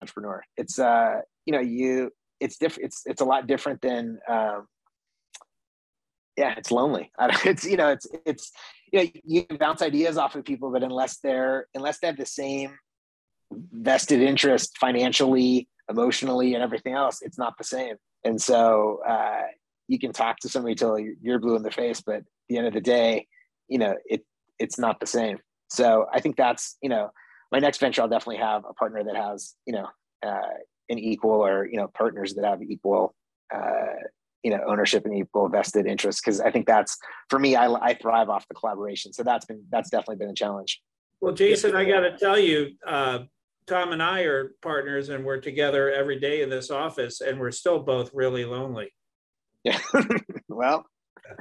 entrepreneur. 0.00 0.42
It's 0.56 0.78
uh, 0.78 1.20
you 1.46 1.52
know 1.52 1.60
you 1.60 2.10
it's 2.40 2.58
different. 2.58 2.86
It's 2.86 3.02
it's 3.06 3.20
a 3.20 3.24
lot 3.24 3.46
different 3.46 3.80
than 3.80 4.18
um, 4.28 4.66
yeah, 6.36 6.54
it's 6.56 6.70
lonely. 6.70 7.10
It's 7.44 7.64
you 7.64 7.76
know 7.76 7.88
it's 7.88 8.06
it's 8.26 8.52
you 8.92 9.00
know 9.00 9.10
you 9.24 9.44
can 9.44 9.56
bounce 9.56 9.82
ideas 9.82 10.16
off 10.16 10.34
of 10.34 10.44
people, 10.44 10.70
but 10.70 10.82
unless 10.82 11.18
they're 11.18 11.66
unless 11.74 11.98
they 11.98 12.06
have 12.06 12.16
the 12.16 12.26
same 12.26 12.78
vested 13.72 14.20
interest 14.22 14.78
financially, 14.78 15.68
emotionally, 15.88 16.54
and 16.54 16.62
everything 16.62 16.94
else, 16.94 17.20
it's 17.22 17.38
not 17.38 17.54
the 17.58 17.64
same. 17.64 17.96
And 18.24 18.40
so 18.40 19.00
uh, 19.06 19.42
you 19.88 19.98
can 19.98 20.12
talk 20.12 20.38
to 20.40 20.48
somebody 20.48 20.74
till 20.74 20.98
you're 20.98 21.38
blue 21.38 21.56
in 21.56 21.62
the 21.62 21.70
face, 21.70 22.00
but 22.00 22.16
at 22.16 22.24
the 22.48 22.58
end 22.58 22.66
of 22.66 22.72
the 22.72 22.80
day, 22.80 23.26
you 23.68 23.78
know, 23.78 23.94
it 24.06 24.24
it's 24.62 24.78
not 24.78 25.00
the 25.00 25.06
same. 25.06 25.38
So 25.68 26.06
I 26.12 26.20
think 26.20 26.36
that's 26.36 26.76
you 26.82 26.88
know, 26.88 27.10
my 27.50 27.58
next 27.58 27.78
venture, 27.78 28.02
I'll 28.02 28.08
definitely 28.08 28.42
have 28.42 28.64
a 28.68 28.74
partner 28.74 29.02
that 29.04 29.16
has 29.16 29.54
you 29.66 29.72
know 29.72 29.88
uh, 30.24 30.54
an 30.88 30.98
equal 30.98 31.44
or 31.44 31.66
you 31.66 31.76
know 31.76 31.88
partners 31.88 32.34
that 32.34 32.44
have 32.44 32.62
equal 32.62 33.14
uh, 33.54 33.94
you 34.42 34.50
know 34.50 34.60
ownership 34.66 35.04
and 35.04 35.14
equal 35.14 35.48
vested 35.48 35.86
interest 35.86 36.22
because 36.24 36.40
I 36.40 36.50
think 36.50 36.66
that's 36.66 36.96
for 37.28 37.38
me, 37.38 37.56
I, 37.56 37.72
I 37.72 37.94
thrive 37.94 38.28
off 38.28 38.46
the 38.48 38.54
collaboration. 38.54 39.12
So 39.12 39.22
that's 39.22 39.44
been 39.44 39.64
that's 39.70 39.90
definitely 39.90 40.16
been 40.16 40.30
a 40.30 40.34
challenge. 40.34 40.80
Well, 41.20 41.34
Jason, 41.34 41.76
I 41.76 41.84
got 41.84 42.00
to 42.00 42.18
tell 42.18 42.38
you, 42.38 42.72
uh, 42.84 43.20
Tom 43.66 43.92
and 43.92 44.02
I 44.02 44.22
are 44.22 44.54
partners 44.60 45.08
and 45.08 45.24
we're 45.24 45.40
together 45.40 45.92
every 45.92 46.18
day 46.18 46.42
in 46.42 46.50
this 46.50 46.70
office 46.70 47.20
and 47.20 47.38
we're 47.38 47.52
still 47.52 47.78
both 47.78 48.10
really 48.12 48.44
lonely. 48.44 48.92
Yeah. 49.62 49.78
well, 50.48 50.84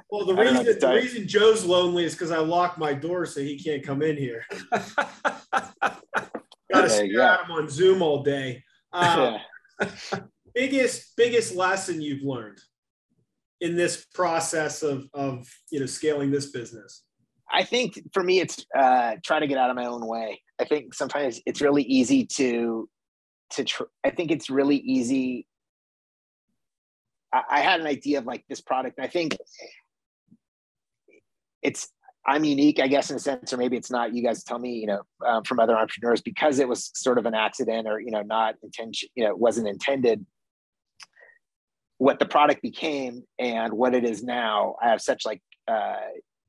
well, 0.10 0.26
the 0.26 0.36
reason 0.36 0.66
the 0.66 0.94
reason 0.94 1.28
Joe's 1.28 1.66
lonely 1.66 2.06
is 2.06 2.14
because 2.14 2.32
I 2.32 2.40
locked 2.40 2.78
my 2.78 2.94
door 2.94 3.26
so 3.26 3.42
he 3.42 3.58
can't 3.58 3.84
come 3.84 4.02
in 4.02 4.18
here. 4.18 4.44
Got 6.72 6.84
to 6.84 6.90
stare 6.90 7.22
at 7.22 7.46
him 7.46 7.52
on 7.52 7.70
Zoom 7.70 8.02
all 8.02 8.24
day. 8.24 8.64
Uh, 8.94 9.38
biggest 10.56 11.16
biggest 11.16 11.56
lesson 11.56 12.02
you've 12.02 12.24
learned 12.24 12.60
in 13.62 13.76
this 13.76 14.06
process 14.14 14.84
of 14.84 15.08
of 15.14 15.48
you 15.72 15.80
know 15.80 15.86
scaling 15.86 16.32
this 16.32 16.48
business? 16.52 17.04
I 17.52 17.64
think 17.64 18.00
for 18.14 18.24
me, 18.24 18.40
it's 18.40 18.66
uh, 18.78 19.16
try 19.24 19.40
to 19.40 19.48
get 19.48 19.58
out 19.58 19.70
of 19.70 19.76
my 19.76 19.86
own 19.86 20.06
way. 20.06 20.42
I 20.60 20.66
think 20.66 20.94
sometimes 20.94 21.42
it's 21.46 21.62
really 21.62 21.84
easy 21.84 22.26
to 22.26 22.90
to. 23.52 23.64
Tr- 23.64 23.84
I 24.04 24.10
think 24.10 24.32
it's 24.32 24.50
really 24.50 24.78
easy. 24.78 25.48
I, 27.34 27.44
I 27.50 27.60
had 27.62 27.80
an 27.82 27.88
idea 27.88 28.20
of 28.20 28.26
like 28.26 28.44
this 28.50 28.62
product. 28.62 29.00
I 29.00 29.08
think 29.08 29.38
it's 31.62 31.90
I'm 32.26 32.44
unique, 32.44 32.80
I 32.80 32.88
guess, 32.88 33.10
in 33.10 33.16
a 33.16 33.20
sense, 33.20 33.52
or 33.52 33.58
maybe 33.58 33.78
it's 33.78 33.90
not. 33.90 34.14
You 34.14 34.24
guys 34.24 34.44
tell 34.44 34.60
me, 34.60 34.74
you 34.74 34.86
know, 34.86 35.02
um, 35.26 35.44
from 35.44 35.60
other 35.60 35.76
entrepreneurs 35.76 36.22
because 36.22 36.60
it 36.60 36.68
was 36.68 36.92
sort 36.94 37.18
of 37.18 37.26
an 37.26 37.34
accident, 37.34 37.88
or 37.88 38.00
you 38.00 38.12
know, 38.12 38.22
not 38.22 38.56
intention, 38.64 39.10
you 39.16 39.24
know, 39.24 39.36
wasn't 39.36 39.68
intended. 39.68 40.26
What 41.98 42.20
the 42.20 42.26
product 42.26 42.62
became 42.62 43.24
and 43.40 43.74
what 43.74 43.94
it 43.96 44.04
is 44.04 44.24
now, 44.24 44.76
I 44.82 44.90
have 44.90 45.02
such 45.02 45.26
like, 45.26 45.42
uh, 45.68 45.98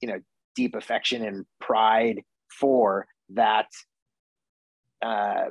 you 0.01 0.09
know, 0.09 0.19
deep 0.55 0.75
affection 0.75 1.25
and 1.25 1.45
pride 1.61 2.23
for 2.59 3.07
that 3.31 3.67
uh, 5.03 5.47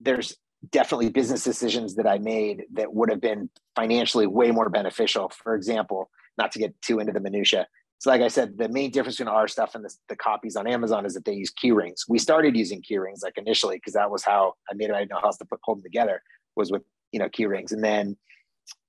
there's 0.00 0.36
definitely 0.70 1.10
business 1.10 1.44
decisions 1.44 1.96
that 1.96 2.06
I 2.06 2.18
made 2.18 2.64
that 2.74 2.92
would 2.92 3.10
have 3.10 3.20
been 3.20 3.50
financially 3.76 4.26
way 4.26 4.50
more 4.50 4.68
beneficial. 4.68 5.28
For 5.28 5.54
example, 5.54 6.10
not 6.38 6.52
to 6.52 6.58
get 6.58 6.80
too 6.82 6.98
into 6.98 7.12
the 7.12 7.20
minutia. 7.20 7.66
So, 8.02 8.10
like 8.10 8.20
I 8.20 8.26
said, 8.28 8.58
the 8.58 8.68
main 8.68 8.90
difference 8.90 9.16
between 9.16 9.32
our 9.32 9.46
stuff 9.46 9.76
and 9.76 9.84
the, 9.84 9.94
the 10.08 10.16
copies 10.16 10.56
on 10.56 10.66
Amazon 10.66 11.06
is 11.06 11.14
that 11.14 11.24
they 11.24 11.34
use 11.34 11.50
key 11.50 11.70
rings. 11.70 12.04
We 12.08 12.18
started 12.18 12.56
using 12.56 12.82
key 12.82 12.98
rings 12.98 13.22
like 13.22 13.38
initially 13.38 13.76
because 13.76 13.92
that 13.92 14.10
was 14.10 14.24
how 14.24 14.54
I 14.68 14.74
made 14.74 14.90
it. 14.90 14.94
I 14.94 14.98
didn't 14.98 15.12
know 15.12 15.20
how 15.20 15.28
else 15.28 15.36
to 15.38 15.44
put 15.44 15.60
hold 15.62 15.78
them 15.78 15.84
together 15.84 16.20
was 16.56 16.72
with 16.72 16.82
you 17.12 17.20
know 17.20 17.28
key 17.28 17.46
rings, 17.46 17.70
and 17.70 17.82
then 17.82 18.16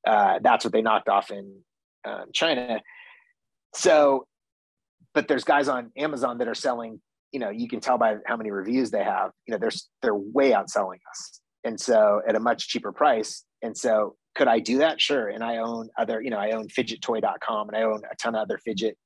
uh, 0.07 0.39
that's 0.41 0.65
what 0.65 0.73
they 0.73 0.81
knocked 0.81 1.09
off 1.09 1.29
in 1.29 1.59
um, 2.05 2.25
China. 2.33 2.81
So 3.75 4.25
but 5.13 5.27
there's 5.27 5.43
guys 5.43 5.67
on 5.67 5.91
Amazon 5.97 6.39
that 6.39 6.47
are 6.47 6.55
selling, 6.55 6.99
you 7.31 7.39
know, 7.39 7.49
you 7.49 7.67
can 7.67 7.79
tell 7.79 7.97
by 7.97 8.15
how 8.25 8.35
many 8.35 8.51
reviews 8.51 8.91
they 8.91 9.03
have, 9.03 9.31
you 9.47 9.51
know, 9.51 9.57
they're, 9.57 9.71
they're 10.01 10.15
way 10.15 10.51
outselling 10.51 10.99
us. 11.09 11.41
And 11.63 11.79
so 11.79 12.21
at 12.27 12.35
a 12.35 12.39
much 12.39 12.67
cheaper 12.67 12.91
price. 12.91 13.43
And 13.61 13.77
so 13.77 14.15
could 14.35 14.47
I 14.47 14.59
do 14.59 14.79
that? 14.79 14.99
Sure. 14.99 15.29
And 15.29 15.43
I 15.43 15.57
own 15.57 15.89
other, 15.97 16.21
you 16.21 16.29
know, 16.29 16.37
I 16.37 16.51
own 16.51 16.67
fidgettoy.com 16.67 17.69
and 17.69 17.77
I 17.77 17.83
own 17.83 18.01
a 18.11 18.15
ton 18.15 18.35
of 18.35 18.41
other 18.41 18.57
fidget 18.57 18.97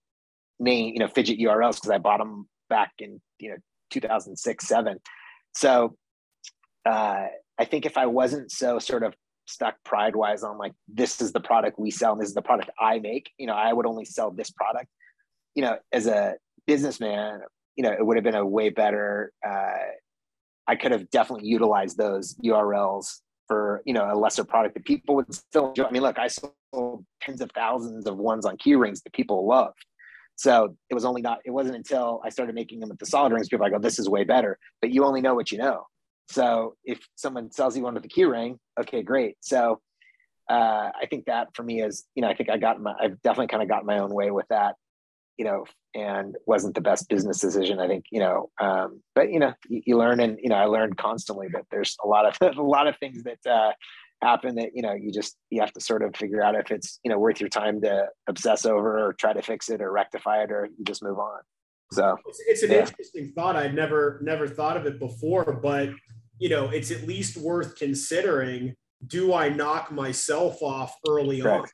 name, 0.60 0.94
you 0.94 1.00
know, 1.00 1.08
fidget 1.08 1.40
URLs 1.40 1.76
because 1.76 1.92
I 1.92 1.98
bought 1.98 2.20
them 2.20 2.48
back 2.70 2.92
in, 3.00 3.22
you 3.40 3.52
know, 3.52 3.58
2006, 3.92 4.68
seven. 4.68 5.00
So 5.54 5.96
uh, 6.86 7.28
I 7.60 7.66
think 7.66 7.86
if 7.86 7.98
I 7.98 8.06
wasn't 8.06 8.52
so 8.52 8.80
sort 8.80 9.04
of 9.04 9.14
stuck 9.46 9.76
pride 9.86 10.16
wise 10.16 10.44
on 10.44 10.58
like, 10.58 10.74
this 10.88 11.22
is 11.22 11.32
the 11.32 11.40
product 11.40 11.80
we 11.80 11.92
sell 11.92 12.14
and 12.14 12.22
this 12.22 12.30
is 12.30 12.36
the 12.36 12.42
product 12.42 12.70
I 12.80 13.00
make, 13.00 13.32
you 13.38 13.48
know, 13.48 13.54
I 13.54 13.72
would 13.72 13.86
only 13.86 14.06
sell 14.06 14.32
this 14.32 14.50
product 14.50 14.90
you 15.58 15.64
know, 15.64 15.80
as 15.92 16.06
a 16.06 16.36
businessman, 16.68 17.42
you 17.76 17.84
know, 17.84 17.92
it 17.92 18.06
would 18.06 18.16
have 18.16 18.24
been 18.24 18.36
a 18.36 18.46
way 18.46 18.70
better. 18.70 19.34
Uh, 19.46 19.90
I 20.68 20.76
could 20.76 20.92
have 20.92 21.10
definitely 21.10 21.48
utilized 21.48 21.98
those 21.98 22.36
URLs 22.46 23.22
for 23.48 23.82
you 23.86 23.94
know 23.94 24.12
a 24.12 24.16
lesser 24.16 24.44
product 24.44 24.76
that 24.76 24.86
people 24.86 25.16
would 25.16 25.34
still 25.34 25.70
enjoy. 25.70 25.86
I 25.86 25.92
mean, 25.92 26.04
look, 26.04 26.20
I 26.20 26.28
sold 26.28 27.06
tens 27.22 27.42
of 27.42 27.50
thousands 27.56 28.06
of 28.06 28.18
ones 28.18 28.46
on 28.46 28.58
key 28.58 28.76
rings 28.76 29.02
that 29.02 29.14
people 29.14 29.48
loved. 29.48 29.84
So 30.38 30.76
it 30.90 30.94
was 30.94 31.06
only 31.06 31.22
not. 31.22 31.40
It 31.46 31.52
wasn't 31.52 31.76
until 31.76 32.22
I 32.24 32.30
started 32.30 32.56
making 32.56 32.80
them 32.80 32.90
with 32.90 33.00
the 33.00 33.06
solid 33.06 33.34
rings 33.34 33.50
people 33.50 33.66
I 33.66 33.70
go, 33.70 33.80
this 33.80 34.00
is 34.00 34.10
way 34.10 34.24
better. 34.24 34.58
But 34.82 34.92
you 34.92 35.04
only 35.04 35.22
know 35.22 35.36
what 35.36 35.52
you 35.52 35.58
know. 35.58 35.88
So 36.30 36.76
if 36.86 37.00
someone 37.16 37.52
sells 37.52 37.76
you 37.76 37.84
one 37.84 37.96
with 37.96 38.06
a 38.06 38.10
key 38.10 38.26
ring, 38.26 38.60
okay, 38.80 39.02
great. 39.02 39.38
So 39.42 39.82
uh, 40.50 40.90
I 41.02 41.06
think 41.10 41.26
that 41.26 41.50
for 41.54 41.64
me 41.64 41.82
is, 41.82 42.06
you 42.16 42.22
know, 42.22 42.30
I 42.30 42.36
think 42.36 42.50
I 42.50 42.58
got 42.58 42.82
my, 42.82 42.94
I've 43.00 43.22
definitely 43.22 43.48
kind 43.48 43.64
of 43.64 43.70
got 43.70 43.86
my 43.86 44.00
own 44.00 44.14
way 44.14 44.32
with 44.32 44.48
that 44.50 44.76
you 45.38 45.46
know, 45.46 45.66
and 45.96 46.36
wasn't 46.46 46.76
the 46.76 46.82
best 46.82 47.08
business 47.10 47.40
decision. 47.40 47.80
I 47.80 47.88
think, 47.88 48.06
you 48.12 48.20
know, 48.20 48.50
um, 48.60 49.02
but 49.16 49.32
you 49.32 49.40
know, 49.40 49.54
you, 49.68 49.82
you, 49.86 49.98
learn, 49.98 50.20
and 50.20 50.38
you 50.42 50.50
know, 50.50 50.56
I 50.56 50.66
learned 50.66 50.98
constantly 50.98 51.48
that 51.54 51.66
there's 51.72 51.96
a 52.04 52.08
lot 52.08 52.26
of 52.26 52.58
a 52.58 52.62
lot 52.62 52.88
of 52.88 52.98
things 52.98 53.24
that 53.24 53.46
uh, 53.50 53.72
happen 54.22 54.56
that 54.56 54.72
you 54.74 54.82
know 54.82 54.94
you 54.94 55.12
just 55.12 55.36
you 55.50 55.62
have 55.62 55.72
to 55.74 55.82
sort 55.82 56.02
of 56.02 56.16
figure 56.16 56.44
out 56.44 56.56
if 56.56 56.72
it's 56.72 57.00
you 57.04 57.12
know 57.12 57.20
worth 57.20 57.40
your 57.40 57.50
time 57.50 57.82
to 57.82 58.08
obsess 58.28 58.66
over 58.66 59.00
or 59.00 59.14
try 59.14 59.34
to 59.34 59.42
fix 59.42 59.70
it 59.70 59.82
or 59.82 59.92
rectify 59.92 60.44
it 60.44 60.52
or 60.52 60.66
you 60.66 60.86
just 60.86 61.04
move 61.04 61.20
on. 61.20 61.40
So 61.94 62.18
it's, 62.28 62.42
it's 62.48 62.64
an 62.64 62.72
yeah. 62.72 62.80
interesting 62.80 63.32
thought. 63.34 63.56
I'd 63.56 63.76
never 63.76 64.20
never 64.24 64.48
thought 64.48 64.78
of 64.78 64.86
it 64.86 65.00
before, 65.00 65.54
but 65.62 65.90
you 66.40 66.50
know, 66.50 66.70
it's 66.70 66.92
at 66.92 67.08
least 67.08 67.38
worth 67.38 67.76
considering. 67.76 68.76
Do 69.06 69.32
I 69.32 69.50
knock 69.50 69.92
myself 69.92 70.64
off 70.64 70.96
early 71.08 71.42
Correct. 71.42 71.62
on? 71.62 71.68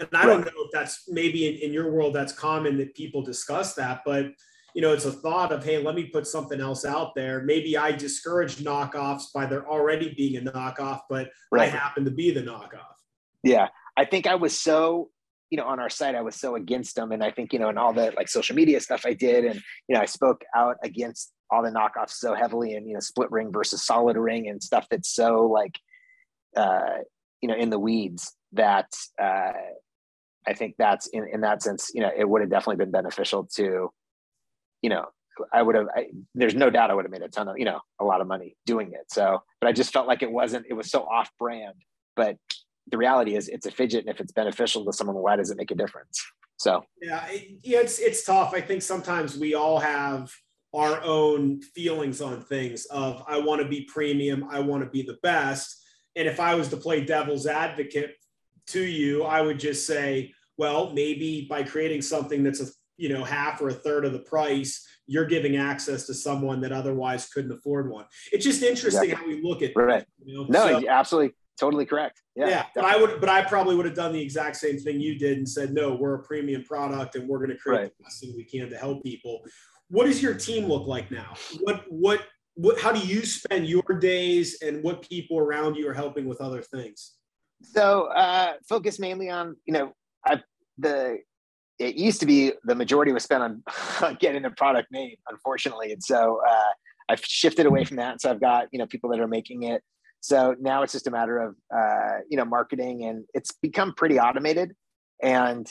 and 0.00 0.08
I 0.14 0.24
don't 0.24 0.44
know 0.44 0.52
if 0.56 0.70
that's 0.72 1.04
maybe 1.08 1.46
in, 1.46 1.68
in 1.68 1.72
your 1.72 1.90
world 1.90 2.14
that's 2.14 2.32
common 2.32 2.78
that 2.78 2.94
people 2.94 3.22
discuss 3.22 3.74
that, 3.74 4.02
but 4.04 4.26
you 4.74 4.82
know, 4.82 4.92
it's 4.92 5.04
a 5.04 5.12
thought 5.12 5.52
of, 5.52 5.64
hey, 5.64 5.78
let 5.78 5.94
me 5.94 6.04
put 6.04 6.26
something 6.26 6.60
else 6.60 6.84
out 6.84 7.14
there. 7.14 7.42
Maybe 7.42 7.76
I 7.76 7.92
discourage 7.92 8.56
knockoffs 8.56 9.32
by 9.34 9.46
there 9.46 9.66
already 9.68 10.14
being 10.14 10.36
a 10.36 10.50
knockoff, 10.50 11.00
but 11.08 11.30
right. 11.50 11.62
I 11.62 11.66
happen 11.66 12.04
to 12.04 12.10
be 12.10 12.30
the 12.30 12.42
knockoff. 12.42 12.94
Yeah. 13.42 13.68
I 13.96 14.04
think 14.04 14.26
I 14.26 14.36
was 14.36 14.58
so, 14.58 15.10
you 15.50 15.56
know, 15.56 15.64
on 15.64 15.80
our 15.80 15.90
site, 15.90 16.14
I 16.14 16.22
was 16.22 16.36
so 16.36 16.54
against 16.54 16.94
them. 16.94 17.10
And 17.12 17.24
I 17.24 17.30
think, 17.30 17.52
you 17.52 17.58
know, 17.58 17.68
and 17.68 17.78
all 17.78 17.92
the 17.92 18.12
like 18.16 18.28
social 18.28 18.54
media 18.54 18.80
stuff 18.80 19.02
I 19.04 19.14
did, 19.14 19.44
and, 19.44 19.60
you 19.88 19.94
know, 19.94 20.00
I 20.00 20.06
spoke 20.06 20.44
out 20.54 20.76
against 20.84 21.32
all 21.50 21.62
the 21.62 21.70
knockoffs 21.70 22.12
so 22.12 22.34
heavily 22.34 22.74
and, 22.74 22.86
you 22.86 22.94
know, 22.94 23.00
split 23.00 23.30
ring 23.30 23.50
versus 23.52 23.84
solid 23.84 24.16
ring 24.16 24.48
and 24.48 24.62
stuff 24.62 24.86
that's 24.90 25.12
so 25.12 25.46
like, 25.46 25.78
uh, 26.56 26.98
you 27.40 27.48
know, 27.48 27.56
in 27.56 27.70
the 27.70 27.78
weeds 27.78 28.32
that, 28.52 28.86
uh, 29.20 29.52
I 30.46 30.54
think 30.54 30.76
that's 30.78 31.08
in, 31.08 31.26
in 31.32 31.40
that 31.42 31.62
sense, 31.62 31.90
you 31.92 32.00
know, 32.00 32.10
it 32.16 32.28
would 32.28 32.40
have 32.40 32.50
definitely 32.50 32.76
been 32.76 32.92
beneficial 32.92 33.48
to, 33.56 33.90
you 34.82 34.90
know, 34.90 35.06
I 35.52 35.62
would 35.62 35.74
have, 35.74 35.86
I, 35.94 36.06
there's 36.34 36.54
no 36.54 36.70
doubt 36.70 36.90
I 36.90 36.94
would 36.94 37.04
have 37.04 37.12
made 37.12 37.22
a 37.22 37.28
ton 37.28 37.48
of, 37.48 37.58
you 37.58 37.64
know, 37.64 37.80
a 37.98 38.04
lot 38.04 38.20
of 38.20 38.26
money 38.26 38.56
doing 38.66 38.92
it. 38.92 39.06
So, 39.08 39.42
but 39.60 39.68
I 39.68 39.72
just 39.72 39.92
felt 39.92 40.06
like 40.06 40.22
it 40.22 40.30
wasn't, 40.30 40.66
it 40.68 40.74
was 40.74 40.90
so 40.90 41.02
off 41.02 41.30
brand. 41.38 41.74
But 42.16 42.36
the 42.90 42.98
reality 42.98 43.36
is 43.36 43.48
it's 43.48 43.66
a 43.66 43.70
fidget. 43.70 44.00
And 44.00 44.14
if 44.14 44.20
it's 44.20 44.32
beneficial 44.32 44.84
to 44.84 44.92
someone, 44.92 45.16
why 45.16 45.36
does 45.36 45.50
it 45.50 45.56
make 45.56 45.70
a 45.70 45.74
difference? 45.74 46.22
So, 46.58 46.84
yeah, 47.00 47.24
it, 47.28 47.58
yeah, 47.62 47.78
it's, 47.78 47.98
it's 47.98 48.24
tough. 48.24 48.52
I 48.52 48.60
think 48.60 48.82
sometimes 48.82 49.38
we 49.38 49.54
all 49.54 49.78
have 49.78 50.30
our 50.74 51.00
own 51.02 51.62
feelings 51.62 52.20
on 52.20 52.42
things 52.42 52.84
of, 52.86 53.24
I 53.26 53.38
want 53.38 53.62
to 53.62 53.68
be 53.68 53.82
premium, 53.82 54.46
I 54.50 54.60
want 54.60 54.84
to 54.84 54.90
be 54.90 55.02
the 55.02 55.18
best. 55.22 55.82
And 56.16 56.28
if 56.28 56.38
I 56.38 56.54
was 56.54 56.68
to 56.68 56.76
play 56.76 57.04
devil's 57.04 57.46
advocate 57.46 58.14
to 58.68 58.82
you, 58.82 59.22
I 59.24 59.40
would 59.40 59.58
just 59.58 59.86
say, 59.86 60.34
well, 60.58 60.92
maybe 60.92 61.46
by 61.48 61.62
creating 61.62 62.02
something 62.02 62.42
that's 62.42 62.60
a 62.60 62.66
you 63.00 63.08
know 63.08 63.24
half 63.24 63.60
or 63.62 63.68
a 63.68 63.74
third 63.74 64.04
of 64.04 64.12
the 64.12 64.18
price, 64.20 64.86
you're 65.06 65.26
giving 65.26 65.56
access 65.56 66.06
to 66.06 66.14
someone 66.14 66.60
that 66.60 66.70
otherwise 66.70 67.28
couldn't 67.30 67.50
afford 67.50 67.90
one. 67.90 68.04
It's 68.30 68.44
just 68.44 68.62
interesting 68.62 69.10
how 69.10 69.26
we 69.26 69.42
look 69.42 69.62
at 69.62 69.72
right. 69.74 70.04
You 70.22 70.34
know? 70.34 70.46
No, 70.48 70.80
so, 70.80 70.88
absolutely, 70.88 71.34
totally 71.58 71.86
correct. 71.86 72.20
Yeah, 72.36 72.48
yeah. 72.48 72.66
But 72.74 72.84
I 72.84 72.96
would, 72.96 73.18
but 73.20 73.28
I 73.28 73.42
probably 73.42 73.74
would 73.74 73.86
have 73.86 73.94
done 73.94 74.12
the 74.12 74.20
exact 74.20 74.56
same 74.56 74.78
thing 74.78 75.00
you 75.00 75.18
did 75.18 75.38
and 75.38 75.48
said, 75.48 75.72
no, 75.72 75.94
we're 75.94 76.14
a 76.14 76.22
premium 76.22 76.62
product 76.62 77.16
and 77.16 77.26
we're 77.26 77.38
going 77.38 77.50
to 77.50 77.56
create 77.56 77.78
right. 77.80 77.92
the 77.98 78.04
best 78.04 78.20
thing 78.20 78.34
we 78.36 78.44
can 78.44 78.68
to 78.70 78.76
help 78.76 79.02
people. 79.02 79.40
What 79.88 80.04
does 80.04 80.22
your 80.22 80.34
team 80.34 80.66
look 80.66 80.86
like 80.86 81.10
now? 81.10 81.34
What 81.62 81.84
what 81.88 82.26
what? 82.54 82.78
How 82.78 82.92
do 82.92 83.00
you 83.00 83.24
spend 83.24 83.66
your 83.66 83.82
days, 83.98 84.62
and 84.62 84.82
what 84.84 85.02
people 85.02 85.38
around 85.38 85.74
you 85.74 85.88
are 85.88 85.94
helping 85.94 86.26
with 86.26 86.40
other 86.40 86.62
things? 86.62 87.14
So 87.62 88.04
uh, 88.04 88.52
focus 88.68 89.00
mainly 89.00 89.30
on 89.30 89.56
you 89.64 89.72
know 89.72 89.92
I, 90.24 90.40
the 90.78 91.18
it 91.80 91.96
used 91.96 92.20
to 92.20 92.26
be 92.26 92.52
the 92.64 92.74
majority 92.74 93.10
was 93.10 93.24
spent 93.24 93.42
on, 93.42 94.16
getting 94.20 94.42
the 94.42 94.50
product 94.50 94.88
made, 94.92 95.18
unfortunately. 95.28 95.92
And 95.92 96.02
so 96.02 96.40
uh, 96.46 96.72
I've 97.08 97.24
shifted 97.24 97.64
away 97.64 97.84
from 97.84 97.96
that. 97.96 98.20
So 98.20 98.30
I've 98.30 98.40
got, 98.40 98.66
you 98.70 98.78
know, 98.78 98.86
people 98.86 99.10
that 99.10 99.18
are 99.18 99.26
making 99.26 99.62
it. 99.62 99.82
So 100.20 100.54
now 100.60 100.82
it's 100.82 100.92
just 100.92 101.06
a 101.06 101.10
matter 101.10 101.38
of, 101.38 101.56
uh, 101.74 102.18
you 102.28 102.36
know, 102.36 102.44
marketing 102.44 103.04
and 103.04 103.24
it's 103.32 103.52
become 103.52 103.94
pretty 103.94 104.20
automated 104.20 104.74
and, 105.22 105.66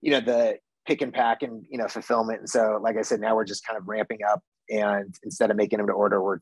you 0.00 0.12
know, 0.12 0.20
the 0.20 0.58
pick 0.86 1.02
and 1.02 1.12
pack 1.12 1.42
and, 1.42 1.66
you 1.68 1.78
know, 1.78 1.88
fulfillment. 1.88 2.38
And 2.38 2.48
so, 2.48 2.78
like 2.80 2.96
I 2.96 3.02
said, 3.02 3.20
now 3.20 3.34
we're 3.34 3.44
just 3.44 3.66
kind 3.66 3.76
of 3.76 3.88
ramping 3.88 4.20
up 4.30 4.40
and 4.70 5.12
instead 5.24 5.50
of 5.50 5.56
making 5.56 5.78
them 5.78 5.88
to 5.88 5.92
order, 5.92 6.22
we're 6.22 6.38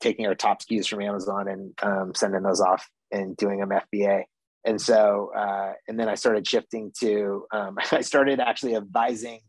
taking 0.00 0.26
our 0.26 0.34
top 0.34 0.60
SKUs 0.60 0.88
from 0.88 1.02
Amazon 1.02 1.46
and 1.46 1.72
um, 1.82 2.12
sending 2.16 2.42
those 2.42 2.60
off 2.60 2.88
and 3.12 3.36
doing 3.36 3.60
them 3.60 3.70
FBA 3.70 4.24
and 4.64 4.80
so 4.80 5.30
uh, 5.36 5.72
and 5.86 5.98
then 5.98 6.08
i 6.08 6.14
started 6.14 6.46
shifting 6.46 6.92
to 6.98 7.46
um, 7.52 7.76
i 7.92 8.00
started 8.00 8.40
actually 8.40 8.76
advising 8.76 9.40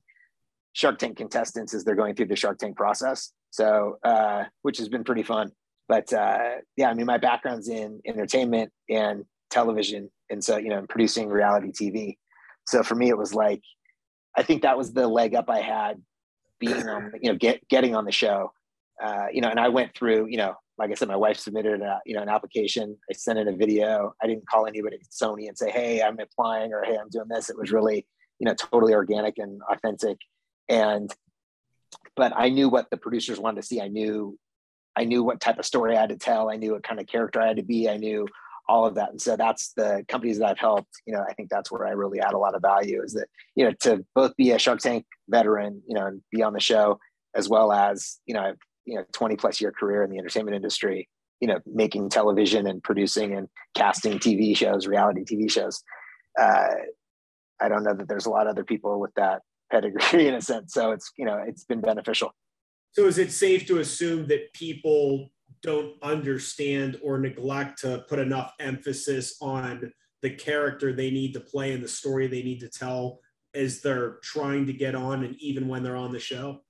shark 0.73 0.97
tank 0.97 1.17
contestants 1.17 1.73
as 1.73 1.83
they're 1.83 1.95
going 1.95 2.15
through 2.15 2.27
the 2.27 2.35
shark 2.35 2.57
tank 2.57 2.77
process. 2.77 3.33
So 3.49 3.97
uh, 4.03 4.43
which 4.61 4.77
has 4.77 4.87
been 4.87 5.03
pretty 5.03 5.23
fun. 5.23 5.51
But 5.87 6.11
uh, 6.13 6.57
yeah 6.77 6.89
i 6.89 6.93
mean 6.93 7.05
my 7.05 7.17
background's 7.17 7.67
in 7.67 8.01
entertainment 8.05 8.71
and 8.89 9.25
television. 9.49 10.09
And 10.29 10.43
so 10.43 10.57
you 10.57 10.69
know 10.69 10.85
producing 10.87 11.27
reality 11.27 11.71
tv 11.71 12.17
so 12.67 12.83
for 12.83 12.93
me 12.93 13.09
it 13.09 13.17
was 13.17 13.33
like 13.33 13.63
i 14.37 14.43
think 14.43 14.61
that 14.61 14.77
was 14.77 14.93
the 14.93 15.07
leg 15.07 15.33
up 15.33 15.49
i 15.49 15.59
had 15.59 15.99
being 16.59 16.87
on 16.87 17.11
you 17.19 17.31
know 17.31 17.37
get, 17.37 17.67
getting 17.67 17.95
on 17.95 18.05
the 18.05 18.11
show. 18.11 18.51
Uh, 19.03 19.27
you 19.31 19.41
know 19.41 19.49
and 19.49 19.59
i 19.59 19.69
went 19.69 19.95
through 19.95 20.27
you 20.27 20.37
know 20.37 20.53
like 20.79 20.91
I 20.91 20.93
said, 20.93 21.09
my 21.09 21.15
wife 21.15 21.37
submitted 21.37 21.81
a, 21.81 21.99
you 22.05 22.15
know 22.15 22.21
an 22.21 22.29
application. 22.29 22.97
I 23.09 23.13
sent 23.13 23.37
in 23.37 23.49
a 23.49 23.55
video. 23.55 24.13
I 24.23 24.27
didn't 24.27 24.47
call 24.47 24.65
anybody 24.65 24.95
at 24.95 25.09
Sony 25.11 25.47
and 25.47 25.57
say, 25.57 25.69
"Hey, 25.69 26.01
I'm 26.01 26.17
applying," 26.19 26.73
or 26.73 26.83
"Hey, 26.83 26.97
I'm 26.97 27.09
doing 27.09 27.27
this." 27.29 27.49
It 27.49 27.57
was 27.57 27.71
really 27.71 28.07
you 28.39 28.45
know 28.45 28.53
totally 28.53 28.93
organic 28.93 29.37
and 29.37 29.61
authentic. 29.69 30.17
And 30.69 31.13
but 32.15 32.33
I 32.35 32.49
knew 32.49 32.69
what 32.69 32.89
the 32.89 32.97
producers 32.97 33.39
wanted 33.39 33.61
to 33.61 33.67
see. 33.67 33.81
I 33.81 33.89
knew 33.89 34.39
I 34.95 35.03
knew 35.03 35.23
what 35.23 35.41
type 35.41 35.59
of 35.59 35.65
story 35.65 35.95
I 35.95 35.99
had 35.99 36.09
to 36.09 36.17
tell. 36.17 36.49
I 36.49 36.55
knew 36.55 36.73
what 36.73 36.83
kind 36.83 36.99
of 36.99 37.07
character 37.07 37.41
I 37.41 37.47
had 37.47 37.57
to 37.57 37.63
be. 37.63 37.89
I 37.89 37.97
knew 37.97 38.25
all 38.67 38.85
of 38.85 38.95
that. 38.95 39.09
And 39.09 39.21
so 39.21 39.35
that's 39.35 39.73
the 39.73 40.05
companies 40.07 40.39
that 40.39 40.47
I've 40.47 40.59
helped. 40.59 41.01
You 41.05 41.13
know, 41.13 41.25
I 41.27 41.33
think 41.33 41.49
that's 41.49 41.71
where 41.71 41.87
I 41.87 41.91
really 41.91 42.19
add 42.19 42.33
a 42.33 42.37
lot 42.37 42.55
of 42.55 42.61
value 42.61 43.01
is 43.03 43.13
that, 43.13 43.27
you 43.55 43.65
know, 43.65 43.71
to 43.81 44.05
both 44.13 44.35
be 44.37 44.51
a 44.51 44.59
Shark 44.59 44.79
Tank 44.79 45.05
veteran, 45.27 45.81
you 45.87 45.95
know, 45.95 46.05
and 46.05 46.21
be 46.31 46.43
on 46.43 46.53
the 46.53 46.59
show, 46.59 46.99
as 47.33 47.49
well 47.49 47.71
as, 47.73 48.19
you 48.27 48.35
know, 48.35 48.41
I've 48.41 48.59
you 48.89 48.95
know 48.95 49.05
20 49.13 49.35
plus 49.35 49.61
year 49.61 49.71
career 49.71 50.03
in 50.03 50.09
the 50.09 50.17
entertainment 50.17 50.55
industry 50.55 51.07
you 51.39 51.47
know 51.47 51.59
making 51.65 52.09
television 52.09 52.67
and 52.67 52.83
producing 52.83 53.35
and 53.35 53.47
casting 53.75 54.19
tv 54.19 54.55
shows 54.55 54.87
reality 54.87 55.23
tv 55.23 55.49
shows. 55.49 55.83
Uh, 56.39 56.75
i 57.59 57.67
don't 57.67 57.83
know 57.83 57.93
that 57.93 58.07
there's 58.07 58.25
a 58.25 58.29
lot 58.29 58.47
of 58.47 58.51
other 58.51 58.63
people 58.63 58.99
with 58.99 59.13
that 59.15 59.41
pedigree 59.69 60.27
in 60.27 60.33
a 60.35 60.41
sense. 60.41 60.73
So 60.73 60.91
it's 60.91 61.11
you 61.17 61.25
know 61.25 61.43
it's 61.45 61.63
been 61.63 61.81
beneficial. 61.81 62.33
So 62.91 63.05
is 63.05 63.17
it 63.17 63.31
safe 63.31 63.67
to 63.67 63.79
assume 63.79 64.27
that 64.27 64.51
people 64.53 65.29
don't 65.61 65.93
understand 66.01 66.99
or 67.03 67.19
neglect 67.19 67.79
to 67.81 68.05
put 68.07 68.19
enough 68.19 68.53
emphasis 68.59 69.35
on 69.41 69.91
the 70.21 70.29
character 70.29 70.93
they 70.93 71.11
need 71.11 71.33
to 71.33 71.39
play 71.39 71.73
and 71.73 71.83
the 71.83 71.87
story 71.87 72.27
they 72.27 72.43
need 72.43 72.59
to 72.59 72.69
tell 72.69 73.19
as 73.53 73.81
they're 73.81 74.17
trying 74.21 74.65
to 74.65 74.73
get 74.73 74.95
on 74.95 75.23
and 75.23 75.35
even 75.39 75.67
when 75.67 75.83
they're 75.83 75.95
on 75.95 76.11
the 76.11 76.19
show 76.19 76.61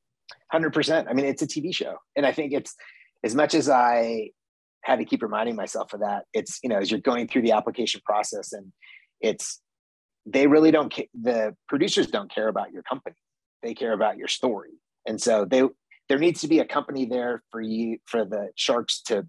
100%. 0.53 1.07
I 1.09 1.13
mean, 1.13 1.25
it's 1.25 1.41
a 1.41 1.47
TV 1.47 1.73
show. 1.73 1.95
And 2.15 2.25
I 2.25 2.31
think 2.31 2.53
it's 2.53 2.75
as 3.23 3.35
much 3.35 3.53
as 3.53 3.69
I 3.69 4.31
had 4.83 4.99
to 4.99 5.05
keep 5.05 5.21
reminding 5.21 5.55
myself 5.55 5.93
of 5.93 5.99
that, 5.99 6.23
it's, 6.33 6.59
you 6.63 6.69
know, 6.69 6.77
as 6.77 6.89
you're 6.89 7.01
going 7.01 7.27
through 7.27 7.41
the 7.43 7.51
application 7.51 8.01
process 8.05 8.53
and 8.53 8.71
it's, 9.21 9.61
they 10.25 10.47
really 10.47 10.71
don't, 10.71 10.93
the 11.19 11.55
producers 11.67 12.07
don't 12.07 12.33
care 12.33 12.47
about 12.47 12.71
your 12.71 12.83
company. 12.83 13.15
They 13.61 13.73
care 13.73 13.93
about 13.93 14.17
your 14.17 14.27
story. 14.27 14.71
And 15.05 15.21
so 15.21 15.45
they, 15.45 15.63
there 16.07 16.17
needs 16.17 16.41
to 16.41 16.47
be 16.47 16.59
a 16.59 16.65
company 16.65 17.05
there 17.05 17.43
for 17.51 17.61
you, 17.61 17.97
for 18.05 18.25
the 18.25 18.49
sharks 18.55 19.01
to 19.03 19.25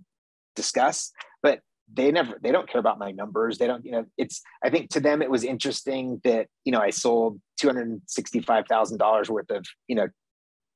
discuss, 0.56 1.10
but 1.42 1.60
they 1.92 2.12
never, 2.12 2.38
they 2.42 2.52
don't 2.52 2.68
care 2.68 2.78
about 2.78 2.98
my 2.98 3.10
numbers. 3.10 3.58
They 3.58 3.66
don't, 3.66 3.84
you 3.84 3.92
know, 3.92 4.04
it's, 4.16 4.40
I 4.64 4.70
think 4.70 4.90
to 4.90 5.00
them, 5.00 5.22
it 5.22 5.30
was 5.30 5.42
interesting 5.42 6.20
that, 6.24 6.46
you 6.64 6.72
know, 6.72 6.80
I 6.80 6.90
sold 6.90 7.40
$265,000 7.60 9.28
worth 9.28 9.50
of, 9.50 9.66
you 9.88 9.96
know, 9.96 10.08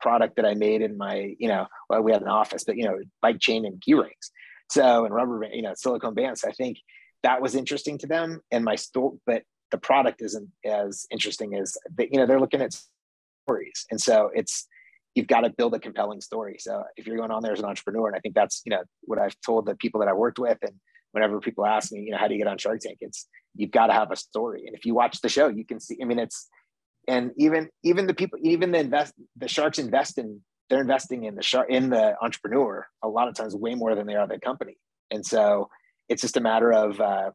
product 0.01 0.37
that 0.37 0.47
I 0.47 0.55
made 0.55 0.83
in 0.83 0.97
my, 0.97 1.35
you 1.39 1.49
know, 1.49 1.67
well, 1.89 2.03
we 2.03 2.13
had 2.13 2.23
an 2.23 2.29
office, 2.29 2.65
but 2.65 2.77
you 2.77 2.85
know, 2.85 2.99
bike 3.23 3.41
chain 3.41 3.65
and 3.65 3.81
key 3.81 3.95
rings. 3.95 4.31
So 4.71 5.05
and 5.05 5.15
rubber, 5.15 5.47
you 5.53 5.63
know, 5.63 5.75
silicone 5.75 6.15
bands. 6.15 6.45
I 6.45 6.53
think 6.53 6.79
that 7.23 7.41
was 7.41 7.55
interesting 7.55 7.99
to 7.99 8.07
them. 8.07 8.41
And 8.51 8.65
my 8.65 8.77
store, 8.77 9.15
but 9.27 9.43
the 9.71 9.79
product 9.79 10.23
isn't 10.23 10.51
as 10.65 11.07
interesting 11.11 11.55
as 11.57 11.77
you 11.99 12.19
know, 12.19 12.27
they're 12.27 12.41
looking 12.41 12.63
at 12.63 12.77
stories. 13.47 13.87
And 13.91 14.01
so 14.01 14.31
it's 14.35 14.67
you've 15.15 15.27
got 15.27 15.43
to 15.43 15.51
build 15.51 15.75
a 15.75 15.79
compelling 15.79 16.21
story. 16.21 16.57
So 16.59 16.83
if 16.97 17.07
you're 17.07 17.17
going 17.17 17.31
on 17.31 17.43
there 17.43 17.53
as 17.53 17.61
an 17.61 17.67
entrepreneur, 17.67 18.09
and 18.09 18.17
I 18.17 18.21
think 18.21 18.35
that's, 18.35 18.63
you 18.65 18.71
know, 18.71 18.83
what 19.03 19.19
I've 19.19 19.37
told 19.45 19.67
the 19.67 19.77
people 19.77 20.01
that 20.01 20.09
I 20.09 20.13
worked 20.13 20.39
with 20.39 20.59
and 20.63 20.75
whenever 21.13 21.41
people 21.41 21.65
ask 21.65 21.93
me, 21.93 22.01
you 22.01 22.11
know, 22.11 22.19
how 22.19 22.27
do 22.27 22.35
you 22.35 22.41
get 22.41 22.49
on 22.49 22.59
Shark 22.59 22.81
Tank? 22.81 22.99
It's 23.01 23.29
you've 23.55 23.71
got 23.71 23.87
to 23.87 23.93
have 23.93 24.11
a 24.11 24.17
story. 24.17 24.65
And 24.67 24.77
if 24.77 24.85
you 24.85 24.95
watch 24.95 25.21
the 25.21 25.29
show, 25.29 25.47
you 25.47 25.65
can 25.65 25.79
see, 25.79 25.97
I 26.03 26.05
mean, 26.05 26.19
it's 26.19 26.49
and 27.09 27.33
even 27.37 27.69
even 27.83 28.07
the 28.07 28.15
people 28.15 28.39
even 28.43 28.73
the 28.73 28.79
invest 28.79 29.15
the 29.37 29.49
sharks 29.49 29.79
invest 29.79 30.19
in 30.19 30.41
they're 30.71 30.81
investing 30.81 31.25
in 31.25 31.35
the 31.35 31.43
shark 31.43 31.69
in 31.69 31.91
the 31.91 32.17
entrepreneur 32.23 32.87
a 33.03 33.09
lot 33.09 33.29
of 33.29 33.35
times 33.35 33.55
way 33.55 33.75
more 33.75 33.95
than 33.95 34.07
they 34.07 34.15
are 34.15 34.27
the 34.27 34.39
company. 34.39 34.77
And 35.11 35.25
so 35.25 35.69
it's 36.09 36.23
just 36.23 36.37
a 36.37 36.41
matter 36.41 36.73
of 36.73 37.01
uh, 37.01 37.31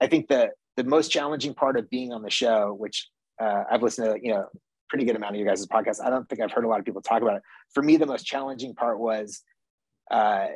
i 0.00 0.06
think 0.06 0.28
the 0.28 0.50
the 0.76 0.84
most 0.84 1.08
challenging 1.08 1.54
part 1.54 1.78
of 1.78 1.88
being 1.88 2.12
on 2.12 2.22
the 2.22 2.30
show 2.30 2.74
which 2.78 3.08
uh, 3.40 3.64
i've 3.70 3.82
listened 3.82 4.14
to 4.14 4.18
you 4.22 4.32
know 4.32 4.46
pretty 4.88 5.04
good 5.04 5.16
amount 5.16 5.34
of 5.34 5.40
you 5.40 5.46
guys' 5.46 5.66
podcast. 5.66 6.00
I 6.04 6.10
don't 6.10 6.28
think 6.28 6.40
i've 6.40 6.52
heard 6.52 6.64
a 6.64 6.68
lot 6.68 6.78
of 6.78 6.84
people 6.84 7.02
talk 7.02 7.22
about 7.22 7.36
it. 7.36 7.42
For 7.74 7.82
me 7.82 7.96
the 7.96 8.06
most 8.06 8.24
challenging 8.24 8.74
part 8.74 8.98
was 8.98 9.42
uh, 10.10 10.46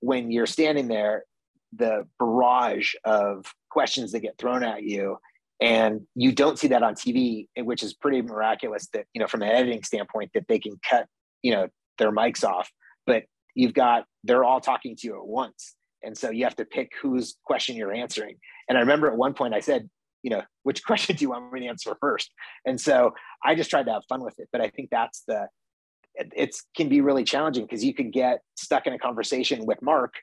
when 0.00 0.30
you're 0.30 0.46
standing 0.46 0.88
there 0.88 1.24
the 1.72 2.06
barrage 2.18 2.94
of 3.04 3.46
questions 3.70 4.12
that 4.12 4.20
get 4.20 4.36
thrown 4.38 4.64
at 4.64 4.82
you 4.82 5.18
and 5.60 6.02
you 6.14 6.32
don't 6.32 6.58
see 6.58 6.68
that 6.68 6.82
on 6.82 6.94
tv 6.94 7.46
eh, 7.56 7.62
which 7.62 7.82
is 7.82 7.92
pretty 7.94 8.22
miraculous 8.22 8.88
that 8.92 9.04
you 9.14 9.20
know 9.20 9.26
from 9.26 9.42
an 9.42 9.48
editing 9.48 9.82
standpoint 9.82 10.30
that 10.34 10.46
they 10.48 10.58
can 10.58 10.78
cut 10.88 11.06
you 11.42 11.52
know 11.52 11.68
their 12.00 12.10
mics 12.10 12.42
off. 12.42 12.68
But 13.06 13.24
you've 13.54 13.74
got 13.74 14.04
they're 14.24 14.44
all 14.44 14.60
talking 14.60 14.96
to 14.96 15.06
you 15.06 15.16
at 15.16 15.26
once. 15.26 15.76
And 16.02 16.16
so 16.16 16.30
you 16.30 16.44
have 16.44 16.56
to 16.56 16.64
pick 16.64 16.90
whose 17.00 17.36
question 17.44 17.76
you're 17.76 17.92
answering. 17.92 18.36
And 18.68 18.76
i 18.76 18.80
remember 18.80 19.06
at 19.06 19.16
one 19.16 19.34
point 19.34 19.54
i 19.54 19.60
said 19.60 19.88
you 20.22 20.30
know 20.30 20.42
which 20.64 20.84
question 20.84 21.14
do 21.14 21.24
you 21.24 21.30
want 21.30 21.52
me 21.52 21.60
to 21.60 21.66
answer 21.66 21.96
first? 22.00 22.32
And 22.66 22.80
so 22.80 23.14
i 23.44 23.54
just 23.54 23.70
tried 23.70 23.86
to 23.86 23.92
have 23.92 24.02
fun 24.08 24.24
with 24.24 24.38
it. 24.38 24.48
But 24.50 24.60
i 24.60 24.68
think 24.68 24.88
that's 24.90 25.22
the 25.28 25.46
it 26.16 26.56
can 26.76 26.88
be 26.88 27.00
really 27.00 27.22
challenging 27.22 27.64
because 27.64 27.84
you 27.84 27.94
could 27.94 28.12
get 28.12 28.40
stuck 28.56 28.86
in 28.86 28.92
a 28.92 28.98
conversation 28.98 29.64
with 29.64 29.80
mark 29.80 30.14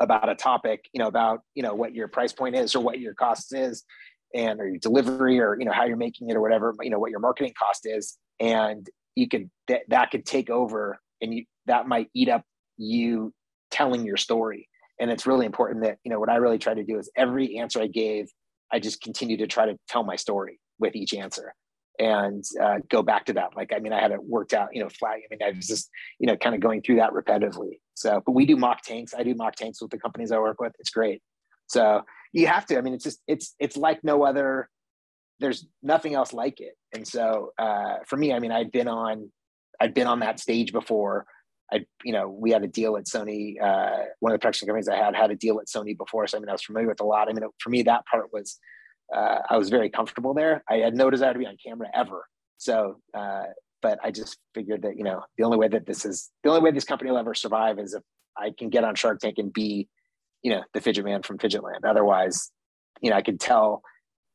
about 0.00 0.28
a 0.28 0.34
topic 0.34 0.84
you 0.92 0.98
know 0.98 1.08
about 1.08 1.40
you 1.54 1.62
know 1.62 1.74
what 1.74 1.94
your 1.94 2.08
price 2.08 2.32
point 2.32 2.54
is 2.54 2.74
or 2.74 2.82
what 2.82 3.00
your 3.00 3.14
cost 3.14 3.54
is 3.54 3.84
and 4.34 4.60
or 4.60 4.68
your 4.68 4.78
delivery 4.78 5.40
or 5.40 5.56
you 5.58 5.64
know 5.64 5.72
how 5.72 5.84
you're 5.84 5.96
making 5.96 6.30
it 6.30 6.36
or 6.36 6.40
whatever 6.40 6.74
you 6.80 6.90
know 6.90 6.98
what 6.98 7.10
your 7.10 7.20
marketing 7.20 7.52
cost 7.58 7.86
is. 7.86 8.18
And 8.40 8.88
you 9.14 9.28
could 9.28 9.50
that, 9.68 9.82
that 9.88 10.10
could 10.10 10.24
take 10.24 10.50
over 10.50 10.98
and 11.20 11.34
you 11.34 11.44
that 11.66 11.86
might 11.86 12.08
eat 12.14 12.28
up 12.28 12.44
you 12.76 13.32
telling 13.70 14.04
your 14.04 14.16
story. 14.16 14.68
And 15.00 15.10
it's 15.10 15.26
really 15.26 15.46
important 15.46 15.84
that 15.84 15.98
you 16.04 16.10
know 16.10 16.20
what 16.20 16.28
i 16.28 16.36
really 16.36 16.58
try 16.58 16.74
to 16.74 16.84
do 16.84 16.98
is 16.98 17.10
every 17.16 17.58
answer 17.58 17.80
i 17.80 17.86
gave 17.86 18.30
i 18.72 18.78
just 18.78 19.00
continue 19.02 19.36
to 19.38 19.46
try 19.46 19.66
to 19.66 19.76
tell 19.88 20.04
my 20.04 20.16
story 20.16 20.60
with 20.78 20.94
each 20.94 21.14
answer 21.14 21.54
and 21.98 22.42
uh, 22.60 22.78
go 22.88 23.02
back 23.02 23.26
to 23.26 23.34
that. 23.34 23.50
Like 23.56 23.72
i 23.74 23.78
mean 23.78 23.92
i 23.92 24.00
had 24.00 24.12
it 24.12 24.22
worked 24.22 24.54
out 24.54 24.68
you 24.72 24.82
know 24.82 24.88
flag 24.88 25.20
i 25.24 25.26
mean 25.30 25.42
i 25.42 25.54
was 25.54 25.66
just 25.66 25.90
you 26.18 26.26
know 26.26 26.36
kind 26.36 26.54
of 26.54 26.60
going 26.60 26.82
through 26.82 26.96
that 26.96 27.12
repetitively. 27.12 27.80
So 27.94 28.22
but 28.24 28.32
we 28.32 28.46
do 28.46 28.56
mock 28.56 28.82
tanks. 28.82 29.12
I 29.16 29.22
do 29.22 29.34
mock 29.34 29.56
tanks 29.56 29.82
with 29.82 29.90
the 29.90 29.98
companies 29.98 30.32
i 30.32 30.38
work 30.38 30.60
with. 30.60 30.72
It's 30.78 30.90
great 30.90 31.22
so 31.72 32.02
you 32.32 32.46
have 32.46 32.66
to. 32.66 32.76
I 32.78 32.82
mean, 32.82 32.94
it's 32.94 33.04
just 33.04 33.20
it's 33.26 33.54
it's 33.58 33.76
like 33.76 34.04
no 34.04 34.24
other. 34.24 34.68
There's 35.40 35.66
nothing 35.82 36.14
else 36.14 36.32
like 36.32 36.60
it. 36.60 36.74
And 36.94 37.08
so 37.08 37.52
uh, 37.58 37.96
for 38.06 38.16
me, 38.16 38.32
I 38.32 38.38
mean, 38.38 38.52
I'd 38.52 38.70
been 38.70 38.88
on 38.88 39.32
I'd 39.80 39.94
been 39.94 40.06
on 40.06 40.20
that 40.20 40.38
stage 40.38 40.72
before. 40.72 41.26
I, 41.72 41.86
you 42.04 42.12
know, 42.12 42.28
we 42.28 42.50
had 42.50 42.62
a 42.62 42.68
deal 42.68 42.98
at 42.98 43.06
Sony. 43.06 43.60
Uh, 43.60 44.04
one 44.20 44.30
of 44.32 44.34
the 44.34 44.38
production 44.38 44.68
companies 44.68 44.88
I 44.88 44.96
had 44.96 45.16
had 45.16 45.30
a 45.30 45.34
deal 45.34 45.58
at 45.58 45.66
Sony 45.66 45.96
before, 45.96 46.26
so 46.26 46.36
I 46.36 46.40
mean, 46.40 46.50
I 46.50 46.52
was 46.52 46.62
familiar 46.62 46.88
with 46.88 47.00
a 47.00 47.04
lot. 47.04 47.30
I 47.30 47.32
mean, 47.32 47.44
for 47.58 47.70
me, 47.70 47.82
that 47.84 48.04
part 48.06 48.26
was 48.32 48.58
uh, 49.14 49.38
I 49.48 49.56
was 49.56 49.70
very 49.70 49.88
comfortable 49.88 50.34
there. 50.34 50.62
I 50.68 50.76
had 50.76 50.94
no 50.94 51.08
desire 51.08 51.32
to 51.32 51.38
be 51.38 51.46
on 51.46 51.56
camera 51.64 51.88
ever. 51.94 52.26
So, 52.58 52.98
uh, 53.14 53.44
but 53.80 53.98
I 54.04 54.10
just 54.10 54.36
figured 54.54 54.82
that 54.82 54.98
you 54.98 55.04
know 55.04 55.22
the 55.38 55.44
only 55.44 55.56
way 55.56 55.68
that 55.68 55.86
this 55.86 56.04
is 56.04 56.30
the 56.44 56.50
only 56.50 56.60
way 56.60 56.70
this 56.70 56.84
company 56.84 57.10
will 57.10 57.18
ever 57.18 57.34
survive 57.34 57.78
is 57.78 57.94
if 57.94 58.02
I 58.36 58.52
can 58.56 58.68
get 58.68 58.84
on 58.84 58.94
Shark 58.94 59.20
Tank 59.20 59.38
and 59.38 59.52
be, 59.52 59.88
you 60.42 60.50
know, 60.50 60.62
the 60.74 60.80
fidget 60.80 61.04
man 61.04 61.22
from 61.22 61.38
Fidgetland. 61.38 61.84
Otherwise, 61.84 62.50
you 63.00 63.10
know, 63.10 63.16
I 63.16 63.22
could 63.22 63.40
tell 63.40 63.82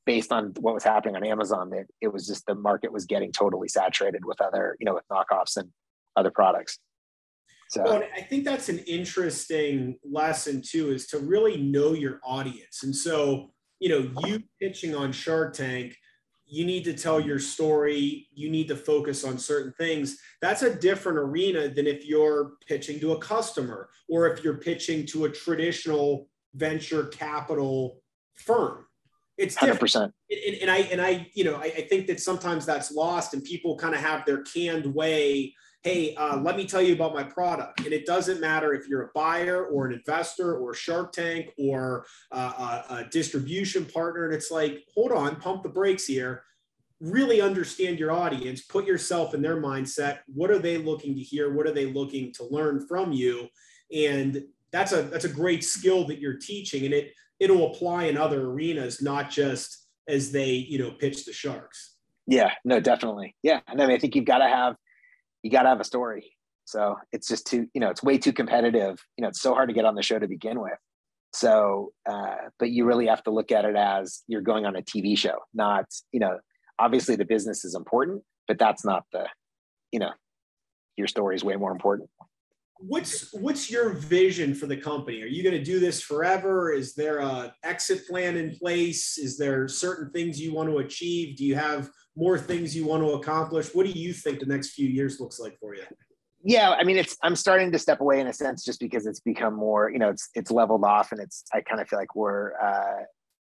based 0.06 0.32
on 0.32 0.54
what 0.60 0.74
was 0.74 0.84
happening 0.84 1.16
on 1.16 1.26
Amazon 1.26 1.70
that 1.72 1.86
it 2.02 2.08
was 2.08 2.26
just 2.26 2.46
the 2.46 2.56
market 2.56 2.92
was 2.92 3.06
getting 3.06 3.32
totally 3.32 3.68
saturated 3.68 4.24
with 4.24 4.40
other, 4.42 4.78
you 4.80 4.86
know, 4.86 4.94
with 4.94 5.04
knockoffs 5.12 5.58
and 5.58 5.70
other 6.16 6.32
products. 6.32 6.80
So 7.70 7.84
well, 7.84 8.04
I 8.16 8.22
think 8.22 8.46
that's 8.46 8.70
an 8.70 8.80
interesting 8.80 9.98
lesson 10.10 10.62
too, 10.66 10.92
is 10.92 11.08
to 11.08 11.20
really 11.20 11.58
know 11.58 11.92
your 11.92 12.22
audience. 12.24 12.84
And 12.84 12.96
so, 12.96 13.52
you 13.82 13.90
know, 13.90 14.22
you 14.26 14.44
pitching 14.62 14.96
on 14.96 15.12
Shark 15.12 15.54
Tank, 15.54 15.94
you 16.48 16.66
need 16.66 16.84
to 16.86 16.94
tell 16.94 17.20
your 17.20 17.40
story, 17.40 18.28
you 18.34 18.50
need 18.50 18.68
to 18.70 18.76
focus 18.76 19.24
on 19.24 19.38
certain 19.38 19.74
things. 19.74 20.18
That's 20.42 20.62
a 20.62 20.74
different 20.74 21.18
arena 21.18 21.68
than 21.68 21.88
if 21.88 22.06
you're 22.06 22.54
pitching 22.66 23.00
to 23.02 23.14
a 23.14 23.20
customer 23.20 23.90
or 24.08 24.28
if 24.28 24.44
you're 24.44 24.58
pitching 24.58 25.06
to 25.08 25.26
a 25.26 25.30
traditional 25.30 26.30
venture 26.56 27.06
capital 27.08 28.02
firm. 28.36 28.86
It's 29.38 29.56
different. 29.56 29.82
100%. 29.82 30.14
And, 30.32 30.56
and 30.62 30.72
I 30.72 30.78
and 30.78 31.02
I, 31.02 31.30
you 31.36 31.44
know, 31.44 31.58
I, 31.58 31.66
I 31.66 31.82
think 31.90 32.08
that 32.08 32.20
sometimes 32.20 32.66
that's 32.66 32.92
lost 32.92 33.34
and 33.34 33.44
people 33.44 33.78
kind 33.78 33.94
of 33.94 34.02
have 34.02 34.26
their 34.26 34.42
canned 34.42 34.86
way 34.96 35.54
hey, 35.88 36.14
uh, 36.16 36.38
let 36.38 36.58
me 36.58 36.66
tell 36.66 36.82
you 36.82 36.94
about 36.94 37.14
my 37.14 37.24
product. 37.24 37.80
And 37.86 37.94
it 37.94 38.06
doesn't 38.06 38.42
matter 38.42 38.74
if 38.74 38.90
you're 38.90 39.04
a 39.04 39.10
buyer 39.16 39.68
or 39.68 39.86
an 39.88 39.94
investor 39.94 40.58
or 40.58 40.72
a 40.72 40.76
Shark 40.76 41.14
Tank 41.14 41.54
or 41.58 42.06
uh, 42.32 42.84
a, 42.90 42.94
a 42.96 43.04
distribution 43.10 43.86
partner. 43.86 44.26
And 44.26 44.34
it's 44.34 44.52
like, 44.52 44.84
hold 44.94 45.14
on, 45.14 45.38
pump 45.38 45.64
the 45.64 45.70
brakes 45.70 46.06
here. 46.06 46.44
Really 47.00 47.40
understand 47.40 48.00
your 48.00 48.12
audience, 48.12 48.62
put 48.62 48.86
yourself 48.86 49.34
in 49.34 49.42
their 49.42 49.62
mindset. 49.62 50.20
What 50.28 50.52
are 50.52 50.60
they 50.60 50.78
looking 50.78 51.16
to 51.16 51.22
hear? 51.22 51.54
What 51.54 51.68
are 51.68 51.74
they 51.74 51.86
looking 51.86 52.34
to 52.34 52.44
learn 52.44 52.86
from 52.86 53.14
you? 53.14 53.48
And 53.94 54.44
that's 54.72 54.92
a 54.92 55.04
that's 55.04 55.24
a 55.24 55.30
great 55.30 55.64
skill 55.64 56.06
that 56.08 56.20
you're 56.20 56.38
teaching, 56.38 56.84
and 56.84 56.94
it 56.94 57.14
it'll 57.40 57.72
apply 57.72 58.06
in 58.06 58.18
other 58.18 58.48
arenas, 58.48 59.02
not 59.02 59.30
just 59.30 59.88
as 60.10 60.32
they 60.32 60.50
you 60.50 60.80
know 60.80 60.92
pitch 60.92 61.24
the 61.24 61.32
sharks. 61.32 61.96
Yeah, 62.26 62.52
no, 62.66 62.82
definitely. 62.82 63.38
Yeah, 63.44 63.62
and 63.68 63.82
I 63.82 63.86
mean, 63.86 63.96
I 63.96 64.00
think 64.00 64.16
you've 64.16 64.26
got 64.26 64.40
to 64.40 64.50
have 64.50 64.76
you 65.48 65.52
got 65.52 65.64
to 65.64 65.70
have 65.70 65.80
a 65.80 65.86
story. 65.86 66.36
So 66.66 66.98
it's 67.14 67.30
just 67.30 67.48
too, 67.48 67.68
you 67.74 67.80
know, 67.80 67.90
it's 67.90 68.04
way 68.04 68.18
too 68.18 68.34
competitive. 68.34 69.00
You 69.18 69.22
know, 69.22 69.30
it's 69.30 69.40
so 69.42 69.54
hard 69.54 69.70
to 69.70 69.74
get 69.74 69.86
on 69.86 69.96
the 69.96 70.04
show 70.04 70.20
to 70.20 70.28
begin 70.28 70.60
with. 70.60 70.78
So, 71.32 71.94
uh, 72.06 72.36
but 72.60 72.72
you 72.72 72.84
really 72.84 73.08
have 73.08 73.24
to 73.24 73.32
look 73.32 73.54
at 73.54 73.64
it 73.64 73.78
as 73.78 74.24
you're 74.28 74.42
going 74.42 74.66
on 74.66 74.76
a 74.76 74.82
TV 74.82 75.18
show, 75.18 75.38
not, 75.54 75.86
you 76.12 76.20
know, 76.20 76.38
obviously 76.80 77.16
the 77.16 77.24
business 77.24 77.64
is 77.64 77.76
important, 77.76 78.24
but 78.46 78.60
that's 78.60 78.84
not 78.84 79.06
the, 79.14 79.26
you 79.94 80.00
know, 80.00 80.12
your 80.98 81.08
story 81.08 81.38
is 81.38 81.46
way 81.46 81.56
more 81.56 81.72
important. 81.72 82.10
What's 82.80 83.34
what's 83.34 83.72
your 83.72 83.94
vision 83.94 84.54
for 84.54 84.68
the 84.68 84.78
company? 84.78 85.24
Are 85.24 85.28
you 85.28 85.44
going 85.44 85.56
to 85.56 85.64
do 85.64 85.80
this 85.80 86.02
forever? 86.02 86.74
Is 86.74 86.94
there 86.94 87.20
a 87.20 87.56
exit 87.64 88.06
plan 88.06 88.36
in 88.36 88.56
place? 88.56 89.18
Is 89.18 89.38
there 89.38 89.68
certain 89.70 90.12
things 90.12 90.40
you 90.40 90.54
want 90.54 90.70
to 90.70 90.80
achieve? 90.80 91.38
Do 91.38 91.46
you 91.46 91.56
have 91.56 91.90
more 92.18 92.38
things 92.38 92.76
you 92.76 92.86
want 92.86 93.04
to 93.04 93.12
accomplish? 93.12 93.74
What 93.74 93.86
do 93.86 93.92
you 93.92 94.12
think 94.12 94.40
the 94.40 94.48
next 94.48 94.72
few 94.72 94.90
years 94.90 95.20
looks 95.20 95.40
like 95.40 95.58
for 95.60 95.76
you? 95.76 95.84
Yeah, 96.44 96.72
I 96.72 96.84
mean, 96.84 96.98
it's 96.98 97.16
I'm 97.24 97.36
starting 97.36 97.72
to 97.72 97.80
step 97.80 98.02
away 98.02 98.20
in 98.20 98.28
a 98.28 98.34
sense 98.34 98.66
just 98.66 98.80
because 98.80 99.06
it's 99.06 99.20
become 99.20 99.54
more, 99.56 99.90
you 99.90 100.00
know, 100.00 100.10
it's 100.10 100.30
it's 100.34 100.52
leveled 100.52 100.84
off, 100.84 101.12
and 101.12 101.22
it's 101.22 101.44
I 101.54 101.62
kind 101.62 101.80
of 101.80 101.88
feel 101.88 102.00
like 102.00 102.16
we're, 102.16 102.54
uh, 102.60 103.04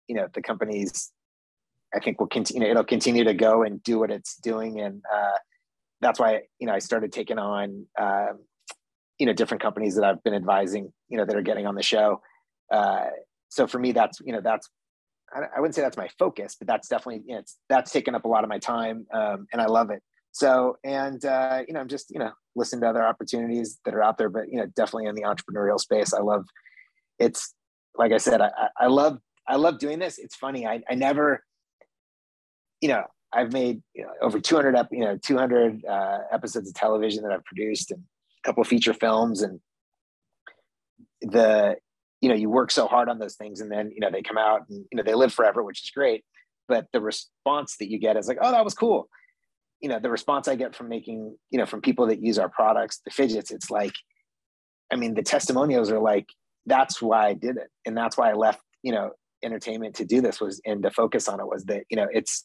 you 0.08 0.16
know, 0.16 0.28
the 0.34 0.42
company's, 0.42 1.12
I 1.94 2.00
think 2.00 2.20
will 2.20 2.26
continue, 2.26 2.68
it'll 2.68 2.84
continue 2.84 3.24
to 3.24 3.34
go 3.34 3.62
and 3.62 3.82
do 3.82 3.98
what 3.98 4.10
it's 4.10 4.36
doing, 4.36 4.80
and 4.80 5.02
uh, 5.12 5.38
that's 6.00 6.18
why 6.18 6.42
you 6.58 6.66
know 6.66 6.74
I 6.74 6.78
started 6.78 7.12
taking 7.12 7.38
on, 7.38 7.86
uh, 8.00 8.32
you 9.18 9.26
know, 9.26 9.32
different 9.32 9.62
companies 9.62 9.94
that 9.96 10.04
I've 10.04 10.22
been 10.24 10.34
advising, 10.34 10.92
you 11.08 11.18
know, 11.18 11.24
that 11.24 11.36
are 11.36 11.42
getting 11.42 11.66
on 11.66 11.74
the 11.74 11.82
show. 11.82 12.20
Uh, 12.72 13.06
so 13.48 13.66
for 13.66 13.78
me, 13.78 13.92
that's 13.92 14.20
you 14.24 14.32
know 14.32 14.40
that's 14.40 14.68
I, 15.34 15.60
wouldn't 15.60 15.74
say 15.74 15.82
that's 15.82 15.96
my 15.96 16.08
focus, 16.18 16.56
but 16.58 16.66
that's 16.66 16.88
definitely 16.88 17.22
you 17.26 17.34
know, 17.34 17.40
it's 17.40 17.56
that's 17.68 17.90
taken 17.90 18.14
up 18.14 18.24
a 18.24 18.28
lot 18.28 18.44
of 18.44 18.48
my 18.48 18.58
time, 18.58 19.06
um, 19.12 19.46
and 19.52 19.60
I 19.60 19.66
love 19.66 19.90
it. 19.90 20.02
So, 20.32 20.76
and 20.84 21.24
uh, 21.24 21.62
you 21.66 21.74
know, 21.74 21.80
I'm 21.80 21.88
just 21.88 22.10
you 22.10 22.18
know 22.18 22.32
listening 22.54 22.82
to 22.82 22.88
other 22.88 23.04
opportunities 23.04 23.80
that 23.84 23.94
are 23.94 24.02
out 24.02 24.18
there, 24.18 24.28
but 24.28 24.48
you 24.48 24.58
know, 24.58 24.66
definitely 24.66 25.06
in 25.06 25.14
the 25.14 25.22
entrepreneurial 25.22 25.80
space. 25.80 26.14
I 26.14 26.20
love 26.20 26.44
it's 27.18 27.54
like 27.96 28.12
I 28.12 28.18
said, 28.18 28.40
I, 28.40 28.50
I 28.78 28.86
love 28.86 29.18
I 29.48 29.56
love 29.56 29.78
doing 29.78 29.98
this. 29.98 30.18
It's 30.18 30.34
funny. 30.34 30.66
I, 30.66 30.82
I 30.88 30.94
never, 30.94 31.42
you 32.80 32.88
know, 32.88 33.04
I've 33.32 33.52
made 33.52 33.82
you 33.94 34.02
know, 34.02 34.10
over 34.20 34.40
200 34.40 34.74
up, 34.74 34.88
you 34.90 35.04
know, 35.04 35.16
200 35.16 35.84
uh, 35.84 36.18
episodes 36.32 36.68
of 36.68 36.74
television 36.74 37.22
that 37.22 37.32
I've 37.32 37.44
produced 37.44 37.90
and 37.90 38.00
a 38.00 38.48
couple 38.48 38.64
feature 38.64 38.94
films 38.94 39.42
and 39.42 39.60
the 41.20 41.76
you 42.20 42.28
know 42.28 42.34
you 42.34 42.48
work 42.48 42.70
so 42.70 42.86
hard 42.86 43.08
on 43.08 43.18
those 43.18 43.36
things 43.36 43.60
and 43.60 43.70
then 43.70 43.90
you 43.90 44.00
know 44.00 44.10
they 44.10 44.22
come 44.22 44.38
out 44.38 44.62
and 44.68 44.84
you 44.90 44.96
know 44.96 45.02
they 45.02 45.14
live 45.14 45.32
forever 45.32 45.62
which 45.62 45.84
is 45.84 45.90
great. 45.90 46.24
But 46.68 46.86
the 46.92 47.00
response 47.00 47.76
that 47.78 47.90
you 47.90 47.98
get 47.98 48.16
is 48.16 48.28
like 48.28 48.38
oh 48.40 48.50
that 48.50 48.64
was 48.64 48.74
cool. 48.74 49.08
You 49.80 49.88
know 49.88 49.98
the 49.98 50.10
response 50.10 50.48
i 50.48 50.54
get 50.54 50.74
from 50.74 50.88
making 50.88 51.36
you 51.50 51.58
know 51.58 51.66
from 51.66 51.80
people 51.80 52.06
that 52.06 52.22
use 52.22 52.38
our 52.38 52.48
products 52.48 53.00
the 53.04 53.10
fidgets 53.10 53.50
it's 53.50 53.70
like 53.70 53.92
i 54.92 54.96
mean 54.96 55.14
the 55.14 55.22
testimonials 55.22 55.90
are 55.90 56.00
like 56.00 56.26
that's 56.64 57.00
why 57.02 57.28
i 57.28 57.34
did 57.34 57.56
it. 57.56 57.68
And 57.84 57.96
that's 57.96 58.16
why 58.16 58.30
i 58.30 58.34
left 58.34 58.60
you 58.82 58.92
know 58.92 59.10
entertainment 59.44 59.94
to 59.96 60.04
do 60.04 60.20
this 60.20 60.40
was 60.40 60.60
and 60.64 60.82
to 60.82 60.90
focus 60.90 61.28
on 61.28 61.40
it 61.40 61.46
was 61.46 61.64
that 61.64 61.84
you 61.90 61.96
know 61.96 62.08
it's 62.10 62.44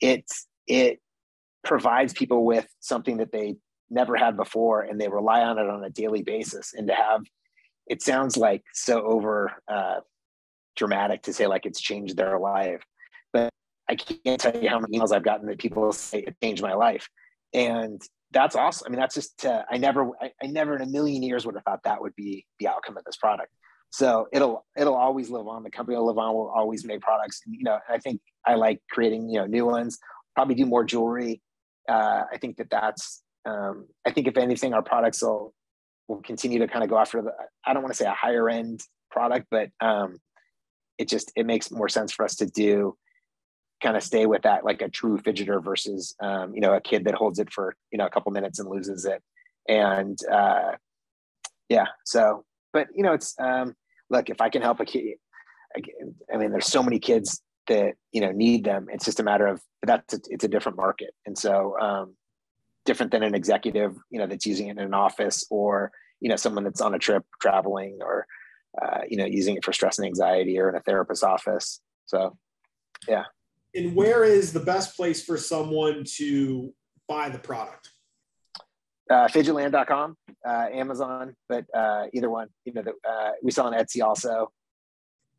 it's 0.00 0.46
it 0.66 1.00
provides 1.64 2.12
people 2.12 2.44
with 2.44 2.66
something 2.80 3.16
that 3.16 3.32
they 3.32 3.56
never 3.90 4.16
had 4.16 4.36
before 4.36 4.82
and 4.82 5.00
they 5.00 5.08
rely 5.08 5.40
on 5.40 5.58
it 5.58 5.68
on 5.68 5.84
a 5.84 5.90
daily 5.90 6.22
basis. 6.22 6.72
And 6.74 6.86
to 6.88 6.94
have 6.94 7.22
it 7.86 8.02
sounds 8.02 8.36
like 8.36 8.62
so 8.72 9.02
over 9.02 9.52
uh, 9.68 10.00
dramatic 10.76 11.22
to 11.22 11.32
say 11.32 11.46
like 11.46 11.66
it's 11.66 11.80
changed 11.80 12.16
their 12.16 12.38
life, 12.38 12.82
but 13.32 13.50
I 13.88 13.96
can't 13.96 14.40
tell 14.40 14.56
you 14.56 14.68
how 14.68 14.78
many 14.78 14.98
emails 14.98 15.12
I've 15.12 15.24
gotten 15.24 15.46
that 15.46 15.58
people 15.58 15.92
say 15.92 16.20
it 16.20 16.36
changed 16.42 16.62
my 16.62 16.74
life, 16.74 17.08
and 17.52 18.00
that's 18.30 18.56
awesome. 18.56 18.86
I 18.86 18.90
mean, 18.90 19.00
that's 19.00 19.14
just 19.14 19.44
uh, 19.44 19.62
I 19.70 19.78
never 19.78 20.10
I, 20.20 20.32
I 20.42 20.46
never 20.46 20.76
in 20.76 20.82
a 20.82 20.86
million 20.86 21.22
years 21.22 21.46
would 21.46 21.54
have 21.54 21.64
thought 21.64 21.80
that 21.84 22.00
would 22.00 22.14
be 22.16 22.46
the 22.58 22.68
outcome 22.68 22.96
of 22.96 23.04
this 23.04 23.16
product. 23.16 23.50
So 23.90 24.26
it'll 24.32 24.66
it'll 24.76 24.96
always 24.96 25.30
live 25.30 25.46
on. 25.46 25.62
The 25.62 25.70
company 25.70 25.96
will 25.96 26.06
live 26.06 26.18
on. 26.18 26.34
We'll 26.34 26.48
always 26.48 26.84
make 26.84 27.00
products. 27.00 27.40
You 27.46 27.62
know, 27.62 27.78
I 27.88 27.98
think 27.98 28.20
I 28.44 28.56
like 28.56 28.80
creating 28.90 29.28
you 29.28 29.38
know 29.38 29.46
new 29.46 29.66
ones. 29.66 29.98
Probably 30.34 30.56
do 30.56 30.66
more 30.66 30.84
jewelry. 30.84 31.40
Uh, 31.88 32.22
I 32.32 32.38
think 32.38 32.56
that 32.56 32.70
that's. 32.70 33.22
Um, 33.46 33.86
I 34.04 34.10
think 34.10 34.26
if 34.26 34.36
anything, 34.36 34.74
our 34.74 34.82
products 34.82 35.22
will 35.22 35.54
we'll 36.08 36.20
continue 36.20 36.58
to 36.58 36.68
kind 36.68 36.84
of 36.84 36.90
go 36.90 36.98
after 36.98 37.22
the 37.22 37.32
i 37.66 37.72
don't 37.72 37.82
want 37.82 37.92
to 37.92 37.96
say 37.96 38.06
a 38.08 38.12
higher 38.12 38.48
end 38.48 38.80
product 39.10 39.46
but 39.50 39.70
um 39.80 40.16
it 40.98 41.08
just 41.08 41.32
it 41.36 41.46
makes 41.46 41.70
more 41.70 41.88
sense 41.88 42.12
for 42.12 42.24
us 42.24 42.36
to 42.36 42.46
do 42.46 42.96
kind 43.82 43.96
of 43.96 44.02
stay 44.02 44.26
with 44.26 44.42
that 44.42 44.64
like 44.64 44.80
a 44.80 44.88
true 44.88 45.18
fidgeter 45.18 45.62
versus 45.62 46.14
um, 46.22 46.54
you 46.54 46.60
know 46.60 46.74
a 46.74 46.80
kid 46.80 47.04
that 47.04 47.14
holds 47.14 47.38
it 47.38 47.52
for 47.52 47.74
you 47.90 47.98
know 47.98 48.06
a 48.06 48.10
couple 48.10 48.32
minutes 48.32 48.58
and 48.58 48.68
loses 48.68 49.04
it. 49.04 49.22
And 49.68 50.18
uh 50.30 50.72
yeah 51.68 51.86
so 52.04 52.44
but 52.72 52.88
you 52.94 53.02
know 53.02 53.12
it's 53.12 53.34
um 53.40 53.74
look 54.10 54.28
if 54.28 54.40
i 54.42 54.50
can 54.50 54.60
help 54.60 54.80
a 54.80 54.84
kid 54.84 55.16
i 56.32 56.36
mean 56.36 56.50
there's 56.50 56.66
so 56.66 56.82
many 56.82 56.98
kids 56.98 57.40
that 57.66 57.94
you 58.12 58.20
know 58.20 58.32
need 58.32 58.64
them. 58.64 58.86
It's 58.90 59.04
just 59.04 59.20
a 59.20 59.22
matter 59.22 59.46
of 59.46 59.60
that's 59.82 60.14
a, 60.14 60.20
it's 60.28 60.44
a 60.44 60.48
different 60.48 60.76
market. 60.76 61.14
And 61.26 61.36
so 61.36 61.78
um 61.80 62.16
different 62.84 63.12
than 63.12 63.22
an 63.22 63.34
executive, 63.34 63.96
you 64.10 64.18
know, 64.18 64.26
that's 64.26 64.46
using 64.46 64.68
it 64.68 64.72
in 64.72 64.78
an 64.78 64.94
office 64.94 65.44
or, 65.50 65.90
you 66.20 66.28
know, 66.28 66.36
someone 66.36 66.64
that's 66.64 66.80
on 66.80 66.94
a 66.94 66.98
trip 66.98 67.24
traveling 67.40 67.98
or, 68.00 68.26
uh, 68.80 69.00
you 69.08 69.16
know, 69.16 69.24
using 69.24 69.56
it 69.56 69.64
for 69.64 69.72
stress 69.72 69.98
and 69.98 70.06
anxiety 70.06 70.58
or 70.58 70.68
in 70.68 70.76
a 70.76 70.80
therapist's 70.80 71.22
office. 71.22 71.80
So, 72.06 72.36
yeah. 73.08 73.24
And 73.74 73.94
where 73.94 74.24
is 74.24 74.52
the 74.52 74.60
best 74.60 74.96
place 74.96 75.24
for 75.24 75.36
someone 75.36 76.04
to 76.16 76.72
buy 77.08 77.28
the 77.28 77.38
product? 77.38 77.90
Uh, 79.10 79.28
fidgetland.com, 79.28 80.16
uh, 80.46 80.66
Amazon, 80.72 81.34
but 81.48 81.66
uh, 81.76 82.04
either 82.14 82.30
one, 82.30 82.48
you 82.64 82.72
know, 82.72 82.82
the, 82.82 82.92
uh, 83.08 83.32
we 83.42 83.50
sell 83.50 83.66
on 83.66 83.74
Etsy 83.74 84.02
also. 84.02 84.50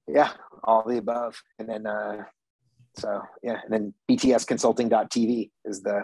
Yeah, 0.07 0.31
all 0.63 0.87
the 0.87 0.97
above. 0.97 1.41
And 1.57 1.67
then, 1.67 1.87
uh, 1.87 2.25
so 2.95 3.21
yeah, 3.41 3.59
and 3.63 3.73
then 3.73 3.93
btsconsulting.tv 4.09 5.49
is 5.65 5.81
the, 5.81 6.03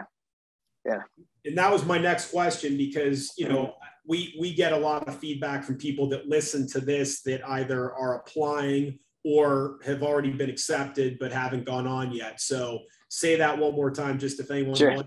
yeah 0.85 1.01
and 1.45 1.57
that 1.57 1.71
was 1.71 1.85
my 1.85 1.97
next 1.97 2.31
question 2.31 2.77
because 2.77 3.33
you 3.37 3.47
know 3.47 3.73
we 4.07 4.35
we 4.39 4.53
get 4.53 4.73
a 4.73 4.77
lot 4.77 5.07
of 5.07 5.17
feedback 5.17 5.63
from 5.63 5.77
people 5.77 6.07
that 6.07 6.27
listen 6.27 6.67
to 6.67 6.79
this 6.79 7.21
that 7.21 7.47
either 7.49 7.93
are 7.93 8.15
applying 8.15 8.97
or 9.23 9.77
have 9.85 10.01
already 10.01 10.31
been 10.31 10.49
accepted 10.49 11.17
but 11.19 11.31
haven't 11.31 11.65
gone 11.65 11.87
on 11.87 12.11
yet 12.11 12.41
so 12.41 12.79
say 13.11 13.35
that 13.35 13.57
one 13.57 13.75
more 13.75 13.91
time 13.91 14.17
just 14.17 14.39
if 14.39 14.49
anyone 14.49 14.75
sure. 14.75 15.03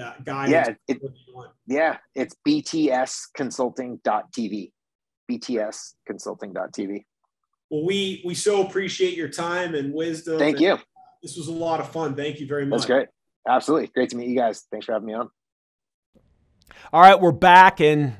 uh, 0.00 0.12
guidance. 0.24 0.76
Yeah, 0.88 0.94
it, 0.94 1.00
yeah, 1.66 1.98
it's 2.14 2.34
btsconsulting.tv. 2.46 4.72
btsconsulting.tv. 5.30 7.04
Well, 7.70 7.84
we 7.84 8.22
we 8.24 8.34
so 8.34 8.66
appreciate 8.66 9.16
your 9.16 9.28
time 9.28 9.74
and 9.74 9.94
wisdom. 9.94 10.38
Thank 10.38 10.56
and 10.56 10.64
you. 10.64 10.78
This 11.22 11.36
was 11.36 11.46
a 11.48 11.52
lot 11.52 11.80
of 11.80 11.90
fun. 11.90 12.14
Thank 12.14 12.40
you 12.40 12.46
very 12.46 12.66
much. 12.66 12.80
That's 12.80 12.86
great. 12.86 13.08
Absolutely. 13.46 13.88
Great 13.88 14.10
to 14.10 14.16
meet 14.16 14.28
you 14.28 14.36
guys. 14.36 14.66
Thanks 14.70 14.86
for 14.86 14.92
having 14.92 15.06
me 15.06 15.14
on. 15.14 15.30
All 16.92 17.00
right, 17.00 17.20
we're 17.20 17.32
back. 17.32 17.80
And 17.80 18.16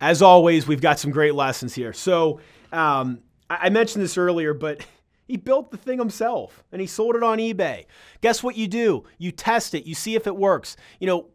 as 0.00 0.22
always, 0.22 0.66
we've 0.66 0.80
got 0.80 0.98
some 0.98 1.10
great 1.10 1.34
lessons 1.34 1.74
here. 1.74 1.92
So 1.92 2.40
um, 2.72 3.20
I 3.48 3.68
mentioned 3.70 4.02
this 4.02 4.16
earlier, 4.16 4.54
but 4.54 4.86
he 5.26 5.36
built 5.36 5.70
the 5.70 5.76
thing 5.76 5.98
himself 5.98 6.64
and 6.72 6.80
he 6.80 6.86
sold 6.86 7.16
it 7.16 7.22
on 7.22 7.38
eBay. 7.38 7.86
Guess 8.20 8.42
what 8.42 8.56
you 8.56 8.68
do? 8.68 9.04
You 9.18 9.32
test 9.32 9.74
it, 9.74 9.86
you 9.86 9.94
see 9.94 10.14
if 10.14 10.26
it 10.26 10.36
works. 10.36 10.76
You 11.00 11.06
know, 11.06 11.26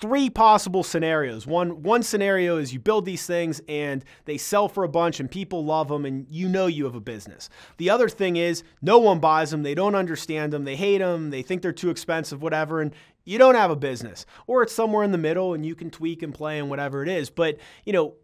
three 0.00 0.30
possible 0.30 0.82
scenarios. 0.82 1.46
One 1.46 1.82
one 1.82 2.02
scenario 2.02 2.58
is 2.58 2.72
you 2.72 2.78
build 2.78 3.04
these 3.04 3.26
things 3.26 3.60
and 3.68 4.04
they 4.24 4.38
sell 4.38 4.68
for 4.68 4.84
a 4.84 4.88
bunch 4.88 5.20
and 5.20 5.30
people 5.30 5.64
love 5.64 5.88
them 5.88 6.04
and 6.04 6.26
you 6.30 6.48
know 6.48 6.66
you 6.66 6.84
have 6.84 6.94
a 6.94 7.00
business. 7.00 7.48
The 7.78 7.90
other 7.90 8.08
thing 8.08 8.36
is 8.36 8.62
no 8.80 8.98
one 8.98 9.18
buys 9.18 9.50
them, 9.50 9.62
they 9.62 9.74
don't 9.74 9.94
understand 9.94 10.52
them, 10.52 10.64
they 10.64 10.76
hate 10.76 10.98
them, 10.98 11.30
they 11.30 11.42
think 11.42 11.62
they're 11.62 11.72
too 11.72 11.90
expensive, 11.90 12.42
whatever, 12.42 12.80
and 12.80 12.92
you 13.28 13.36
don't 13.36 13.56
have 13.56 13.70
a 13.70 13.76
business. 13.76 14.24
Or 14.46 14.62
it's 14.62 14.74
somewhere 14.74 15.04
in 15.04 15.12
the 15.12 15.18
middle 15.18 15.52
and 15.52 15.64
you 15.64 15.74
can 15.74 15.90
tweak 15.90 16.22
and 16.22 16.32
play 16.32 16.58
and 16.58 16.70
whatever 16.70 17.02
it 17.02 17.08
is. 17.08 17.28
But, 17.28 17.58
you 17.84 17.92
know, 17.92 18.14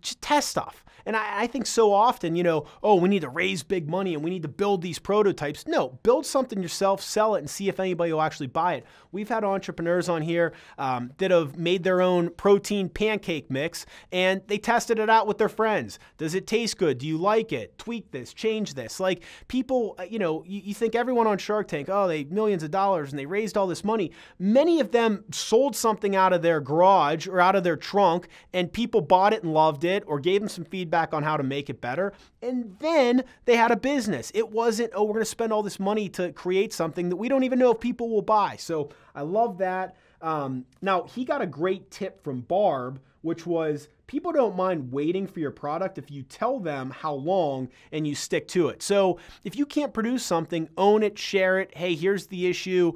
just 0.00 0.20
test 0.20 0.48
stuff. 0.48 0.84
And 1.06 1.16
I, 1.16 1.42
I, 1.42 1.46
think 1.46 1.66
so 1.66 1.92
often, 1.92 2.36
you 2.36 2.42
know, 2.42 2.66
oh, 2.82 2.96
we 2.96 3.08
need 3.08 3.22
to 3.22 3.28
raise 3.28 3.62
big 3.62 3.88
money 3.88 4.14
and 4.14 4.22
we 4.22 4.30
need 4.30 4.42
to 4.42 4.48
build 4.48 4.82
these 4.82 4.98
prototypes. 4.98 5.66
No, 5.66 5.98
build 6.02 6.26
something 6.26 6.62
yourself, 6.62 7.00
sell 7.00 7.34
it, 7.34 7.38
and 7.38 7.50
see 7.50 7.68
if 7.68 7.80
anybody 7.80 8.12
will 8.12 8.22
actually 8.22 8.46
buy 8.48 8.74
it. 8.74 8.86
We've 9.12 9.28
had 9.28 9.44
entrepreneurs 9.44 10.08
on 10.08 10.22
here 10.22 10.52
um, 10.78 11.12
that 11.18 11.30
have 11.30 11.56
made 11.56 11.82
their 11.82 12.00
own 12.00 12.30
protein 12.30 12.88
pancake 12.88 13.50
mix 13.50 13.86
and 14.12 14.42
they 14.46 14.58
tested 14.58 14.98
it 14.98 15.10
out 15.10 15.26
with 15.26 15.38
their 15.38 15.48
friends. 15.48 15.98
Does 16.18 16.34
it 16.34 16.46
taste 16.46 16.78
good? 16.78 16.98
Do 16.98 17.06
you 17.06 17.18
like 17.18 17.52
it? 17.52 17.76
Tweak 17.78 18.10
this, 18.12 18.32
change 18.32 18.74
this. 18.74 19.00
Like 19.00 19.24
people, 19.48 19.96
uh, 19.98 20.04
you 20.04 20.18
know, 20.18 20.44
you, 20.46 20.60
you 20.64 20.74
think 20.74 20.94
everyone 20.94 21.26
on 21.26 21.38
Shark 21.38 21.68
Tank, 21.68 21.88
oh, 21.90 22.06
they 22.06 22.24
millions 22.24 22.62
of 22.62 22.70
dollars 22.70 23.10
and 23.10 23.18
they 23.18 23.26
raised 23.26 23.56
all 23.56 23.66
this 23.66 23.84
money. 23.84 24.12
Many 24.42 24.80
of 24.80 24.90
them 24.90 25.22
sold 25.30 25.76
something 25.76 26.16
out 26.16 26.32
of 26.32 26.40
their 26.40 26.62
garage 26.62 27.28
or 27.28 27.42
out 27.42 27.56
of 27.56 27.62
their 27.62 27.76
trunk 27.76 28.26
and 28.54 28.72
people 28.72 29.02
bought 29.02 29.34
it 29.34 29.42
and 29.42 29.52
loved 29.52 29.84
it 29.84 30.02
or 30.06 30.18
gave 30.18 30.40
them 30.40 30.48
some 30.48 30.64
feedback 30.64 31.12
on 31.12 31.22
how 31.22 31.36
to 31.36 31.42
make 31.42 31.68
it 31.68 31.82
better. 31.82 32.14
And 32.40 32.74
then 32.80 33.24
they 33.44 33.56
had 33.56 33.70
a 33.70 33.76
business. 33.76 34.32
It 34.34 34.50
wasn't, 34.50 34.92
oh, 34.94 35.04
we're 35.04 35.12
going 35.12 35.24
to 35.26 35.30
spend 35.30 35.52
all 35.52 35.62
this 35.62 35.78
money 35.78 36.08
to 36.10 36.32
create 36.32 36.72
something 36.72 37.10
that 37.10 37.16
we 37.16 37.28
don't 37.28 37.44
even 37.44 37.58
know 37.58 37.72
if 37.72 37.80
people 37.80 38.08
will 38.08 38.22
buy. 38.22 38.56
So 38.56 38.88
I 39.14 39.20
love 39.20 39.58
that. 39.58 39.94
Um, 40.22 40.64
now, 40.80 41.04
he 41.04 41.26
got 41.26 41.42
a 41.42 41.46
great 41.46 41.90
tip 41.90 42.24
from 42.24 42.40
Barb, 42.40 42.98
which 43.20 43.44
was 43.46 43.88
people 44.06 44.32
don't 44.32 44.56
mind 44.56 44.90
waiting 44.90 45.26
for 45.26 45.40
your 45.40 45.50
product 45.50 45.98
if 45.98 46.10
you 46.10 46.22
tell 46.22 46.58
them 46.58 46.90
how 46.90 47.12
long 47.12 47.68
and 47.92 48.06
you 48.06 48.14
stick 48.14 48.48
to 48.48 48.68
it. 48.68 48.82
So 48.82 49.18
if 49.44 49.56
you 49.56 49.66
can't 49.66 49.92
produce 49.92 50.24
something, 50.24 50.68
own 50.76 51.02
it, 51.02 51.18
share 51.18 51.60
it. 51.60 51.76
Hey, 51.76 51.94
here's 51.94 52.26
the 52.26 52.46
issue 52.46 52.92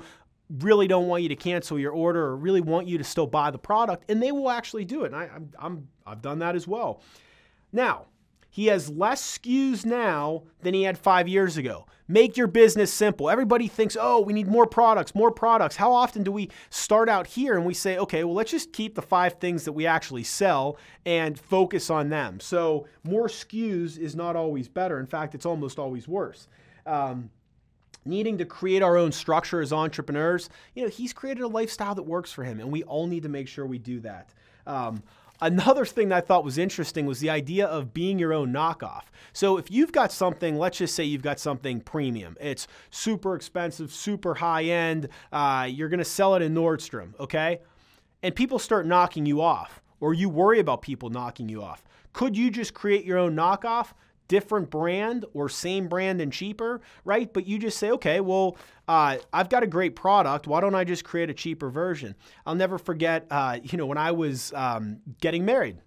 really 0.59 0.87
don't 0.87 1.09
want 1.09 1.23
you 1.23 1.29
to 1.29 1.37
cancel 1.37 1.79
your 1.79 1.93
order 1.93 2.25
or 2.25 2.37
really 2.37 2.61
want 2.61 2.87
you 2.87 2.99
to 2.99 3.05
still 3.05 3.27
buy 3.27 3.51
the 3.51 3.59
product 3.59 4.05
and 4.09 4.23
they 4.23 4.33
will 4.33 4.51
actually 4.51 4.85
do 4.85 5.05
it 5.05 5.07
and 5.07 5.17
I, 5.17 5.31
I'm, 5.35 5.51
I'm 5.59 5.89
i've 6.07 6.23
done 6.23 6.39
that 6.41 6.55
as 6.55 6.69
well 6.69 7.03
now, 7.75 8.07
he 8.49 8.67
has 8.67 8.89
less 8.89 9.37
SKUs 9.37 9.85
now 9.85 10.45
than 10.63 10.75
he 10.75 10.85
had 10.85 10.97
five 10.97 11.27
years 11.27 11.57
ago. 11.57 11.87
Make 12.07 12.37
your 12.37 12.47
business 12.47 12.93
simple. 12.93 13.29
Everybody 13.29 13.67
thinks, 13.67 13.97
oh, 14.01 14.21
we 14.21 14.33
need 14.33 14.47
more 14.47 14.65
products, 14.65 15.13
more 15.13 15.33
products. 15.33 15.75
How 15.75 15.93
often 15.93 16.23
do 16.23 16.31
we 16.31 16.51
start 16.71 17.09
out 17.09 17.27
here 17.27 17.57
and 17.57 17.67
we 17.67 17.75
say, 17.75 17.99
okay, 17.99 18.23
well, 18.23 18.35
let's 18.35 18.53
just 18.53 18.73
keep 18.73 18.95
the 18.95 19.03
five 19.03 19.41
things 19.41 19.65
that 19.65 19.73
we 19.73 19.87
actually 19.87 20.23
sell 20.23 20.79
and 21.05 21.37
focus 21.37 21.91
on 21.91 22.11
them? 22.11 22.39
So, 22.39 22.87
more 23.03 23.27
SKUs 23.27 23.99
is 23.99 24.15
not 24.15 24.37
always 24.37 24.69
better. 24.69 25.01
In 25.01 25.07
fact, 25.07 25.35
it's 25.35 25.47
almost 25.47 25.81
always 25.81 26.07
worse. 26.07 26.47
Um, 26.87 27.31
needing 28.05 28.39
to 28.39 28.45
create 28.45 28.83
our 28.83 28.97
own 28.97 29.13
structure 29.13 29.61
as 29.61 29.73
entrepreneurs, 29.73 30.51
you 30.75 30.83
know, 30.83 30.89
he's 30.89 31.13
created 31.13 31.43
a 31.43 31.49
lifestyle 31.49 31.95
that 31.95 32.03
works 32.03 32.33
for 32.33 32.45
him, 32.45 32.61
and 32.61 32.71
we 32.71 32.83
all 32.85 33.07
need 33.07 33.23
to 33.23 33.29
make 33.29 33.49
sure 33.49 33.67
we 33.67 33.79
do 33.79 34.01
that. 34.01 34.33
Um, 34.67 35.03
Another 35.41 35.85
thing 35.85 36.09
that 36.11 36.17
I 36.17 36.21
thought 36.21 36.45
was 36.45 36.59
interesting 36.59 37.07
was 37.07 37.19
the 37.19 37.29
idea 37.29 37.67
of 37.67 37.93
being 37.93 38.19
your 38.19 38.33
own 38.33 38.53
knockoff. 38.53 39.03
So 39.33 39.59
if 39.59 39.71
you've 39.71 39.93
got 39.93 40.13
something, 40.13 40.57
let's 40.57 40.79
just 40.79 40.95
say 40.95 41.05
you've 41.05 41.23
got 41.23 41.41
something 41.41 41.81
premium, 41.81 42.37
it's 42.41 42.69
super 42.91 43.35
expensive, 43.35 43.93
super 43.93 44.37
high 44.37 44.65
end, 44.65 45.09
uh, 45.33 45.69
you're 45.69 45.89
to 45.89 46.05
sell 46.05 46.35
it 46.37 46.43
in 46.43 46.55
Nordstrom, 46.55 47.19
okay? 47.19 47.61
And 48.23 48.35
people 48.35 48.59
start 48.59 48.87
knocking 48.87 49.27
you 49.27 49.43
off, 49.43 49.83
or 50.01 50.15
you 50.15 50.29
worry 50.29 50.61
about 50.61 50.83
people 50.83 51.11
knocking 51.11 51.49
you 51.49 51.63
off. 51.63 51.85
Could 52.13 52.37
you 52.37 52.49
just 52.49 52.73
create 52.73 53.05
your 53.05 53.19
own 53.19 53.35
knockoff? 53.35 53.93
Different 54.29 54.71
brand 54.71 55.25
or 55.35 55.49
same 55.49 55.89
brand 55.89 56.21
and 56.21 56.33
cheaper, 56.33 56.81
right? 57.05 57.33
But 57.33 57.47
you 57.47 57.59
just 57.59 57.79
say, 57.79 57.91
okay, 57.93 58.21
well, 58.21 58.57
uh, 58.89 59.19
I've 59.33 59.49
got 59.49 59.63
a 59.63 59.67
great 59.67 59.97
product. 59.97 60.47
Why 60.47 60.61
don't 60.61 60.75
I 60.75 60.85
just 60.85 61.05
create 61.05 61.31
a 61.31 61.35
cheaper 61.35 61.71
version? 61.71 62.15
I'll 62.47 62.55
never 62.55 62.79
forget, 62.79 63.27
uh, 63.31 63.59
you 63.63 63.79
know, 63.79 63.87
when 63.87 63.99
I 63.99 64.13
was 64.13 64.53
um, 64.55 64.99
getting 65.21 65.45
married, 65.45 65.79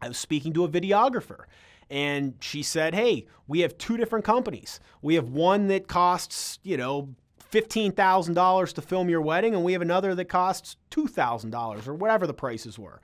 I 0.00 0.08
was 0.08 0.18
speaking 0.18 0.52
to 0.54 0.64
a 0.64 0.68
videographer. 0.68 1.44
And 1.90 2.34
she 2.40 2.62
said, 2.62 2.94
Hey, 2.94 3.26
we 3.46 3.60
have 3.60 3.76
two 3.78 3.96
different 3.96 4.24
companies. 4.24 4.80
We 5.02 5.14
have 5.16 5.28
one 5.28 5.68
that 5.68 5.86
costs, 5.86 6.58
you 6.62 6.76
know, 6.76 7.14
$15,000 7.52 8.72
to 8.72 8.82
film 8.82 9.08
your 9.08 9.20
wedding, 9.20 9.54
and 9.54 9.62
we 9.62 9.74
have 9.74 9.82
another 9.82 10.14
that 10.16 10.24
costs 10.24 10.76
$2,000 10.90 11.86
or 11.86 11.94
whatever 11.94 12.26
the 12.26 12.34
prices 12.34 12.78
were 12.78 13.00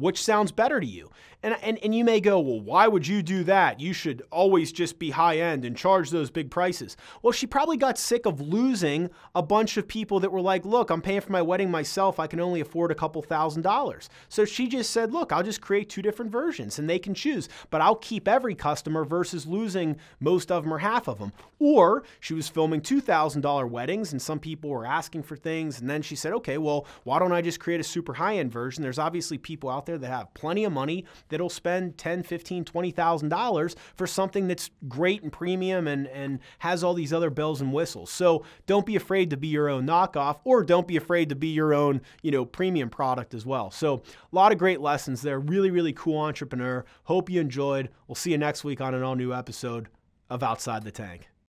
which 0.00 0.22
sounds 0.22 0.52
better 0.52 0.80
to 0.80 0.86
you? 0.86 1.10
And, 1.42 1.56
and, 1.62 1.78
and 1.82 1.94
you 1.94 2.04
may 2.04 2.20
go, 2.20 2.38
well, 2.38 2.60
why 2.60 2.86
would 2.86 3.06
you 3.06 3.22
do 3.22 3.44
that? 3.44 3.80
You 3.80 3.94
should 3.94 4.22
always 4.30 4.72
just 4.72 4.98
be 4.98 5.10
high 5.10 5.38
end 5.38 5.64
and 5.64 5.74
charge 5.74 6.10
those 6.10 6.30
big 6.30 6.50
prices. 6.50 6.98
Well, 7.22 7.32
she 7.32 7.46
probably 7.46 7.78
got 7.78 7.96
sick 7.96 8.26
of 8.26 8.42
losing 8.42 9.08
a 9.34 9.42
bunch 9.42 9.78
of 9.78 9.88
people 9.88 10.20
that 10.20 10.32
were 10.32 10.42
like, 10.42 10.66
look, 10.66 10.90
I'm 10.90 11.00
paying 11.00 11.22
for 11.22 11.32
my 11.32 11.40
wedding 11.40 11.70
myself. 11.70 12.20
I 12.20 12.26
can 12.26 12.40
only 12.40 12.60
afford 12.60 12.90
a 12.90 12.94
couple 12.94 13.22
thousand 13.22 13.62
dollars. 13.62 14.10
So 14.28 14.44
she 14.44 14.68
just 14.68 14.90
said, 14.90 15.12
look, 15.12 15.32
I'll 15.32 15.42
just 15.42 15.62
create 15.62 15.88
two 15.88 16.02
different 16.02 16.30
versions 16.30 16.78
and 16.78 16.90
they 16.90 16.98
can 16.98 17.14
choose, 17.14 17.48
but 17.70 17.80
I'll 17.80 17.96
keep 17.96 18.28
every 18.28 18.54
customer 18.54 19.04
versus 19.04 19.46
losing 19.46 19.96
most 20.20 20.52
of 20.52 20.64
them 20.64 20.74
or 20.74 20.78
half 20.78 21.08
of 21.08 21.18
them. 21.18 21.32
Or 21.58 22.04
she 22.20 22.34
was 22.34 22.48
filming 22.48 22.82
$2,000 22.82 23.70
weddings 23.70 24.12
and 24.12 24.20
some 24.20 24.40
people 24.40 24.68
were 24.68 24.86
asking 24.86 25.22
for 25.22 25.36
things. 25.36 25.80
And 25.80 25.88
then 25.88 26.02
she 26.02 26.16
said, 26.16 26.34
okay, 26.34 26.58
well, 26.58 26.86
why 27.04 27.18
don't 27.18 27.32
I 27.32 27.40
just 27.40 27.60
create 27.60 27.80
a 27.80 27.84
super 27.84 28.12
high 28.12 28.36
end 28.36 28.52
version? 28.52 28.82
There's 28.82 28.98
obviously 28.98 29.38
people 29.38 29.70
out 29.70 29.86
there 29.86 29.89
that 29.98 30.08
have 30.08 30.32
plenty 30.34 30.64
of 30.64 30.72
money 30.72 31.04
that'll 31.28 31.48
spend 31.48 31.98
10, 31.98 32.22
15, 32.22 32.64
20,000 32.64 33.28
dollars 33.28 33.76
for 33.96 34.06
something 34.06 34.48
that's 34.48 34.70
great 34.88 35.22
and 35.22 35.32
premium 35.32 35.86
and 35.86 36.06
and 36.08 36.40
has 36.60 36.82
all 36.84 36.94
these 36.94 37.12
other 37.12 37.30
bells 37.30 37.60
and 37.60 37.72
whistles. 37.72 38.10
So 38.10 38.44
don't 38.66 38.86
be 38.86 38.96
afraid 38.96 39.30
to 39.30 39.36
be 39.36 39.48
your 39.48 39.68
own 39.68 39.86
knockoff 39.86 40.38
or 40.44 40.64
don't 40.64 40.86
be 40.86 40.96
afraid 40.96 41.28
to 41.30 41.34
be 41.34 41.48
your 41.48 41.72
own, 41.72 42.00
you 42.22 42.30
know, 42.30 42.44
premium 42.44 42.90
product 42.90 43.34
as 43.34 43.46
well. 43.46 43.70
So 43.70 43.94
a 43.94 44.34
lot 44.34 44.52
of 44.52 44.58
great 44.58 44.80
lessons 44.80 45.22
there. 45.22 45.38
Really, 45.38 45.70
really 45.70 45.92
cool 45.92 46.18
entrepreneur. 46.18 46.84
Hope 47.04 47.30
you 47.30 47.40
enjoyed. 47.40 47.88
We'll 48.08 48.14
see 48.14 48.32
you 48.32 48.38
next 48.38 48.64
week 48.64 48.80
on 48.80 48.94
an 48.94 49.02
all 49.02 49.16
new 49.16 49.32
episode 49.32 49.88
of 50.28 50.42
Outside 50.42 50.84
the 50.84 50.92
Tank. 50.92 51.29